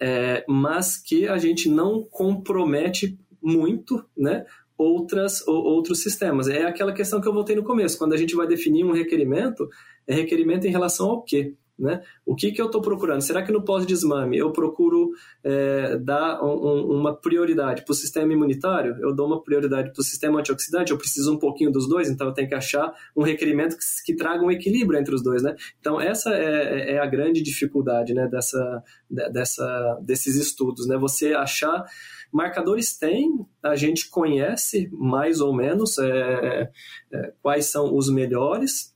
é, 0.00 0.44
mas 0.48 0.96
que 0.96 1.28
a 1.28 1.38
gente 1.38 1.68
não 1.68 2.02
compromete 2.02 3.16
muito, 3.40 4.04
né, 4.16 4.44
outras, 4.82 5.46
ou, 5.46 5.62
outros 5.64 6.02
sistemas. 6.02 6.48
É 6.48 6.64
aquela 6.64 6.92
questão 6.92 7.20
que 7.20 7.28
eu 7.28 7.32
voltei 7.32 7.56
no 7.56 7.64
começo. 7.64 7.98
Quando 7.98 8.12
a 8.12 8.16
gente 8.16 8.34
vai 8.34 8.46
definir 8.46 8.84
um 8.84 8.92
requerimento, 8.92 9.68
é 10.06 10.14
requerimento 10.14 10.66
em 10.66 10.70
relação 10.70 11.10
ao 11.10 11.22
quê? 11.22 11.54
Né? 11.82 12.00
O 12.24 12.36
que, 12.36 12.52
que 12.52 12.62
eu 12.62 12.66
estou 12.66 12.80
procurando? 12.80 13.22
Será 13.22 13.42
que 13.42 13.50
no 13.50 13.64
pós-desmame 13.64 14.38
eu 14.38 14.52
procuro 14.52 15.10
é, 15.42 15.98
dar 15.98 16.40
um, 16.40 16.92
uma 16.92 17.12
prioridade 17.12 17.84
para 17.84 17.90
o 17.90 17.94
sistema 17.94 18.32
imunitário? 18.32 18.96
Eu 19.00 19.12
dou 19.12 19.26
uma 19.26 19.42
prioridade 19.42 19.92
para 19.92 20.00
o 20.00 20.04
sistema 20.04 20.38
antioxidante? 20.38 20.92
Eu 20.92 20.98
preciso 20.98 21.34
um 21.34 21.38
pouquinho 21.38 21.72
dos 21.72 21.88
dois, 21.88 22.08
então 22.08 22.28
eu 22.28 22.32
tenho 22.32 22.48
que 22.48 22.54
achar 22.54 22.94
um 23.16 23.24
requerimento 23.24 23.76
que, 23.76 23.84
que 24.06 24.14
traga 24.14 24.44
um 24.44 24.50
equilíbrio 24.50 24.96
entre 25.00 25.12
os 25.12 25.24
dois. 25.24 25.42
Né? 25.42 25.56
Então, 25.80 26.00
essa 26.00 26.32
é, 26.32 26.92
é 26.92 26.98
a 27.00 27.06
grande 27.06 27.42
dificuldade 27.42 28.14
né, 28.14 28.28
dessa, 28.28 28.84
dessa, 29.10 29.98
desses 30.02 30.36
estudos. 30.36 30.86
Né? 30.86 30.96
Você 30.96 31.34
achar 31.34 31.84
Marcadores 32.32 32.96
tem, 32.96 33.46
a 33.62 33.76
gente 33.76 34.08
conhece 34.08 34.88
mais 34.92 35.40
ou 35.40 35.52
menos 35.52 35.98
é, 35.98 36.70
é, 37.12 37.32
quais 37.42 37.66
são 37.66 37.94
os 37.94 38.08
melhores, 38.08 38.91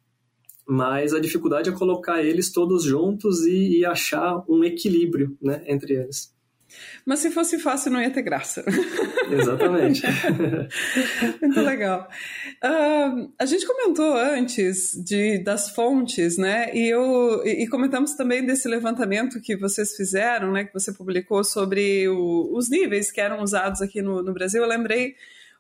mas 0.67 1.15
a 1.15 1.21
dificuldade 1.21 1.71
é 1.71 1.73
colocar 1.73 2.23
eles 2.23 2.51
todos 2.51 2.85
juntos 2.85 3.45
e, 3.47 3.79
e 3.79 3.85
achar 3.85 4.45
um 4.49 4.65
equilíbrio 4.65 5.37
né, 5.41 5.63
entre 5.67 5.95
eles. 5.95 6.35
Mas 7.05 7.21
se 7.21 7.31
fosse 7.31 7.59
fácil, 7.59 7.93
não 7.93 8.03
ia 8.03 8.11
ter 8.11 8.23
graça. 8.23 8.65
Exatamente. 9.31 10.03
Muito 11.41 11.61
legal. 11.61 12.09
Uh, 12.63 13.33
a 13.39 13.47
gente 13.47 13.67
comentou 13.67 14.15
antes 14.17 14.93
de, 15.05 15.39
das 15.39 15.71
fontes, 15.71 16.37
né? 16.37 16.75
E, 16.75 16.89
eu, 16.89 17.43
e 17.47 17.67
comentamos 17.69 18.15
também 18.15 18.45
desse 18.45 18.69
levantamento 18.69 19.41
que 19.41 19.57
vocês 19.57 19.95
fizeram, 19.97 20.53
né? 20.53 20.65
Que 20.65 20.75
você 20.75 20.93
publicou 20.93 21.45
sobre 21.45 22.09
o, 22.09 22.51
os 22.57 22.69
níveis 22.69 23.11
que 23.11 23.21
eram 23.21 23.43
usados 23.43 23.81
aqui 23.81 24.03
no, 24.03 24.23
no 24.23 24.33
Brasil. 24.33 24.63
Eu 24.63 24.69
lembrei 24.69 25.15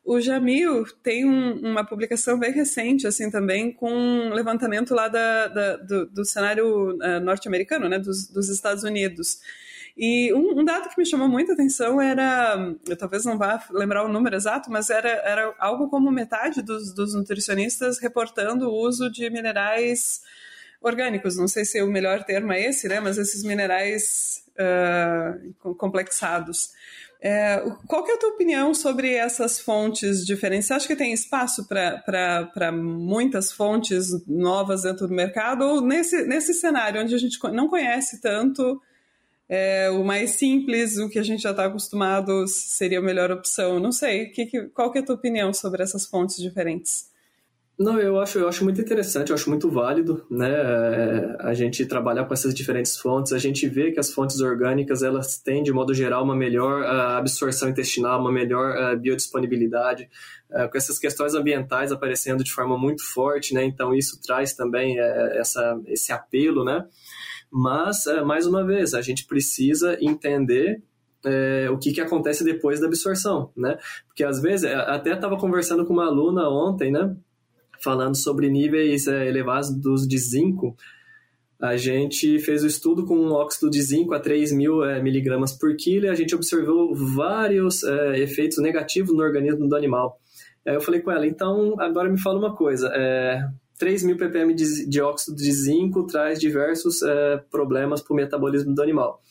o 0.07 0.21
Jamil 0.21 0.85
tem 1.03 1.27
um, 1.27 1.59
uma 1.69 1.85
publicação 1.85 2.39
bem 2.39 2.53
recente, 2.53 3.09
assim, 3.09 3.29
também, 3.29 3.73
com 3.73 3.91
um 3.91 4.33
levantamento 4.33 4.95
lá 4.95 5.09
da, 5.09 5.49
da 5.49 5.77
do, 5.79 6.07
do, 6.07 6.25
cenário 6.25 6.97
uh, 6.97 7.21
norte-americano, 7.21 7.89
né, 7.89 7.99
dos, 7.99 8.29
dos, 8.29 8.49
Estados 8.49 8.85
Unidos. 8.85 9.41
E 9.97 10.33
um, 10.33 10.61
um, 10.61 10.65
dado 10.65 10.89
que 10.89 10.97
me 10.97 11.05
chamou 11.05 11.29
muita 11.29 11.55
atenção 11.55 12.01
era, 12.01 12.73
eu 12.89 12.97
talvez 12.97 13.25
não 13.25 13.37
vá 13.37 13.61
lembrar 13.73 14.05
o 14.05 14.09
número 14.09 14.37
exato, 14.37 14.71
mas 14.71 14.91
era, 14.91 15.09
era 15.09 15.53
algo 15.59 15.89
como 15.89 16.09
metade 16.13 16.63
dos, 16.63 16.95
dos 16.95 17.13
nutricionistas 17.13 17.99
reportando 17.99 18.69
o 18.69 18.75
uso 18.75 19.11
de 19.11 19.29
minerais 19.29 20.23
orgânicos. 20.81 21.37
Não 21.37 21.49
sei 21.49 21.65
se 21.65 21.83
o 21.83 21.91
melhor 21.91 22.23
termo 22.23 22.53
é 22.53 22.65
esse, 22.65 22.87
né? 22.87 23.01
Mas 23.01 23.19
esses 23.19 23.43
minerais 23.43 24.46
uh, 24.59 25.75
complexados. 25.75 26.71
É, 27.21 27.63
qual 27.87 28.05
que 28.05 28.11
é 28.13 28.15
a 28.15 28.19
tua 28.19 28.31
opinião 28.31 28.75
sobre 28.75 29.13
essas 29.15 29.59
fontes 29.59 30.25
diferentes? 30.25 30.67
Você 30.67 30.75
acha 30.75 30.87
que 30.87 30.97
tem 30.97 31.13
espaço 31.13 31.67
para 31.67 32.71
muitas 32.73 33.51
fontes 33.51 34.09
novas 34.29 34.83
dentro 34.83 35.09
do 35.09 35.15
mercado? 35.15 35.63
Ou 35.63 35.81
nesse, 35.81 36.25
nesse 36.25 36.53
cenário 36.55 37.01
onde 37.01 37.15
a 37.15 37.19
gente 37.19 37.39
não 37.53 37.69
conhece 37.69 38.21
tanto 38.21 38.81
é, 39.49 39.91
o 39.91 40.05
mais 40.05 40.33
simples, 40.33 40.99
o 40.99 41.09
que 41.09 41.19
a 41.19 41.23
gente 41.23 41.43
já 41.43 41.51
está 41.53 41.67
acostumado, 41.67 42.47
seria 42.47 42.99
a 42.99 43.03
melhor 43.03 43.31
opção. 43.31 43.81
Não 43.81 43.93
sei, 43.93 44.27
que, 44.27 44.47
que, 44.47 44.63
qual 44.69 44.93
que 44.93 44.99
é 44.99 45.01
a 45.01 45.05
tua 45.05 45.15
opinião 45.15 45.53
sobre 45.53 45.83
essas 45.83 46.07
fontes 46.07 46.37
diferentes? 46.37 47.11
Não, 47.79 48.01
eu 48.01 48.19
acho, 48.19 48.39
eu 48.39 48.49
acho 48.49 48.65
muito 48.65 48.81
interessante, 48.81 49.29
eu 49.29 49.35
acho 49.35 49.51
muito 49.51 49.71
válido, 49.71 50.25
né, 50.31 50.51
é, 50.51 51.37
a 51.41 51.53
gente 51.53 51.85
trabalhar 51.85 52.25
com 52.25 52.33
essas 52.33 52.55
diferentes 52.55 52.97
fontes, 52.97 53.35
a 53.35 53.39
gente 53.39 53.69
vê 53.69 53.93
que 53.93 54.01
as 54.01 54.11
fontes 54.11 54.41
orgânicas, 54.41 55.03
elas 55.03 55.37
têm, 55.37 55.63
de 55.63 55.71
modo 55.71 55.93
geral, 55.93 56.25
uma 56.25 56.35
melhor 56.35 56.81
uh, 56.81 57.19
absorção 57.19 57.69
intestinal, 57.69 58.19
uma 58.19 58.33
melhor 58.33 58.75
uh, 58.75 58.99
biodisponibilidade, 58.99 60.09
uh, 60.51 60.71
com 60.71 60.79
essas 60.79 60.99
questões 60.99 61.35
ambientais 61.35 61.93
aparecendo 61.93 62.43
de 62.43 62.51
forma 62.51 62.79
muito 62.79 63.05
forte, 63.05 63.53
né, 63.53 63.63
então 63.63 63.95
isso 63.95 64.19
traz 64.23 64.55
também 64.55 64.99
essa, 64.99 65.79
esse 65.87 66.13
apelo, 66.13 66.65
né, 66.65 66.83
mas, 67.51 68.07
é, 68.07 68.23
mais 68.23 68.47
uma 68.47 68.65
vez, 68.65 68.95
a 68.95 69.03
gente 69.03 69.27
precisa 69.27 69.97
entender 70.01 70.83
é, 71.25 71.69
o 71.71 71.79
que, 71.79 71.93
que 71.93 72.01
acontece 72.01 72.45
depois 72.45 72.81
da 72.81 72.87
absorção, 72.87 73.51
né? 73.57 73.79
Porque 74.07 74.23
às 74.23 74.41
vezes, 74.41 74.65
é, 74.65 74.75
até 74.75 75.13
estava 75.13 75.37
conversando 75.37 75.85
com 75.85 75.93
uma 75.93 76.07
aluna 76.07 76.49
ontem, 76.49 76.91
né? 76.91 77.17
Falando 77.87 78.17
sobre 78.17 78.51
níveis 78.51 79.07
é, 79.07 79.29
elevados 79.29 80.09
de 80.09 80.19
zinco. 80.19 80.77
a 81.63 81.77
gente 81.77 82.37
fez 82.41 82.65
o 82.65 82.67
estudo 82.67 83.07
com 83.07 83.17
um 83.17 83.31
óxido 83.31 83.71
de 83.71 83.81
zinco 83.81 84.13
a 84.13 84.19
3 84.19 84.51
mil 84.51 84.85
é, 84.85 85.01
miligramas 85.01 85.53
por 85.53 85.77
quilo 85.77 86.07
e 86.07 86.09
a 86.09 86.15
gente 86.17 86.35
observou 86.35 86.93
vários 86.97 87.85
é, 87.85 88.19
efeitos 88.19 88.59
negativos 88.59 89.15
no 89.15 89.23
organismo 89.23 89.69
do 89.69 89.77
animal. 89.77 90.19
Aí 90.67 90.75
eu 90.75 90.81
falei 90.81 91.01
com 91.01 91.13
ela, 91.13 91.29
então 91.29 91.79
agora 91.79 92.11
me 92.11 92.21
fala 92.21 92.41
uma 92.41 92.57
coisa, 92.57 92.91
é, 92.93 93.47
3 93.79 94.03
mil 94.03 94.17
ppm 94.17 94.53
de, 94.53 94.89
de, 94.89 95.01
óxido 95.01 95.37
de 95.37 95.53
zinco 95.53 96.09
traz 96.09 96.41
diversos 96.41 97.03
é, 97.03 97.37
problemas 97.49 98.03
para 98.03 98.15
o 98.15 98.17
metabolismo 98.17 98.75
do 98.75 98.83
animal. 98.83 99.23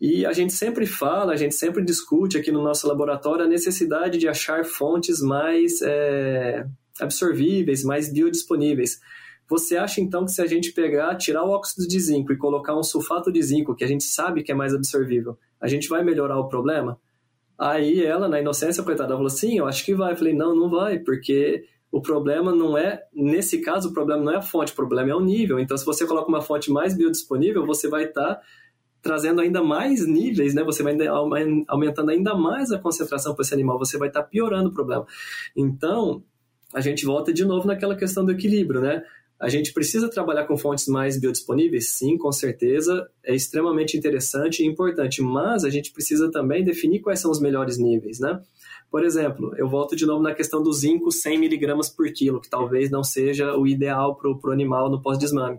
E 0.00 0.24
a 0.24 0.32
gente 0.32 0.54
sempre 0.54 0.86
fala, 0.86 1.34
a 1.34 1.36
gente 1.36 1.54
sempre 1.54 1.84
discute 1.84 2.38
aqui 2.38 2.50
no 2.50 2.62
nosso 2.62 2.88
laboratório 2.88 3.44
a 3.44 3.48
necessidade 3.48 4.16
de 4.16 4.26
achar 4.26 4.64
fontes 4.64 5.20
mais 5.20 5.82
é, 5.82 6.64
absorvíveis, 7.00 7.84
mais 7.84 8.12
biodisponíveis. 8.12 9.00
Você 9.48 9.76
acha 9.76 10.00
então 10.00 10.24
que 10.24 10.32
se 10.32 10.40
a 10.40 10.46
gente 10.46 10.72
pegar, 10.72 11.14
tirar 11.16 11.44
o 11.44 11.50
óxido 11.50 11.86
de 11.86 12.00
zinco 12.00 12.32
e 12.32 12.36
colocar 12.36 12.76
um 12.76 12.82
sulfato 12.82 13.30
de 13.30 13.42
zinco, 13.42 13.74
que 13.74 13.84
a 13.84 13.86
gente 13.86 14.04
sabe 14.04 14.42
que 14.42 14.50
é 14.50 14.54
mais 14.54 14.74
absorvível, 14.74 15.38
a 15.60 15.68
gente 15.68 15.88
vai 15.88 16.02
melhorar 16.02 16.38
o 16.38 16.48
problema? 16.48 16.98
Aí 17.58 18.04
ela, 18.04 18.28
na 18.28 18.40
inocência, 18.40 18.82
coitada, 18.82 19.14
falou: 19.14 19.30
sim, 19.30 19.58
eu 19.58 19.66
acho 19.66 19.84
que 19.84 19.94
vai. 19.94 20.12
Eu 20.12 20.16
falei: 20.16 20.34
não, 20.34 20.54
não 20.54 20.68
vai, 20.68 20.98
porque 20.98 21.64
o 21.92 22.00
problema 22.00 22.54
não 22.54 22.76
é, 22.76 23.04
nesse 23.14 23.60
caso, 23.60 23.90
o 23.90 23.92
problema 23.92 24.22
não 24.22 24.32
é 24.32 24.36
a 24.36 24.42
fonte, 24.42 24.72
o 24.72 24.76
problema 24.76 25.10
é 25.10 25.14
o 25.14 25.20
nível. 25.20 25.60
Então, 25.60 25.76
se 25.76 25.84
você 25.84 26.06
coloca 26.06 26.28
uma 26.28 26.42
fonte 26.42 26.70
mais 26.70 26.96
biodisponível, 26.96 27.64
você 27.66 27.88
vai 27.88 28.04
estar. 28.04 28.36
Tá 28.36 28.40
trazendo 29.04 29.42
ainda 29.42 29.62
mais 29.62 30.06
níveis, 30.06 30.54
né? 30.54 30.64
Você 30.64 30.82
vai 30.82 30.96
aumentando 31.68 32.10
ainda 32.10 32.34
mais 32.34 32.72
a 32.72 32.78
concentração 32.78 33.34
para 33.34 33.42
esse 33.42 33.52
animal, 33.52 33.78
você 33.78 33.98
vai 33.98 34.08
estar 34.08 34.22
tá 34.22 34.26
piorando 34.26 34.70
o 34.70 34.72
problema. 34.72 35.06
Então, 35.54 36.24
a 36.74 36.80
gente 36.80 37.06
volta 37.06 37.32
de 37.32 37.44
novo 37.44 37.66
naquela 37.66 37.96
questão 37.96 38.24
do 38.24 38.32
equilíbrio, 38.32 38.80
né? 38.80 39.02
A 39.38 39.48
gente 39.48 39.72
precisa 39.72 40.08
trabalhar 40.08 40.44
com 40.44 40.56
fontes 40.56 40.86
mais 40.88 41.18
biodisponíveis? 41.18 41.90
Sim, 41.90 42.16
com 42.18 42.32
certeza. 42.32 43.08
É 43.22 43.34
extremamente 43.34 43.96
interessante 43.96 44.62
e 44.62 44.66
importante, 44.66 45.22
mas 45.22 45.64
a 45.64 45.70
gente 45.70 45.92
precisa 45.92 46.30
também 46.30 46.64
definir 46.64 47.00
quais 47.00 47.20
são 47.20 47.30
os 47.30 47.40
melhores 47.40 47.78
níveis, 47.78 48.18
né? 48.18 48.40
Por 48.90 49.04
exemplo, 49.04 49.52
eu 49.56 49.68
volto 49.68 49.96
de 49.96 50.06
novo 50.06 50.22
na 50.22 50.34
questão 50.34 50.62
do 50.62 50.72
zinco 50.72 51.10
100 51.10 51.38
miligramas 51.38 51.88
por 51.88 52.10
quilo, 52.12 52.40
que 52.40 52.48
talvez 52.48 52.90
não 52.90 53.02
seja 53.02 53.56
o 53.56 53.66
ideal 53.66 54.16
para 54.16 54.30
o 54.30 54.52
animal 54.52 54.90
no 54.90 55.02
pós-desmame. 55.02 55.58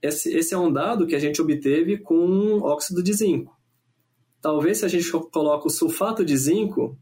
Esse, 0.00 0.34
esse 0.36 0.54
é 0.54 0.58
um 0.58 0.72
dado 0.72 1.06
que 1.06 1.14
a 1.14 1.18
gente 1.18 1.40
obteve 1.40 1.98
com 1.98 2.60
óxido 2.60 3.02
de 3.02 3.12
zinco. 3.12 3.56
Talvez 4.40 4.78
se 4.78 4.84
a 4.84 4.88
gente 4.88 5.10
coloca 5.10 5.66
o 5.66 5.70
sulfato 5.70 6.24
de 6.24 6.36
zinco, 6.36 6.96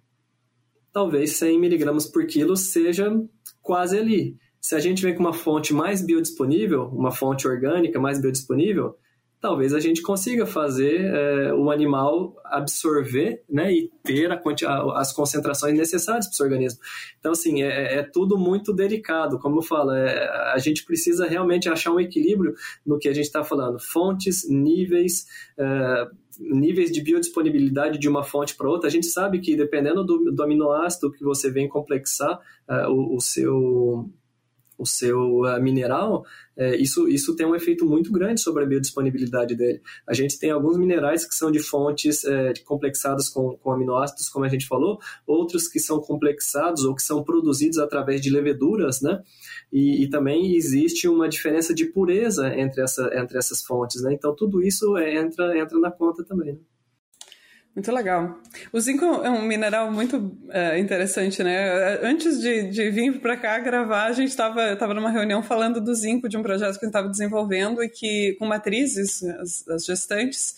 talvez 0.95 1.33
100 1.33 1.59
miligramas 1.59 2.07
por 2.07 2.25
quilo 2.25 2.57
seja 2.57 3.13
quase 3.61 3.99
ali. 3.99 4.39
Se 4.61 4.77
a 4.77 4.79
gente 4.79 5.03
vem 5.03 5.13
com 5.13 5.21
uma 5.21 5.33
fonte 5.33 5.75
mais 5.75 6.01
biodisponível, 6.01 6.85
uma 6.85 7.11
fonte 7.11 7.47
orgânica 7.49 8.01
mais 8.01 8.21
biodisponível, 8.21 8.97
talvez 9.45 9.75
a 9.75 9.79
gente 9.79 10.01
consiga 10.01 10.47
fazer 10.47 11.05
é, 11.05 11.53
o 11.53 11.71
animal 11.71 12.35
absorver 12.47 13.45
né, 13.47 13.71
e 13.71 13.91
ter 14.03 14.33
a, 14.33 14.41
as 14.99 15.13
concentrações 15.13 15.77
necessárias 15.77 16.25
para 16.25 16.33
o 16.33 16.35
seu 16.35 16.47
organismo. 16.47 16.81
Então, 17.21 17.33
assim, 17.33 17.63
é, 17.63 17.97
é, 17.97 18.03
tudo 18.03 18.39
muito 18.39 18.73
delicado, 18.73 19.39
como 19.39 19.59
eu 19.59 19.63
falo, 19.63 19.91
é, 19.91 20.31
a 20.55 20.57
gente 20.57 20.83
precisa 20.87 21.27
realmente 21.27 21.69
achar 21.69 21.93
um 21.93 22.01
equilíbrio 22.01 22.55
no 22.87 22.99
que 22.99 23.07
a 23.07 23.13
gente 23.13 23.27
está 23.27 23.45
falando, 23.45 23.79
fontes, 23.79 24.49
níveis, 24.49 25.27
é, 25.59 26.09
níveis 26.41 26.91
de 26.91 27.03
biodisponibilidade 27.03 27.99
de 27.99 28.09
uma 28.09 28.25
fonte 28.25 28.57
para 28.57 28.71
outra. 28.71 28.89
A 28.89 28.91
gente 28.91 29.09
sabe 29.09 29.41
que 29.41 29.55
dependendo 29.55 30.03
do, 30.07 30.33
do 30.33 30.43
aminoácido 30.43 31.13
que 31.13 31.23
você 31.23 31.51
vem 31.51 31.69
complexar 31.69 32.41
é, 32.67 32.89
o, 32.89 33.15
o 33.15 33.21
seu 33.21 34.09
o 34.77 34.87
seu 34.87 35.43
mineral, 35.61 36.25
é, 36.57 36.77
isso, 36.77 37.09
isso 37.09 37.35
tem 37.35 37.47
um 37.47 37.55
efeito 37.55 37.85
muito 37.85 38.13
grande 38.13 38.41
sobre 38.41 38.63
a 38.63 38.67
biodisponibilidade 38.67 39.57
dele. 39.57 39.81
A 40.07 40.15
gente 40.15 40.39
tem 40.39 40.51
alguns 40.51 40.77
minerais 40.77 41.27
que 41.27 41.35
são 41.35 41.51
de 41.51 41.59
fontes 41.59 42.25
é, 42.25 42.53
complexadas 42.65 43.29
com, 43.29 43.57
com 43.57 43.73
aminoácidos, 43.73 44.29
como 44.29 44.45
a 44.45 44.49
gente 44.49 44.67
falou, 44.67 44.99
outros 45.27 45.67
que 45.67 45.81
são 45.81 46.01
complexados 46.01 46.85
ou 46.85 46.95
que 46.95 47.03
são 47.03 47.25
produzidos 47.25 47.79
através 47.79 48.21
de 48.21 48.31
leveduras, 48.31 49.01
né? 49.01 49.23
E, 49.73 50.05
e 50.05 50.09
também 50.09 50.55
existe 50.55 51.09
uma 51.09 51.29
diferença 51.29 51.75
de 51.75 51.87
pureza 51.87 52.55
entre, 52.55 52.83
essa, 52.83 53.11
entre 53.15 53.37
essas 53.37 53.63
fontes, 53.63 54.03
né? 54.03 54.13
Então, 54.13 54.35
tudo 54.35 54.63
isso 54.63 54.97
é, 54.97 55.17
entra, 55.17 55.59
entra 55.59 55.79
na 55.79 55.91
conta 55.91 56.25
também, 56.25 56.53
né? 56.53 56.59
Muito 57.75 57.91
legal. 57.91 58.41
O 58.73 58.81
zinco 58.81 59.05
é 59.05 59.29
um 59.29 59.43
mineral 59.43 59.91
muito 59.91 60.37
é, 60.51 60.79
interessante, 60.79 61.43
né? 61.43 61.99
Antes 62.03 62.41
de, 62.41 62.71
de 62.71 62.89
vir 62.89 63.21
para 63.21 63.37
cá 63.37 63.59
gravar, 63.59 64.05
a 64.05 64.13
gente 64.13 64.29
estava 64.29 64.77
tava 64.77 64.95
numa 64.95 65.11
reunião 65.11 65.43
falando 65.43 65.81
do 65.81 65.93
zinco, 65.93 66.29
de 66.29 66.37
um 66.37 66.43
projeto 66.43 66.79
que 66.79 66.85
a 66.85 66.87
gente 66.87 66.95
estava 66.95 67.09
desenvolvendo 67.09 67.83
e 67.83 67.89
que, 67.89 68.37
com 68.39 68.47
matrizes, 68.47 69.25
as, 69.25 69.67
as 69.67 69.85
gestantes, 69.85 70.55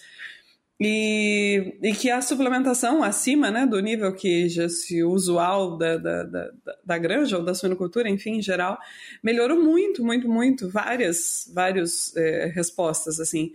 e, 0.79 1.79
e, 1.83 1.95
que 1.95 2.11
a 2.11 2.21
suplementação 2.21 3.03
acima 3.03 3.51
né, 3.51 3.65
do 3.65 3.81
nível 3.81 4.13
que 4.13 4.47
já 4.47 4.69
se 4.69 5.03
usual 5.03 5.79
da, 5.79 5.97
da, 5.97 6.23
da, 6.23 6.51
da 6.85 6.99
granja 6.99 7.39
ou 7.39 7.45
da 7.45 7.55
suinocultura, 7.55 8.11
enfim, 8.11 8.33
em 8.33 8.43
geral, 8.43 8.79
melhorou 9.23 9.59
muito, 9.59 10.05
muito, 10.05 10.29
muito, 10.29 10.69
várias, 10.69 11.51
várias 11.55 12.15
é, 12.15 12.53
respostas, 12.55 13.19
assim. 13.19 13.53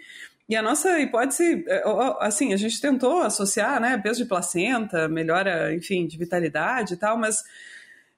E 0.51 0.55
a 0.57 0.61
nossa 0.61 0.99
hipótese, 0.99 1.63
é, 1.65 1.81
assim, 2.19 2.51
a 2.51 2.57
gente 2.57 2.81
tentou 2.81 3.21
associar, 3.21 3.79
né, 3.79 3.97
peso 3.97 4.21
de 4.21 4.27
placenta, 4.27 5.07
melhora, 5.07 5.73
enfim, 5.73 6.05
de 6.05 6.17
vitalidade 6.17 6.95
e 6.95 6.97
tal, 6.97 7.17
mas 7.17 7.41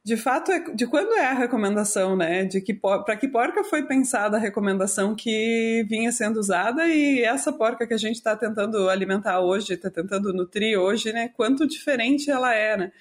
de 0.03 0.17
fato, 0.17 0.51
é 0.51 0.59
de 0.73 0.87
quando 0.87 1.13
é 1.13 1.27
a 1.27 1.33
recomendação, 1.33 2.15
né? 2.17 2.43
De 2.43 2.59
que 2.59 2.73
para 2.73 3.15
que 3.15 3.27
porca 3.27 3.63
foi 3.63 3.83
pensada 3.83 4.35
a 4.35 4.39
recomendação 4.39 5.15
que 5.15 5.85
vinha 5.87 6.11
sendo 6.11 6.39
usada 6.39 6.87
e 6.87 7.21
essa 7.23 7.53
porca 7.53 7.85
que 7.85 7.93
a 7.93 7.97
gente 7.97 8.15
está 8.15 8.35
tentando 8.35 8.89
alimentar 8.89 9.39
hoje, 9.39 9.75
está 9.75 9.91
tentando 9.91 10.33
nutrir 10.33 10.77
hoje, 10.77 11.13
né? 11.13 11.29
Quanto 11.37 11.67
diferente 11.67 12.31
ela 12.31 12.53
é, 12.53 12.75
né? 12.75 12.91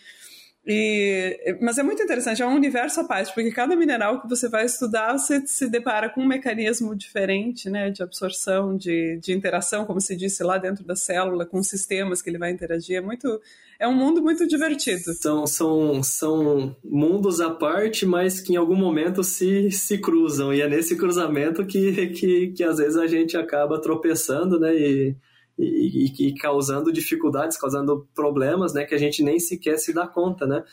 E, 0.64 1.58
mas 1.60 1.76
é 1.76 1.82
muito 1.82 2.00
interessante, 2.00 2.40
é 2.40 2.46
um 2.46 2.54
universo 2.54 3.00
à 3.00 3.04
parte, 3.04 3.34
porque 3.34 3.50
cada 3.50 3.74
mineral 3.74 4.20
que 4.20 4.28
você 4.28 4.48
vai 4.48 4.64
estudar, 4.64 5.12
você 5.18 5.44
se 5.44 5.68
depara 5.68 6.08
com 6.08 6.22
um 6.22 6.26
mecanismo 6.26 6.94
diferente, 6.94 7.68
né, 7.68 7.90
de 7.90 8.00
absorção, 8.00 8.76
de, 8.76 9.18
de 9.20 9.32
interação, 9.32 9.84
como 9.84 10.00
se 10.00 10.14
disse 10.14 10.44
lá 10.44 10.58
dentro 10.58 10.84
da 10.84 10.94
célula, 10.94 11.44
com 11.44 11.60
sistemas 11.64 12.22
que 12.22 12.30
ele 12.30 12.38
vai 12.38 12.52
interagir. 12.52 12.96
É 12.96 13.00
muito, 13.00 13.40
é 13.76 13.88
um 13.88 13.94
mundo 13.94 14.22
muito 14.22 14.46
divertido. 14.46 15.12
São, 15.14 15.48
são, 15.48 16.00
são 16.00 16.76
mundos 16.84 17.40
à 17.40 17.50
parte, 17.50 18.06
mas 18.06 18.40
que 18.40 18.52
em 18.52 18.56
algum 18.56 18.76
momento 18.76 19.24
se, 19.24 19.68
se 19.72 19.98
cruzam, 19.98 20.54
e 20.54 20.60
é 20.60 20.68
nesse 20.68 20.96
cruzamento 20.96 21.66
que, 21.66 22.06
que, 22.08 22.52
que 22.52 22.62
às 22.62 22.78
vezes 22.78 22.96
a 22.96 23.08
gente 23.08 23.36
acaba 23.36 23.80
tropeçando, 23.80 24.60
né, 24.60 24.72
e 24.72 25.16
e, 25.59 26.28
e, 26.28 26.34
causando 26.34 26.92
dificuldades, 26.92 27.57
causando 27.57 28.07
problemas, 28.14 28.72
né, 28.72 28.84
que 28.84 28.94
a 28.94 28.98
gente 28.98 29.22
nem 29.22 29.38
sequer 29.38 29.78
se 29.78 29.92
dá 29.92 30.07
conta, 30.07 30.46
né. 30.46 30.64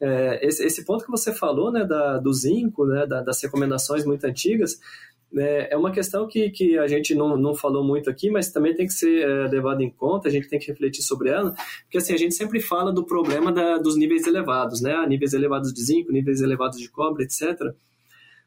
É, 0.00 0.46
esse, 0.46 0.64
esse, 0.64 0.84
ponto 0.84 1.04
que 1.04 1.10
você 1.10 1.34
falou, 1.34 1.72
né, 1.72 1.84
da, 1.84 2.18
do 2.18 2.32
zinco, 2.32 2.86
né, 2.86 3.04
da, 3.04 3.20
das 3.20 3.42
recomendações 3.42 4.04
muito 4.04 4.24
antigas, 4.24 4.78
é, 5.36 5.74
é 5.74 5.76
uma 5.76 5.90
questão 5.90 6.26
que, 6.26 6.50
que 6.50 6.78
a 6.78 6.86
gente 6.86 7.14
não, 7.14 7.36
não 7.36 7.54
falou 7.54 7.84
muito 7.84 8.08
aqui, 8.08 8.30
mas 8.30 8.50
também 8.50 8.74
tem 8.74 8.86
que 8.86 8.92
ser 8.92 9.28
é, 9.28 9.48
levado 9.48 9.82
em 9.82 9.90
conta, 9.90 10.28
a 10.28 10.30
gente 10.30 10.48
tem 10.48 10.58
que 10.58 10.68
refletir 10.68 11.02
sobre 11.02 11.30
ela, 11.30 11.52
porque 11.82 11.98
assim, 11.98 12.14
a 12.14 12.16
gente 12.16 12.34
sempre 12.34 12.60
fala 12.60 12.92
do 12.92 13.04
problema 13.04 13.52
da, 13.52 13.76
dos 13.78 13.96
níveis 13.96 14.26
elevados, 14.26 14.80
né, 14.80 14.94
níveis 15.06 15.32
elevados 15.32 15.72
de 15.72 15.82
zinco, 15.82 16.12
níveis 16.12 16.40
elevados 16.40 16.78
de 16.78 16.88
cobre, 16.88 17.24
etc., 17.24 17.74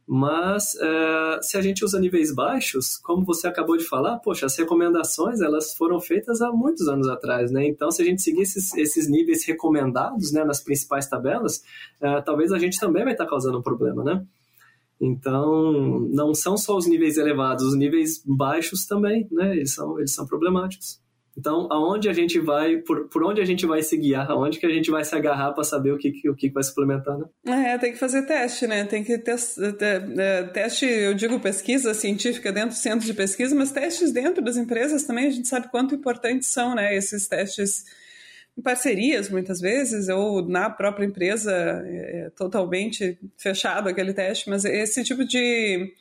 mas 0.07 0.75
é, 0.75 1.39
se 1.41 1.57
a 1.57 1.61
gente 1.61 1.85
usa 1.85 1.99
níveis 1.99 2.33
baixos, 2.33 2.97
como 2.97 3.25
você 3.25 3.47
acabou 3.47 3.77
de 3.77 3.83
falar, 3.83 4.19
poxa, 4.19 4.45
as 4.45 4.57
recomendações 4.57 5.41
elas 5.41 5.73
foram 5.73 5.99
feitas 5.99 6.41
há 6.41 6.51
muitos 6.51 6.87
anos 6.87 7.07
atrás, 7.07 7.51
né? 7.51 7.65
Então, 7.67 7.91
se 7.91 8.01
a 8.01 8.05
gente 8.05 8.21
seguir 8.21 8.41
esses, 8.41 8.73
esses 8.75 9.07
níveis 9.07 9.45
recomendados, 9.45 10.31
né, 10.31 10.43
nas 10.43 10.61
principais 10.61 11.07
tabelas, 11.07 11.63
é, 12.01 12.21
talvez 12.21 12.51
a 12.51 12.59
gente 12.59 12.79
também 12.79 13.03
vai 13.03 13.13
estar 13.13 13.25
causando 13.25 13.59
um 13.59 13.61
problema, 13.61 14.03
né? 14.03 14.25
Então, 14.99 15.99
não 16.11 16.33
são 16.33 16.55
só 16.55 16.77
os 16.77 16.87
níveis 16.87 17.17
elevados, 17.17 17.65
os 17.65 17.75
níveis 17.75 18.21
baixos 18.25 18.85
também, 18.85 19.27
né? 19.31 19.55
Eles 19.55 19.73
são, 19.73 19.97
eles 19.97 20.13
são 20.13 20.27
problemáticos. 20.27 20.99
Então, 21.37 21.67
aonde 21.71 22.09
a 22.09 22.13
gente 22.13 22.39
vai, 22.39 22.77
por, 22.77 23.07
por 23.07 23.23
onde 23.23 23.39
a 23.39 23.45
gente 23.45 23.65
vai 23.65 23.81
se 23.81 23.95
guiar, 23.95 24.29
aonde 24.29 24.59
que 24.59 24.65
a 24.65 24.69
gente 24.69 24.91
vai 24.91 25.03
se 25.03 25.15
agarrar 25.15 25.53
para 25.53 25.63
saber 25.63 25.91
o 25.91 25.97
que, 25.97 26.29
o 26.29 26.35
que 26.35 26.49
vai 26.49 26.61
suplementar, 26.61 27.17
né? 27.17 27.73
É, 27.73 27.77
tem 27.77 27.93
que 27.93 27.97
fazer 27.97 28.23
teste, 28.23 28.67
né? 28.67 28.83
Tem 28.83 29.03
que 29.03 29.17
ter 29.17 29.37
é, 30.19 30.43
teste, 30.43 30.85
eu 30.85 31.13
digo 31.13 31.39
pesquisa 31.39 31.93
científica 31.93 32.51
dentro 32.51 32.71
do 32.71 32.75
centro 32.75 33.05
de 33.05 33.13
pesquisa, 33.13 33.55
mas 33.55 33.71
testes 33.71 34.11
dentro 34.11 34.43
das 34.43 34.57
empresas 34.57 35.03
também, 35.03 35.27
a 35.27 35.31
gente 35.31 35.47
sabe 35.47 35.69
quanto 35.69 35.95
importantes 35.95 36.49
são, 36.49 36.75
né? 36.75 36.95
Esses 36.95 37.27
testes 37.27 37.85
em 38.57 38.61
parcerias, 38.61 39.29
muitas 39.29 39.61
vezes, 39.61 40.09
ou 40.09 40.45
na 40.45 40.69
própria 40.69 41.05
empresa, 41.05 41.51
é, 41.85 42.25
é 42.25 42.29
totalmente 42.31 43.17
fechado 43.37 43.87
aquele 43.87 44.13
teste, 44.13 44.49
mas 44.49 44.65
esse 44.65 45.01
tipo 45.01 45.23
de, 45.23 45.93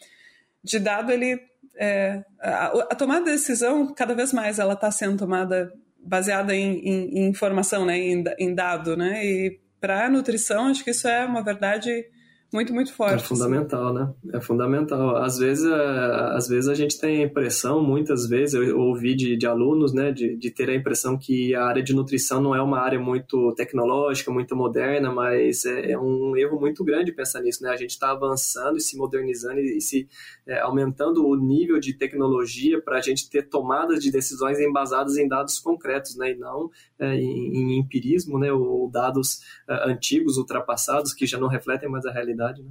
de 0.65 0.81
dado, 0.81 1.13
ele 1.13 1.41
é, 1.77 2.23
a, 2.41 2.67
a, 2.67 2.95
tomada 2.95 3.25
de 3.25 3.33
decisão, 3.33 3.93
cada 3.95 4.15
vez 4.15 4.33
mais, 4.33 4.59
ela 4.59 4.75
está 4.75 4.91
sendo 4.91 5.19
tomada 5.19 5.73
baseada 6.03 6.55
em, 6.55 6.79
em, 6.79 7.19
em 7.19 7.29
informação, 7.29 7.85
né, 7.85 7.99
em, 7.99 8.25
em, 8.39 8.55
dado, 8.55 8.97
né, 8.97 9.25
e 9.25 9.61
para 9.81 10.07
a 10.07 10.11
nutrição, 10.11 10.67
acho 10.67 10.85
que 10.85 10.91
isso 10.91 11.09
é 11.09 11.25
uma 11.25 11.43
verdade 11.43 12.05
muito, 12.53 12.75
muito 12.75 12.93
forte. 12.93 13.15
É 13.15 13.27
fundamental, 13.27 13.95
né? 13.95 14.13
É 14.33 14.41
fundamental. 14.41 15.17
Às 15.17 15.39
vezes, 15.39 15.65
é, 15.65 16.35
às 16.35 16.49
vezes 16.49 16.69
a 16.69 16.75
gente 16.75 16.99
tem 16.99 17.23
a 17.23 17.27
impressão, 17.27 17.81
muitas 17.81 18.29
vezes, 18.29 18.55
eu 18.55 18.77
ouvi 18.77 19.15
de, 19.15 19.37
de 19.37 19.47
alunos, 19.47 19.93
né, 19.93 20.11
de, 20.11 20.37
de 20.37 20.51
ter 20.51 20.69
a 20.69 20.75
impressão 20.75 21.17
que 21.17 21.55
a 21.55 21.65
área 21.65 21.81
de 21.81 21.95
nutrição 21.95 22.41
não 22.41 22.53
é 22.53 22.61
uma 22.61 22.81
área 22.81 22.99
muito 22.99 23.55
tecnológica, 23.55 24.33
muito 24.33 24.57
moderna, 24.57 25.13
mas 25.13 25.65
é, 25.65 25.93
é 25.93 25.99
um 25.99 26.37
erro 26.37 26.59
muito 26.59 26.83
grande 26.83 27.13
pensar 27.13 27.41
nisso, 27.41 27.63
né? 27.63 27.71
A 27.71 27.77
gente 27.77 27.91
está 27.91 28.11
avançando 28.11 28.79
e 28.79 28.81
se 28.81 28.97
modernizando 28.97 29.61
e, 29.61 29.81
se 29.81 30.09
é, 30.45 30.59
aumentando 30.59 31.25
o 31.25 31.37
nível 31.37 31.79
de 31.79 31.95
tecnologia 31.95 32.83
para 32.83 32.99
a 32.99 33.01
gente 33.01 33.31
ter 33.31 33.49
tomadas 33.49 34.03
de 34.03 34.11
decisões 34.11 34.59
embasadas 34.59 35.17
em 35.17 35.29
dados 35.29 35.61
concretos, 35.61 36.17
né? 36.17 36.33
E 36.33 36.35
não 36.35 36.69
é, 36.99 37.15
em, 37.15 37.55
em, 37.55 37.79
empirismo, 37.79 38.41
né? 38.41 38.53
Ou 38.53 38.91
dados 38.91 39.41
é, 39.69 39.89
antigos, 39.89 40.37
ultrapassados, 40.37 41.15
que 41.15 41.27
já 41.27 41.39
não 41.39 41.47
refletem 41.47 41.89
mais 41.89 42.05
a 42.05 42.11
realidade 42.11 42.40
realidade. 42.41 42.63
Né? 42.63 42.71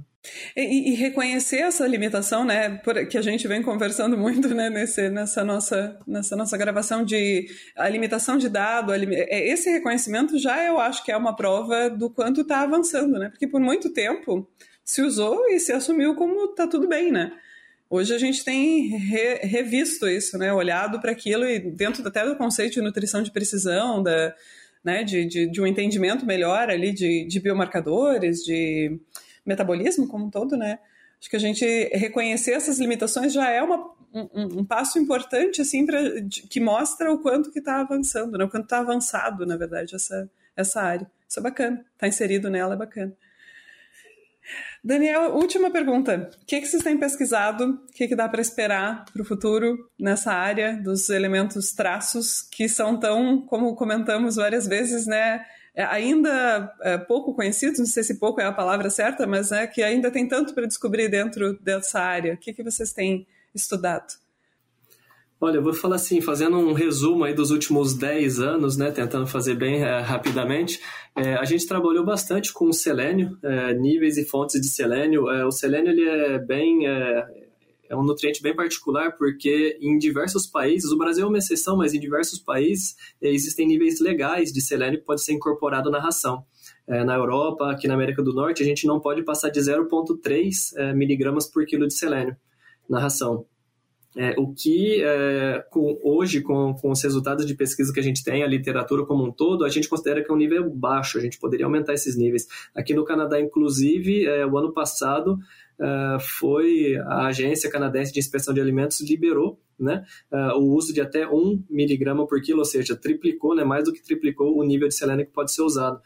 E, 0.54 0.90
e, 0.90 0.94
reconhecer 0.94 1.60
essa 1.60 1.86
limitação, 1.86 2.44
né, 2.44 2.76
por, 2.84 3.06
que 3.06 3.16
a 3.16 3.22
gente 3.22 3.48
vem 3.48 3.62
conversando 3.62 4.18
muito 4.18 4.52
né, 4.54 4.68
nesse, 4.68 5.08
nessa, 5.08 5.44
nossa, 5.44 5.98
nessa 6.06 6.36
nossa 6.36 6.58
gravação 6.58 7.04
de 7.04 7.46
a 7.74 7.88
limitação 7.88 8.36
de 8.36 8.48
dado, 8.48 8.92
é, 8.92 9.48
esse 9.48 9.70
reconhecimento 9.70 10.38
já 10.38 10.62
eu 10.62 10.78
acho 10.78 11.02
que 11.04 11.12
é 11.12 11.16
uma 11.16 11.34
prova 11.34 11.88
do 11.88 12.10
quanto 12.10 12.42
está 12.42 12.60
avançando, 12.60 13.18
né? 13.18 13.30
Porque 13.30 13.46
por 13.46 13.60
muito 13.60 13.90
tempo 13.90 14.46
se 14.84 15.00
usou 15.00 15.48
e 15.48 15.58
se 15.58 15.72
assumiu 15.72 16.14
como 16.14 16.50
está 16.50 16.66
tudo 16.66 16.86
bem, 16.86 17.10
né? 17.10 17.32
Hoje 17.88 18.14
a 18.14 18.18
gente 18.18 18.44
tem 18.44 18.88
re, 18.98 19.36
revisto 19.42 20.06
isso, 20.06 20.36
né? 20.36 20.52
Olhado 20.52 21.00
para 21.00 21.12
aquilo 21.12 21.46
e 21.46 21.58
dentro 21.58 22.06
até 22.06 22.26
do 22.26 22.36
conceito 22.36 22.74
de 22.74 22.82
nutrição 22.82 23.22
de 23.22 23.32
precisão, 23.32 24.02
da, 24.02 24.34
né? 24.84 25.02
de, 25.02 25.24
de, 25.24 25.50
de 25.50 25.60
um 25.60 25.66
entendimento 25.66 26.26
melhor 26.26 26.68
ali 26.68 26.92
de, 26.92 27.24
de 27.26 27.40
biomarcadores, 27.40 28.44
de 28.44 29.00
metabolismo 29.50 30.08
como 30.08 30.26
um 30.26 30.30
todo, 30.30 30.56
né? 30.56 30.78
Acho 31.20 31.28
que 31.28 31.36
a 31.36 31.40
gente 31.40 31.64
reconhecer 31.92 32.52
essas 32.52 32.78
limitações 32.78 33.32
já 33.32 33.50
é 33.50 33.62
uma, 33.62 33.92
um, 34.14 34.60
um, 34.60 34.64
passo 34.64 34.98
importante, 34.98 35.60
assim, 35.60 35.84
pra, 35.84 35.98
que 36.48 36.58
mostra 36.58 37.12
o 37.12 37.18
quanto 37.18 37.52
que 37.52 37.58
está 37.58 37.80
avançando, 37.80 38.38
né? 38.38 38.44
O 38.44 38.48
quanto 38.48 38.64
está 38.64 38.78
avançado, 38.78 39.44
na 39.44 39.56
verdade, 39.56 39.94
essa, 39.94 40.30
essa 40.56 40.80
área. 40.80 41.10
Isso 41.28 41.38
é 41.38 41.42
bacana. 41.42 41.84
Está 41.92 42.08
inserido 42.08 42.48
nela 42.48 42.74
é 42.74 42.76
bacana. 42.76 43.12
Daniel, 44.82 45.34
última 45.34 45.70
pergunta. 45.70 46.30
O 46.42 46.46
que, 46.46 46.58
que 46.58 46.66
vocês 46.66 46.82
têm 46.82 46.98
pesquisado? 46.98 47.64
O 47.64 47.92
que, 47.92 48.08
que 48.08 48.16
dá 48.16 48.26
para 48.28 48.40
esperar 48.40 49.04
para 49.12 49.22
o 49.22 49.24
futuro 49.24 49.90
nessa 49.98 50.32
área 50.32 50.74
dos 50.76 51.10
elementos 51.10 51.72
traços 51.72 52.40
que 52.50 52.66
são 52.66 52.98
tão, 52.98 53.42
como 53.42 53.76
comentamos 53.76 54.36
várias 54.36 54.66
vezes, 54.66 55.06
né? 55.06 55.44
É, 55.80 55.84
ainda 55.84 56.70
é, 56.82 56.98
pouco 56.98 57.32
conhecidos, 57.32 57.78
não 57.78 57.86
sei 57.86 58.02
se 58.02 58.20
pouco 58.20 58.38
é 58.38 58.44
a 58.44 58.52
palavra 58.52 58.90
certa, 58.90 59.26
mas 59.26 59.50
é 59.50 59.66
que 59.66 59.82
ainda 59.82 60.10
tem 60.10 60.28
tanto 60.28 60.52
para 60.52 60.66
descobrir 60.66 61.08
dentro 61.08 61.58
dessa 61.58 61.98
área. 61.98 62.34
O 62.34 62.36
que, 62.36 62.52
que 62.52 62.62
vocês 62.62 62.92
têm 62.92 63.26
estudado? 63.54 64.12
Olha, 65.40 65.56
eu 65.56 65.62
vou 65.62 65.72
falar 65.72 65.96
assim, 65.96 66.20
fazendo 66.20 66.58
um 66.58 66.74
resumo 66.74 67.24
aí 67.24 67.32
dos 67.32 67.50
últimos 67.50 67.94
10 67.94 68.40
anos, 68.40 68.76
né, 68.76 68.90
tentando 68.90 69.26
fazer 69.26 69.54
bem 69.54 69.82
é, 69.82 70.00
rapidamente, 70.00 70.82
é, 71.16 71.36
a 71.36 71.46
gente 71.46 71.66
trabalhou 71.66 72.04
bastante 72.04 72.52
com 72.52 72.66
o 72.66 72.74
selênio, 72.74 73.38
é, 73.42 73.72
níveis 73.72 74.18
e 74.18 74.26
fontes 74.26 74.60
de 74.60 74.68
selênio. 74.68 75.24
o 75.46 75.50
selênio 75.50 75.92
ele 75.92 76.06
é 76.06 76.38
bem 76.38 76.80
é 77.90 77.96
um 77.96 78.04
nutriente 78.04 78.40
bem 78.40 78.54
particular 78.54 79.16
porque 79.16 79.76
em 79.80 79.98
diversos 79.98 80.46
países, 80.46 80.92
o 80.92 80.96
Brasil 80.96 81.24
é 81.24 81.28
uma 81.28 81.38
exceção, 81.38 81.76
mas 81.76 81.92
em 81.92 81.98
diversos 81.98 82.38
países 82.38 82.94
eh, 83.20 83.30
existem 83.30 83.66
níveis 83.66 84.00
legais 84.00 84.52
de 84.52 84.60
selênio 84.60 85.00
que 85.00 85.04
pode 85.04 85.22
ser 85.22 85.32
incorporado 85.32 85.90
na 85.90 85.98
ração. 85.98 86.44
É, 86.86 87.04
na 87.04 87.14
Europa, 87.14 87.70
aqui 87.70 87.88
na 87.88 87.94
América 87.94 88.22
do 88.22 88.32
Norte, 88.32 88.62
a 88.62 88.66
gente 88.66 88.86
não 88.86 89.00
pode 89.00 89.22
passar 89.24 89.50
de 89.50 89.60
0,3 89.60 90.50
é, 90.76 90.94
miligramas 90.94 91.46
por 91.46 91.64
quilo 91.66 91.86
de 91.86 91.94
selênio 91.94 92.36
na 92.88 93.00
ração. 93.00 93.44
É, 94.16 94.34
o 94.36 94.52
que 94.52 95.00
é, 95.02 95.64
com, 95.70 95.96
hoje, 96.02 96.40
com, 96.40 96.74
com 96.74 96.90
os 96.90 97.00
resultados 97.00 97.46
de 97.46 97.54
pesquisa 97.54 97.92
que 97.92 98.00
a 98.00 98.02
gente 98.02 98.24
tem, 98.24 98.42
a 98.42 98.46
literatura 98.46 99.06
como 99.06 99.24
um 99.24 99.30
todo, 99.30 99.64
a 99.64 99.68
gente 99.68 99.88
considera 99.88 100.22
que 100.22 100.30
é 100.30 100.34
um 100.34 100.36
nível 100.36 100.68
baixo, 100.68 101.16
a 101.16 101.20
gente 101.20 101.38
poderia 101.38 101.64
aumentar 101.64 101.94
esses 101.94 102.16
níveis. 102.16 102.48
Aqui 102.74 102.92
no 102.92 103.04
Canadá, 103.04 103.40
inclusive, 103.40 104.26
é, 104.26 104.44
o 104.44 104.58
ano 104.58 104.72
passado, 104.72 105.38
foi 106.20 106.96
a 107.06 107.26
Agência 107.26 107.70
Canadense 107.70 108.12
de 108.12 108.18
Inspeção 108.18 108.52
de 108.52 108.60
Alimentos 108.60 109.00
liberou 109.00 109.58
né, 109.78 110.04
uh, 110.30 110.58
o 110.58 110.74
uso 110.74 110.92
de 110.92 111.00
até 111.00 111.26
1 111.26 111.64
miligrama 111.70 112.26
por 112.26 112.40
quilo, 112.42 112.58
ou 112.58 112.64
seja, 112.64 112.94
triplicou, 112.94 113.54
né, 113.54 113.64
mais 113.64 113.84
do 113.84 113.92
que 113.92 114.02
triplicou 114.02 114.58
o 114.58 114.62
nível 114.62 114.86
de 114.86 114.94
selênio 114.94 115.24
que 115.24 115.32
pode 115.32 115.52
ser 115.52 115.62
usado. 115.62 116.00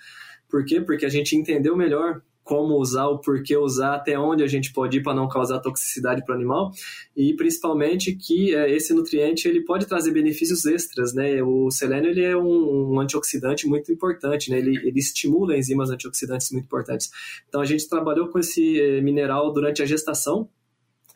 Por 0.48 0.64
quê? 0.64 0.80
Porque 0.80 1.04
a 1.04 1.08
gente 1.08 1.36
entendeu 1.36 1.76
melhor 1.76 2.22
como 2.44 2.76
usar, 2.78 3.06
o 3.06 3.18
porquê 3.18 3.56
usar, 3.56 3.94
até 3.94 4.18
onde 4.18 4.44
a 4.44 4.46
gente 4.46 4.70
pode 4.72 4.98
ir 4.98 5.02
para 5.02 5.14
não 5.14 5.26
causar 5.26 5.60
toxicidade 5.60 6.22
para 6.24 6.34
o 6.34 6.36
animal 6.36 6.70
e 7.16 7.34
principalmente 7.34 8.14
que 8.14 8.54
é, 8.54 8.70
esse 8.70 8.92
nutriente 8.92 9.48
ele 9.48 9.62
pode 9.62 9.86
trazer 9.86 10.12
benefícios 10.12 10.66
extras, 10.66 11.14
né? 11.14 11.42
O 11.42 11.70
selênio 11.70 12.10
ele 12.10 12.22
é 12.22 12.36
um, 12.36 12.92
um 12.92 13.00
antioxidante 13.00 13.66
muito 13.66 13.90
importante, 13.90 14.50
né? 14.50 14.58
Ele, 14.58 14.76
ele, 14.76 14.98
estimula 14.98 15.56
enzimas 15.56 15.90
antioxidantes 15.90 16.50
muito 16.52 16.66
importantes. 16.66 17.10
Então 17.48 17.62
a 17.62 17.64
gente 17.64 17.88
trabalhou 17.88 18.28
com 18.28 18.38
esse 18.38 18.78
é, 18.78 19.00
mineral 19.00 19.50
durante 19.50 19.82
a 19.82 19.86
gestação. 19.86 20.48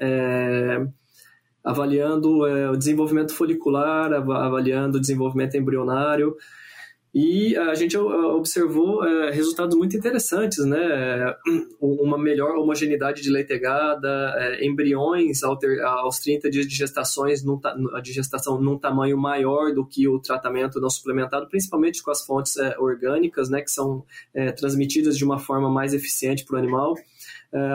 É, 0.01 0.87
avaliando 1.63 2.47
é, 2.47 2.71
o 2.71 2.77
desenvolvimento 2.77 3.35
folicular, 3.35 4.13
avaliando 4.13 4.97
o 4.97 5.01
desenvolvimento 5.01 5.57
embrionário, 5.57 6.35
e 7.21 7.57
a 7.57 7.75
gente 7.75 7.99
observou 7.99 9.05
é, 9.05 9.33
resultados 9.33 9.77
muito 9.77 9.97
interessantes, 9.97 10.65
né? 10.65 11.35
Uma 11.83 12.17
melhor 12.17 12.55
homogeneidade 12.57 13.23
de 13.23 13.29
leitegada, 13.29 14.37
é, 14.39 14.65
embriões 14.65 15.43
aos 15.43 16.21
30 16.21 16.49
dias 16.49 16.65
de, 16.65 16.77
gestações 16.77 17.43
num, 17.43 17.61
gestação 18.05 18.61
num 18.61 18.79
tamanho 18.79 19.19
maior 19.19 19.75
do 19.75 19.85
que 19.85 20.07
o 20.07 20.21
tratamento 20.21 20.81
não 20.81 20.89
suplementado, 20.89 21.49
principalmente 21.49 22.05
com 22.05 22.13
as 22.13 22.25
fontes 22.25 22.57
é, 22.57 22.79
orgânicas, 22.79 23.51
né? 23.51 23.63
Que 23.63 23.71
são 23.73 24.05
transmitidas 24.57 25.19
de 25.19 25.25
uma 25.25 25.41
forma 25.41 25.69
mais 25.69 25.93
eficiente 25.95 26.45
para 26.45 26.55
o 26.55 26.59
animal. 26.61 26.95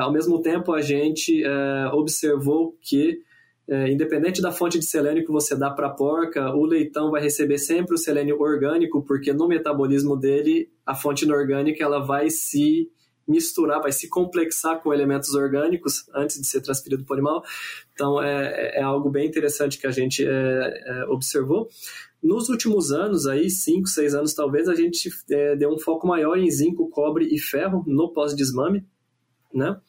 Ao 0.02 0.12
mesmo 0.12 0.42
tempo, 0.42 0.72
a 0.72 0.82
gente 0.82 1.44
observou 1.92 2.78
que 2.82 3.22
é, 3.68 3.92
independente 3.92 4.42
da 4.42 4.52
fonte 4.52 4.78
de 4.78 4.86
selênio 4.86 5.26
que 5.26 5.32
você 5.32 5.56
dá 5.56 5.70
para 5.72 5.88
a 5.88 5.94
porca, 5.94 6.54
o 6.54 6.66
leitão 6.66 7.12
vai 7.12 7.22
receber 7.22 7.58
sempre 7.58 7.96
o 7.96 7.98
selênio 7.98 8.40
orgânico, 8.40 9.02
porque 9.04 9.32
no 9.32 9.48
metabolismo 9.48 10.18
dele, 10.18 10.70
a 10.86 10.94
fonte 10.94 11.24
inorgânica 11.24 11.84
ela 11.84 12.00
vai 12.00 12.30
se 12.30 12.90
misturar, 13.28 13.82
vai 13.82 13.92
se 13.92 14.10
complexar 14.10 14.82
com 14.82 14.94
elementos 14.94 15.34
orgânicos 15.34 16.10
antes 16.14 16.40
de 16.40 16.46
ser 16.46 16.62
transferido 16.62 17.06
para 17.06 17.14
o 17.14 17.16
animal. 17.16 17.44
Então, 17.94 18.22
é, 18.22 18.80
é 18.80 18.82
algo 18.82 19.10
bem 19.10 19.26
interessante 19.26 19.80
que 19.80 19.88
a 19.88 19.92
gente 19.92 20.26
é, 20.26 20.30
é, 20.30 21.06
observou. 21.06 21.70
Nos 22.22 22.50
últimos 22.50 22.92
anos, 22.92 23.26
aí, 23.28 23.50
5, 23.50 23.88
6 23.88 24.16
anos 24.16 24.34
talvez, 24.34 24.68
a 24.68 24.76
gente 24.76 25.10
é, 25.30 25.56
deu 25.56 25.72
um 25.72 25.78
foco 25.78 26.06
maior 26.06 26.38
em 26.38 26.50
zinco, 26.50 26.90
cobre 26.90 27.34
e 27.34 27.40
ferro 27.40 27.84
no 27.88 28.12
pós-desmame, 28.12 28.86
né? 29.54 29.80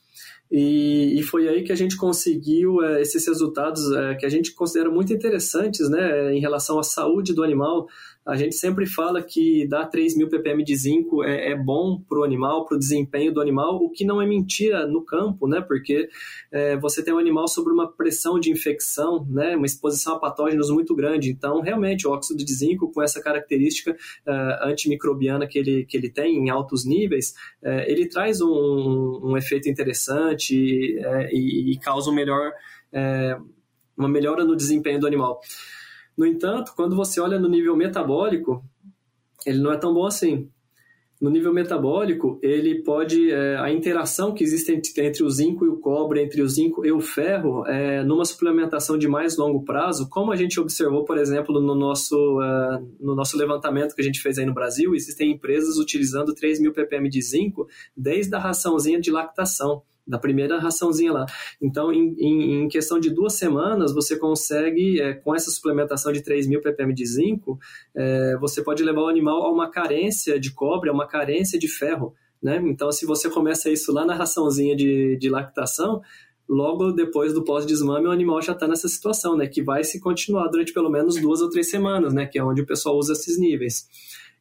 E, 0.51 1.19
e, 1.19 1.23
foi 1.23 1.49
aí 1.49 1.65
que 1.65 1.73
a 1.73 1.77
gente 1.77 1.97
conseguiu 1.97 2.83
é, 2.83 3.01
esses 3.01 3.27
resultados 3.27 3.91
é, 3.93 4.15
que 4.15 4.27
a 4.27 4.29
gente 4.29 4.53
considera 4.53 4.91
muito 4.91 5.13
interessantes 5.13 5.89
né, 5.89 6.35
em 6.35 6.39
relação 6.39 6.79
à 6.79 6.83
saúde 6.83 7.33
do 7.33 7.43
animal, 7.43 7.89
a 8.27 8.37
gente 8.37 8.55
sempre 8.55 8.87
fala 8.87 9.23
que 9.23 9.67
dar 9.69 9.87
3 9.87 10.17
mil 10.17 10.29
ppm 10.29 10.65
de 10.65 10.75
zinco 10.75 11.23
é, 11.23 11.51
é 11.51 11.57
bom 11.57 12.01
para 12.09 12.19
o 12.19 12.25
animal, 12.25 12.65
para 12.65 12.77
o 12.77 12.79
desempenho 12.79 13.33
do 13.33 13.41
animal, 13.41 13.77
o 13.77 13.91
que 13.91 14.05
não 14.05 14.21
é 14.21 14.27
mentira 14.27 14.87
no 14.87 15.05
campo, 15.05 15.47
né? 15.47 15.61
Porque 15.61 16.09
é, 16.51 16.77
você 16.79 17.03
tem 17.03 17.13
um 17.13 17.19
animal 17.19 17.47
sobre 17.47 17.73
uma 17.73 17.91
pressão 17.91 18.41
de 18.41 18.51
infecção, 18.51 19.27
né? 19.29 19.55
Uma 19.55 19.67
exposição 19.67 20.15
a 20.15 20.19
patógenos 20.19 20.71
muito 20.71 20.95
grande. 20.95 21.31
Então, 21.31 21.61
realmente, 21.61 22.07
o 22.09 22.11
óxido 22.13 22.43
de 22.43 22.53
zinco, 22.55 22.91
com 22.91 23.03
essa 23.03 23.21
característica 23.23 23.93
uh, 23.93 24.69
antimicrobiana 24.69 25.47
que 25.47 25.59
ele, 25.59 25.85
que 25.85 25.97
ele 25.97 26.09
tem 26.09 26.39
em 26.39 26.49
altos 26.49 26.87
níveis, 26.87 27.35
uh, 27.63 27.85
ele 27.87 28.09
traz 28.09 28.41
um, 28.41 29.21
um 29.23 29.37
efeito 29.37 29.69
interessante 29.69 30.99
uh, 30.99 31.29
e, 31.31 31.73
e, 31.73 31.79
causa 31.79 32.11
um 32.11 32.15
melhor, 32.15 32.53
uma 33.97 34.09
melhora 34.09 34.45
no 34.45 34.57
desempenho 34.57 35.01
do 35.01 35.07
animal. 35.07 35.41
No 36.17 36.27
entanto, 36.27 36.73
quando 36.77 36.95
você 36.95 37.21
olha 37.21 37.39
no 37.39 37.49
nível 37.49 37.77
metabólico, 37.77 38.65
ele 39.47 39.59
não 39.59 39.73
é 39.73 39.77
tão 39.77 39.93
bom 39.93 40.07
assim. 40.07 40.49
No 41.21 41.31
nível 41.31 41.55
metabólico, 41.55 42.39
ele 42.43 42.83
pode. 42.83 43.31
É, 43.31 43.57
a 43.57 43.73
interação 43.73 44.35
que 44.35 44.43
existe 44.45 44.73
entre, 44.73 45.23
o 45.23 45.31
zinco 45.31 45.65
e 45.65 45.69
o 45.69 45.79
cobre, 45.79 46.23
entre 46.23 46.43
o 46.43 46.49
zinco 46.49 46.85
e 46.85 46.93
o 46.93 47.01
ferro, 47.01 47.65
é, 47.67 48.03
numa 48.05 48.25
suplementação 48.25 48.99
de 48.99 49.09
mais 49.09 49.37
longo 49.37 49.65
prazo, 49.65 50.09
como 50.11 50.33
a 50.33 50.37
gente 50.37 50.61
observou, 50.61 51.05
por 51.05 51.17
exemplo, 51.17 51.61
no 51.61 51.75
nosso, 51.75 52.15
é, 52.43 52.83
no 53.01 53.15
nosso 53.15 53.39
levantamento 53.39 53.95
que 53.95 54.03
a 54.03 54.05
gente 54.05 54.21
fez 54.21 54.39
aí 54.39 54.45
no 54.45 54.53
Brasil, 54.53 54.95
existem 54.95 55.33
empresas 55.33 55.79
utilizando 55.79 56.35
3 56.35 56.61
mil 56.61 56.73
ppm 56.73 57.09
de 57.09 57.23
zinco 57.23 57.69
desde 57.97 58.35
a 58.35 58.39
raçãozinha 58.39 59.01
de 59.01 59.11
lactação 59.11 59.83
da 60.07 60.19
primeira 60.19 60.59
raçãozinha 60.59 61.13
lá. 61.13 61.27
Então, 61.61 61.93
em, 61.93 62.15
em, 62.19 62.65
em 62.65 62.69
questão 62.69 62.99
de 63.01 63.11
duas 63.11 63.35
semanas, 63.35 63.93
você 63.93 64.19
consegue, 64.19 65.01
é, 65.01 65.15
com 65.15 65.35
essa 65.35 65.51
suplementação 65.51 66.13
de 66.13 66.23
3 66.23 66.47
mil 66.47 66.61
ppm 66.61 66.93
de 66.93 67.07
zinco, 67.07 67.59
é, 67.95 68.37
você 68.39 68.63
pode 68.63 68.83
levar 68.83 69.03
o 69.03 69.09
animal 69.09 69.43
a 69.43 69.53
uma 69.53 69.71
carência 69.71 70.39
de 70.39 70.53
cobre, 70.53 70.91
a 70.91 70.93
uma 70.93 71.07
carência 71.07 71.59
de 71.59 71.69
ferro. 71.69 72.15
Né? 72.43 72.61
Então, 72.67 72.93
se 72.93 73.07
você 73.07 73.31
começa 73.31 73.71
isso 73.71 73.93
lá 73.93 74.05
na 74.05 74.15
raçãozinha 74.15 74.77
de, 74.77 75.17
de 75.17 75.31
lactação, 75.31 76.03
logo 76.49 76.93
depois 76.93 77.33
do 77.33 77.43
pós-desmame, 77.43 78.07
o 78.07 78.11
animal 78.11 78.43
já 78.43 78.53
está 78.53 78.69
nessa 78.69 78.89
situação, 78.89 79.37
né? 79.37 79.47
Que 79.47 79.63
vai 79.63 79.83
se 79.83 80.01
continuar 80.01 80.49
durante 80.49 80.73
pelo 80.73 80.91
menos 80.91 81.21
duas 81.21 81.41
ou 81.41 81.49
três 81.49 81.71
semanas, 81.71 82.13
né? 82.13 82.27
Que 82.27 82.39
é 82.39 82.45
onde 82.45 82.61
o 82.61 82.67
pessoal 82.67 82.97
usa 82.97 83.13
esses 83.13 83.39
níveis. 83.39 83.89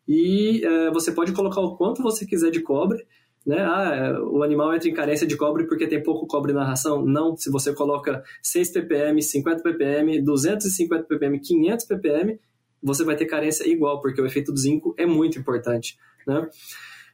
E 0.08 0.62
é, 0.66 0.92
você 0.92 1.12
pode 1.12 1.32
colocar 1.32 1.62
o 1.62 1.78
quanto 1.78 2.04
você 2.04 2.26
quiser 2.26 2.52
de 2.52 2.60
cobre, 2.60 3.06
né? 3.46 3.62
Ah, 3.62 4.20
o 4.22 4.42
animal 4.44 4.74
entra 4.74 4.90
em 4.90 4.94
carência 4.94 5.28
de 5.28 5.36
cobre 5.36 5.66
porque 5.66 5.88
tem 5.88 6.02
pouco 6.02 6.26
cobre 6.26 6.54
na 6.54 6.64
ração. 6.64 7.06
Não, 7.06 7.36
se 7.36 7.52
você 7.52 7.74
coloca 7.74 8.24
6 8.42 8.72
ppm, 8.72 9.22
50 9.22 9.62
ppm, 9.62 10.22
250 10.22 11.04
ppm, 11.04 11.40
500 11.40 11.86
ppm, 11.86 12.40
você 12.82 13.04
vai 13.04 13.16
ter 13.16 13.26
carência 13.26 13.68
igual, 13.68 14.02
porque 14.02 14.22
o 14.22 14.26
efeito 14.26 14.52
do 14.52 14.60
zinco 14.60 14.94
é 14.98 15.06
muito 15.06 15.40
importante, 15.40 15.98
né? 16.28 16.48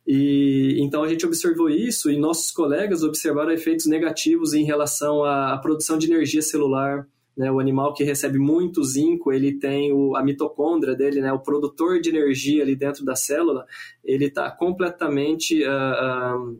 E 0.08 0.78
então 0.80 1.04
a 1.04 1.08
gente 1.08 1.26
observou 1.26 1.70
isso 1.70 2.10
e 2.10 2.18
nossos 2.18 2.52
colegas 2.52 3.04
observaram 3.04 3.52
efeitos 3.52 3.86
negativos 3.86 4.54
em 4.54 4.64
relação 4.64 5.24
à 5.24 5.58
produção 5.58 5.98
de 5.98 6.12
energia 6.12 6.42
celular. 6.42 7.08
Né? 7.40 7.50
O 7.50 7.58
animal 7.62 7.94
que 7.94 8.04
recebe 8.04 8.38
muito 8.38 8.84
zinco, 8.84 9.32
ele 9.32 9.58
tem 9.58 9.94
o, 9.94 10.14
a 10.18 10.22
mitocôndria 10.22 10.94
dele, 10.94 11.22
né? 11.22 11.32
o 11.32 11.40
produtor 11.40 12.02
de 12.02 12.10
energia 12.10 12.62
ali 12.62 12.76
dentro 12.76 13.06
da 13.06 13.16
célula, 13.16 13.66
ele 14.04 14.26
está 14.26 14.52
completamente 14.52 15.64
uh, 15.64 16.38
uh, 16.38 16.60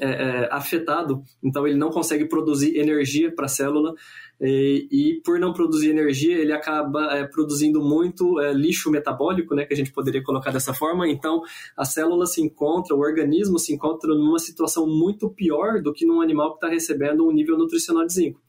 é, 0.00 0.08
é, 0.08 0.48
afetado, 0.50 1.22
então 1.42 1.66
ele 1.68 1.76
não 1.76 1.90
consegue 1.90 2.24
produzir 2.24 2.76
energia 2.76 3.30
para 3.30 3.44
a 3.44 3.48
célula 3.48 3.94
e, 4.40 4.88
e, 4.90 5.20
por 5.20 5.38
não 5.38 5.52
produzir 5.52 5.90
energia 5.90 6.36
ele 6.36 6.52
acaba 6.52 7.16
é, 7.16 7.24
produzindo 7.24 7.80
muito 7.80 8.40
é, 8.40 8.52
lixo 8.52 8.90
metabólico, 8.90 9.54
né, 9.54 9.64
que 9.64 9.72
a 9.72 9.76
gente 9.76 9.92
poderia 9.92 10.20
colocar 10.20 10.50
dessa 10.50 10.74
forma. 10.74 11.08
Então 11.08 11.42
a 11.76 11.84
célula 11.84 12.26
se 12.26 12.42
encontra, 12.42 12.96
o 12.96 13.00
organismo 13.00 13.56
se 13.56 13.72
encontra 13.72 14.12
numa 14.14 14.40
situação 14.40 14.84
muito 14.84 15.30
pior 15.30 15.80
do 15.80 15.92
que 15.92 16.04
num 16.04 16.20
animal 16.20 16.50
que 16.52 16.56
está 16.56 16.68
recebendo 16.68 17.28
um 17.28 17.30
nível 17.30 17.56
nutricional 17.56 18.04
de 18.04 18.14
zinco. 18.14 18.43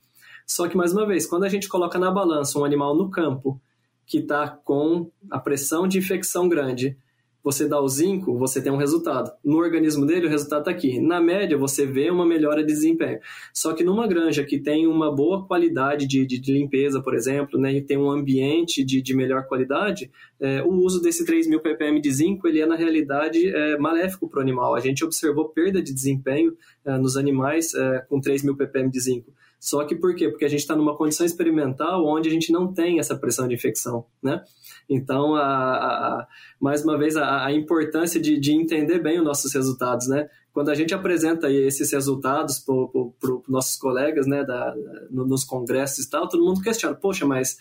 Só 0.45 0.67
que 0.67 0.77
mais 0.77 0.93
uma 0.93 1.05
vez, 1.05 1.25
quando 1.25 1.43
a 1.43 1.49
gente 1.49 1.67
coloca 1.67 1.97
na 1.97 2.11
balança 2.11 2.59
um 2.59 2.65
animal 2.65 2.95
no 2.95 3.09
campo 3.09 3.59
que 4.05 4.19
está 4.19 4.47
com 4.47 5.09
a 5.31 5.39
pressão 5.39 5.87
de 5.87 5.97
infecção 5.97 6.47
grande 6.47 6.97
você 7.45 7.67
dá 7.67 7.79
o 7.79 7.87
zinco, 7.87 8.35
você 8.39 8.59
tem 8.59 8.71
um 8.71 8.75
resultado. 8.75 9.31
No 9.43 9.57
organismo 9.57 10.03
dele, 10.03 10.25
o 10.25 10.29
resultado 10.29 10.61
está 10.61 10.71
aqui. 10.71 10.99
Na 10.99 11.21
média, 11.21 11.55
você 11.55 11.85
vê 11.85 12.09
uma 12.09 12.25
melhora 12.25 12.63
de 12.63 12.73
desempenho. 12.73 13.19
Só 13.53 13.71
que 13.71 13.83
numa 13.83 14.07
granja 14.07 14.43
que 14.43 14.57
tem 14.57 14.87
uma 14.87 15.15
boa 15.15 15.45
qualidade 15.45 16.07
de, 16.07 16.25
de, 16.25 16.39
de 16.39 16.51
limpeza, 16.51 17.03
por 17.03 17.13
exemplo, 17.13 17.59
né, 17.59 17.71
e 17.71 17.81
tem 17.83 17.99
um 17.99 18.09
ambiente 18.09 18.83
de, 18.83 18.99
de 18.99 19.15
melhor 19.15 19.45
qualidade, 19.45 20.09
é, 20.39 20.63
o 20.63 20.71
uso 20.71 20.99
desse 20.99 21.23
3.000 21.23 21.59
ppm 21.59 22.01
de 22.01 22.11
zinco, 22.11 22.47
ele 22.47 22.61
é, 22.61 22.65
na 22.65 22.75
realidade, 22.75 23.47
é, 23.47 23.77
maléfico 23.77 24.27
para 24.27 24.39
o 24.39 24.41
animal. 24.41 24.73
A 24.73 24.79
gente 24.79 25.05
observou 25.05 25.49
perda 25.49 25.83
de 25.83 25.93
desempenho 25.93 26.57
é, 26.83 26.97
nos 26.97 27.15
animais 27.15 27.75
é, 27.75 27.99
com 28.09 28.19
3.000 28.19 28.57
ppm 28.57 28.89
de 28.89 28.99
zinco. 28.99 29.31
Só 29.59 29.83
que 29.83 29.95
por 29.95 30.15
quê? 30.15 30.29
Porque 30.29 30.45
a 30.45 30.49
gente 30.49 30.59
está 30.59 30.75
numa 30.75 30.95
condição 30.95 31.25
experimental 31.25 32.05
onde 32.05 32.29
a 32.29 32.31
gente 32.31 32.51
não 32.51 32.73
tem 32.73 32.99
essa 32.99 33.15
pressão 33.15 33.47
de 33.47 33.55
infecção, 33.55 34.05
né? 34.21 34.43
Então, 34.89 35.35
a, 35.35 35.43
a, 35.43 36.27
mais 36.59 36.83
uma 36.83 36.97
vez, 36.97 37.17
a, 37.17 37.45
a 37.45 37.51
importância 37.51 38.19
de, 38.21 38.39
de, 38.39 38.53
entender 38.53 38.99
bem 38.99 39.17
os 39.17 39.25
nossos 39.25 39.53
resultados, 39.53 40.07
né? 40.07 40.29
Quando 40.53 40.69
a 40.69 40.75
gente 40.75 40.93
apresenta 40.93 41.51
esses 41.51 41.91
resultados 41.91 42.59
para 42.59 42.73
os 42.73 43.47
nossos 43.49 43.75
colegas, 43.75 44.25
né, 44.25 44.41
da, 44.43 44.73
no, 45.09 45.25
nos 45.25 45.43
congressos 45.43 46.05
e 46.05 46.09
tal, 46.09 46.29
todo 46.29 46.45
mundo 46.45 46.61
questiona, 46.61 46.95
poxa, 46.95 47.25
mas 47.25 47.57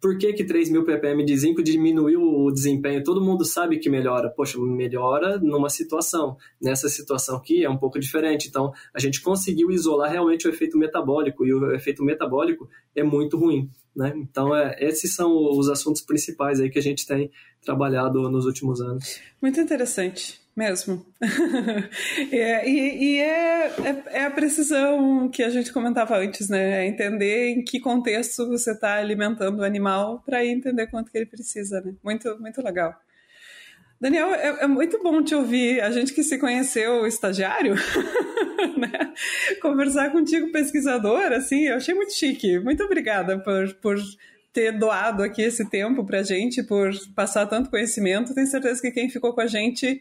por 0.00 0.16
que, 0.16 0.32
que 0.32 0.44
3 0.44 0.70
mil 0.70 0.84
ppm 0.84 1.24
de 1.24 1.36
zinco 1.36 1.62
diminuiu 1.62 2.22
o 2.22 2.50
desempenho? 2.50 3.04
Todo 3.04 3.20
mundo 3.20 3.44
sabe 3.44 3.78
que 3.78 3.90
melhora. 3.90 4.30
Poxa, 4.30 4.58
melhora 4.58 5.38
numa 5.38 5.68
situação. 5.68 6.36
Nessa 6.60 6.88
situação 6.88 7.36
aqui 7.36 7.64
é 7.64 7.68
um 7.68 7.76
pouco 7.76 8.00
diferente. 8.00 8.48
Então, 8.48 8.72
a 8.94 8.98
gente 8.98 9.20
conseguiu 9.20 9.70
isolar 9.70 10.10
realmente 10.10 10.48
o 10.48 10.50
efeito 10.50 10.78
metabólico, 10.78 11.44
e 11.44 11.52
o 11.52 11.72
efeito 11.74 12.02
metabólico 12.02 12.68
é 12.96 13.02
muito 13.02 13.36
ruim. 13.36 13.68
Né? 13.94 14.12
Então, 14.16 14.56
é, 14.56 14.76
esses 14.80 15.14
são 15.14 15.32
os 15.58 15.68
assuntos 15.68 16.00
principais 16.00 16.60
aí 16.60 16.70
que 16.70 16.78
a 16.78 16.82
gente 16.82 17.06
tem 17.06 17.30
trabalhado 17.62 18.30
nos 18.30 18.46
últimos 18.46 18.80
anos. 18.80 19.20
Muito 19.42 19.60
interessante 19.60 20.39
mesmo. 20.56 21.06
é, 22.32 22.68
e, 22.68 23.04
e 23.04 23.18
é, 23.18 23.66
é, 23.66 24.02
é, 24.06 24.24
a 24.24 24.30
precisão 24.30 25.28
que 25.28 25.42
a 25.42 25.50
gente 25.50 25.72
comentava 25.72 26.16
antes, 26.18 26.48
né? 26.48 26.84
É 26.84 26.86
entender 26.86 27.50
em 27.50 27.64
que 27.64 27.80
contexto 27.80 28.48
você 28.48 28.72
está 28.72 28.96
alimentando 28.96 29.60
o 29.60 29.64
animal 29.64 30.22
para 30.24 30.44
entender 30.44 30.86
quanto 30.88 31.10
que 31.10 31.18
ele 31.18 31.26
precisa, 31.26 31.80
né? 31.80 31.94
Muito, 32.02 32.38
muito 32.40 32.62
legal. 32.62 32.94
Daniel, 34.00 34.34
é, 34.34 34.64
é, 34.64 34.66
muito 34.66 35.02
bom 35.02 35.22
te 35.22 35.34
ouvir. 35.34 35.80
A 35.80 35.90
gente 35.90 36.14
que 36.14 36.22
se 36.22 36.38
conheceu 36.38 37.06
estagiário, 37.06 37.74
né? 38.76 39.12
Conversar 39.60 40.10
contigo, 40.10 40.50
pesquisador, 40.50 41.32
assim, 41.32 41.66
eu 41.68 41.76
achei 41.76 41.94
muito 41.94 42.14
chique. 42.14 42.58
Muito 42.58 42.82
obrigada 42.82 43.38
por, 43.38 43.74
por 43.74 43.98
ter 44.52 44.72
doado 44.72 45.22
aqui 45.22 45.42
esse 45.42 45.68
tempo 45.68 46.04
para 46.04 46.20
a 46.20 46.22
gente, 46.22 46.62
por 46.62 46.90
passar 47.14 47.46
tanto 47.46 47.70
conhecimento. 47.70 48.34
Tenho 48.34 48.46
certeza 48.46 48.80
que 48.80 48.90
quem 48.90 49.08
ficou 49.08 49.34
com 49.34 49.42
a 49.42 49.46
gente 49.46 50.00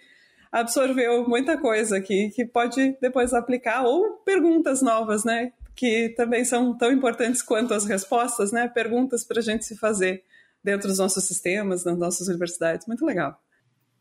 absorveu 0.52 1.28
muita 1.28 1.58
coisa 1.58 1.98
aqui 1.98 2.30
que 2.30 2.46
pode 2.46 2.98
depois 3.02 3.34
aplicar 3.34 3.84
ou 3.84 4.14
perguntas 4.26 4.82
novas, 4.82 5.24
né? 5.24 5.54
Que 5.76 6.10
também 6.10 6.44
são 6.44 6.78
tão 6.78 6.92
importantes 6.92 7.42
quanto 7.42 7.74
as 7.74 7.86
respostas, 7.86 8.52
né? 8.52 8.68
Perguntas 8.68 9.24
para 9.24 9.40
a 9.40 9.44
gente 9.44 9.66
se 9.66 9.78
fazer 9.78 10.24
dentro 10.64 10.88
dos 10.88 10.98
nossos 10.98 11.24
sistemas, 11.24 11.86
nas 11.86 11.98
nossas 11.98 12.28
universidades. 12.28 12.88
Muito 12.88 13.06
legal. 13.06 13.40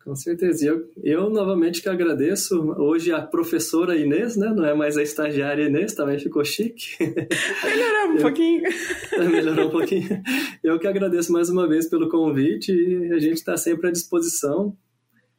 Com 0.05 0.17
certeza. 0.17 0.65
Eu, 0.65 0.91
eu 1.03 1.31
novamente 1.31 1.83
que 1.83 1.89
agradeço. 1.89 2.73
Hoje 2.79 3.13
a 3.13 3.21
professora 3.21 3.97
Inês, 3.97 4.37
né? 4.37 4.51
Não 4.55 4.65
é 4.65 4.73
mais 4.73 4.97
a 4.97 5.03
estagiária 5.03 5.65
Inês, 5.65 5.93
também 5.93 6.19
ficou 6.19 6.43
chique. 6.45 6.97
Melhorou 7.63 8.13
um 8.13 8.17
eu, 8.17 8.23
pouquinho. 8.23 8.63
Melhorou 9.31 9.67
um 9.67 9.71
pouquinho. 9.71 10.23
Eu 10.65 10.79
que 10.79 10.87
agradeço 10.87 11.31
mais 11.31 11.51
uma 11.51 11.69
vez 11.69 11.89
pelo 11.89 12.09
convite 12.09 12.73
e 12.73 13.13
a 13.13 13.19
gente 13.19 13.35
está 13.37 13.57
sempre 13.57 13.89
à 13.89 13.93
disposição 13.93 14.75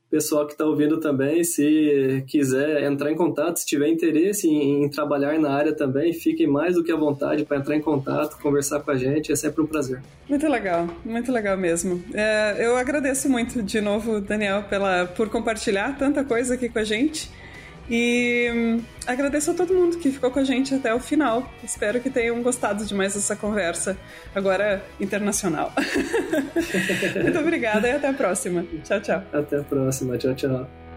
pessoal 0.09 0.45
que 0.45 0.53
está 0.53 0.65
ouvindo 0.65 0.99
também, 0.99 1.43
se 1.43 2.23
quiser 2.27 2.83
entrar 2.83 3.11
em 3.11 3.15
contato, 3.15 3.57
se 3.57 3.65
tiver 3.65 3.87
interesse 3.87 4.47
em, 4.47 4.83
em, 4.83 4.89
trabalhar 4.89 5.37
na 5.39 5.51
área 5.51 5.73
também, 5.73 6.13
fiquem 6.13 6.47
mais 6.47 6.75
do 6.75 6.83
que 6.83 6.91
à 6.91 6.95
vontade 6.95 7.45
para 7.45 7.57
entrar 7.57 7.75
em 7.75 7.81
contato, 7.81 8.41
conversar 8.41 8.79
com 8.79 8.91
a 8.91 8.97
gente, 8.97 9.31
é 9.31 9.35
sempre 9.35 9.61
um 9.61 9.67
prazer. 9.67 10.01
Muito 10.27 10.47
legal, 10.47 10.87
muito 11.05 11.31
legal 11.31 11.57
mesmo. 11.57 12.03
É, 12.13 12.55
eu 12.59 12.75
agradeço 12.75 13.29
muito 13.29 13.61
de 13.61 13.81
novo, 13.81 14.19
Daniel, 14.19 14.63
pela, 14.63 15.05
por 15.05 15.29
compartilhar 15.29 15.97
tanta 15.97 16.23
coisa 16.23 16.55
aqui 16.55 16.69
com 16.69 16.79
a 16.79 16.83
gente. 16.83 17.29
E 17.89 18.51
hum, 18.53 18.81
agradeço 19.07 19.51
a 19.51 19.53
todo 19.53 19.73
mundo 19.73 19.97
que 19.97 20.11
ficou 20.11 20.29
com 20.29 20.39
a 20.39 20.43
gente 20.43 20.75
até 20.75 20.93
o 20.93 20.99
final. 20.99 21.51
Espero 21.63 21.99
que 21.99 22.09
tenham 22.09 22.41
gostado 22.43 22.85
de 22.85 22.93
mais 22.93 23.15
essa 23.15 23.35
conversa, 23.35 23.97
agora 24.35 24.83
internacional. 24.99 25.73
Muito 27.21 27.39
obrigada 27.39 27.87
e 27.87 27.91
até 27.91 28.07
a 28.07 28.13
próxima. 28.13 28.65
Tchau, 28.83 29.01
tchau. 29.01 29.23
Até 29.33 29.57
a 29.57 29.63
próxima. 29.63 30.17
Tchau, 30.17 30.35
tchau. 30.35 30.88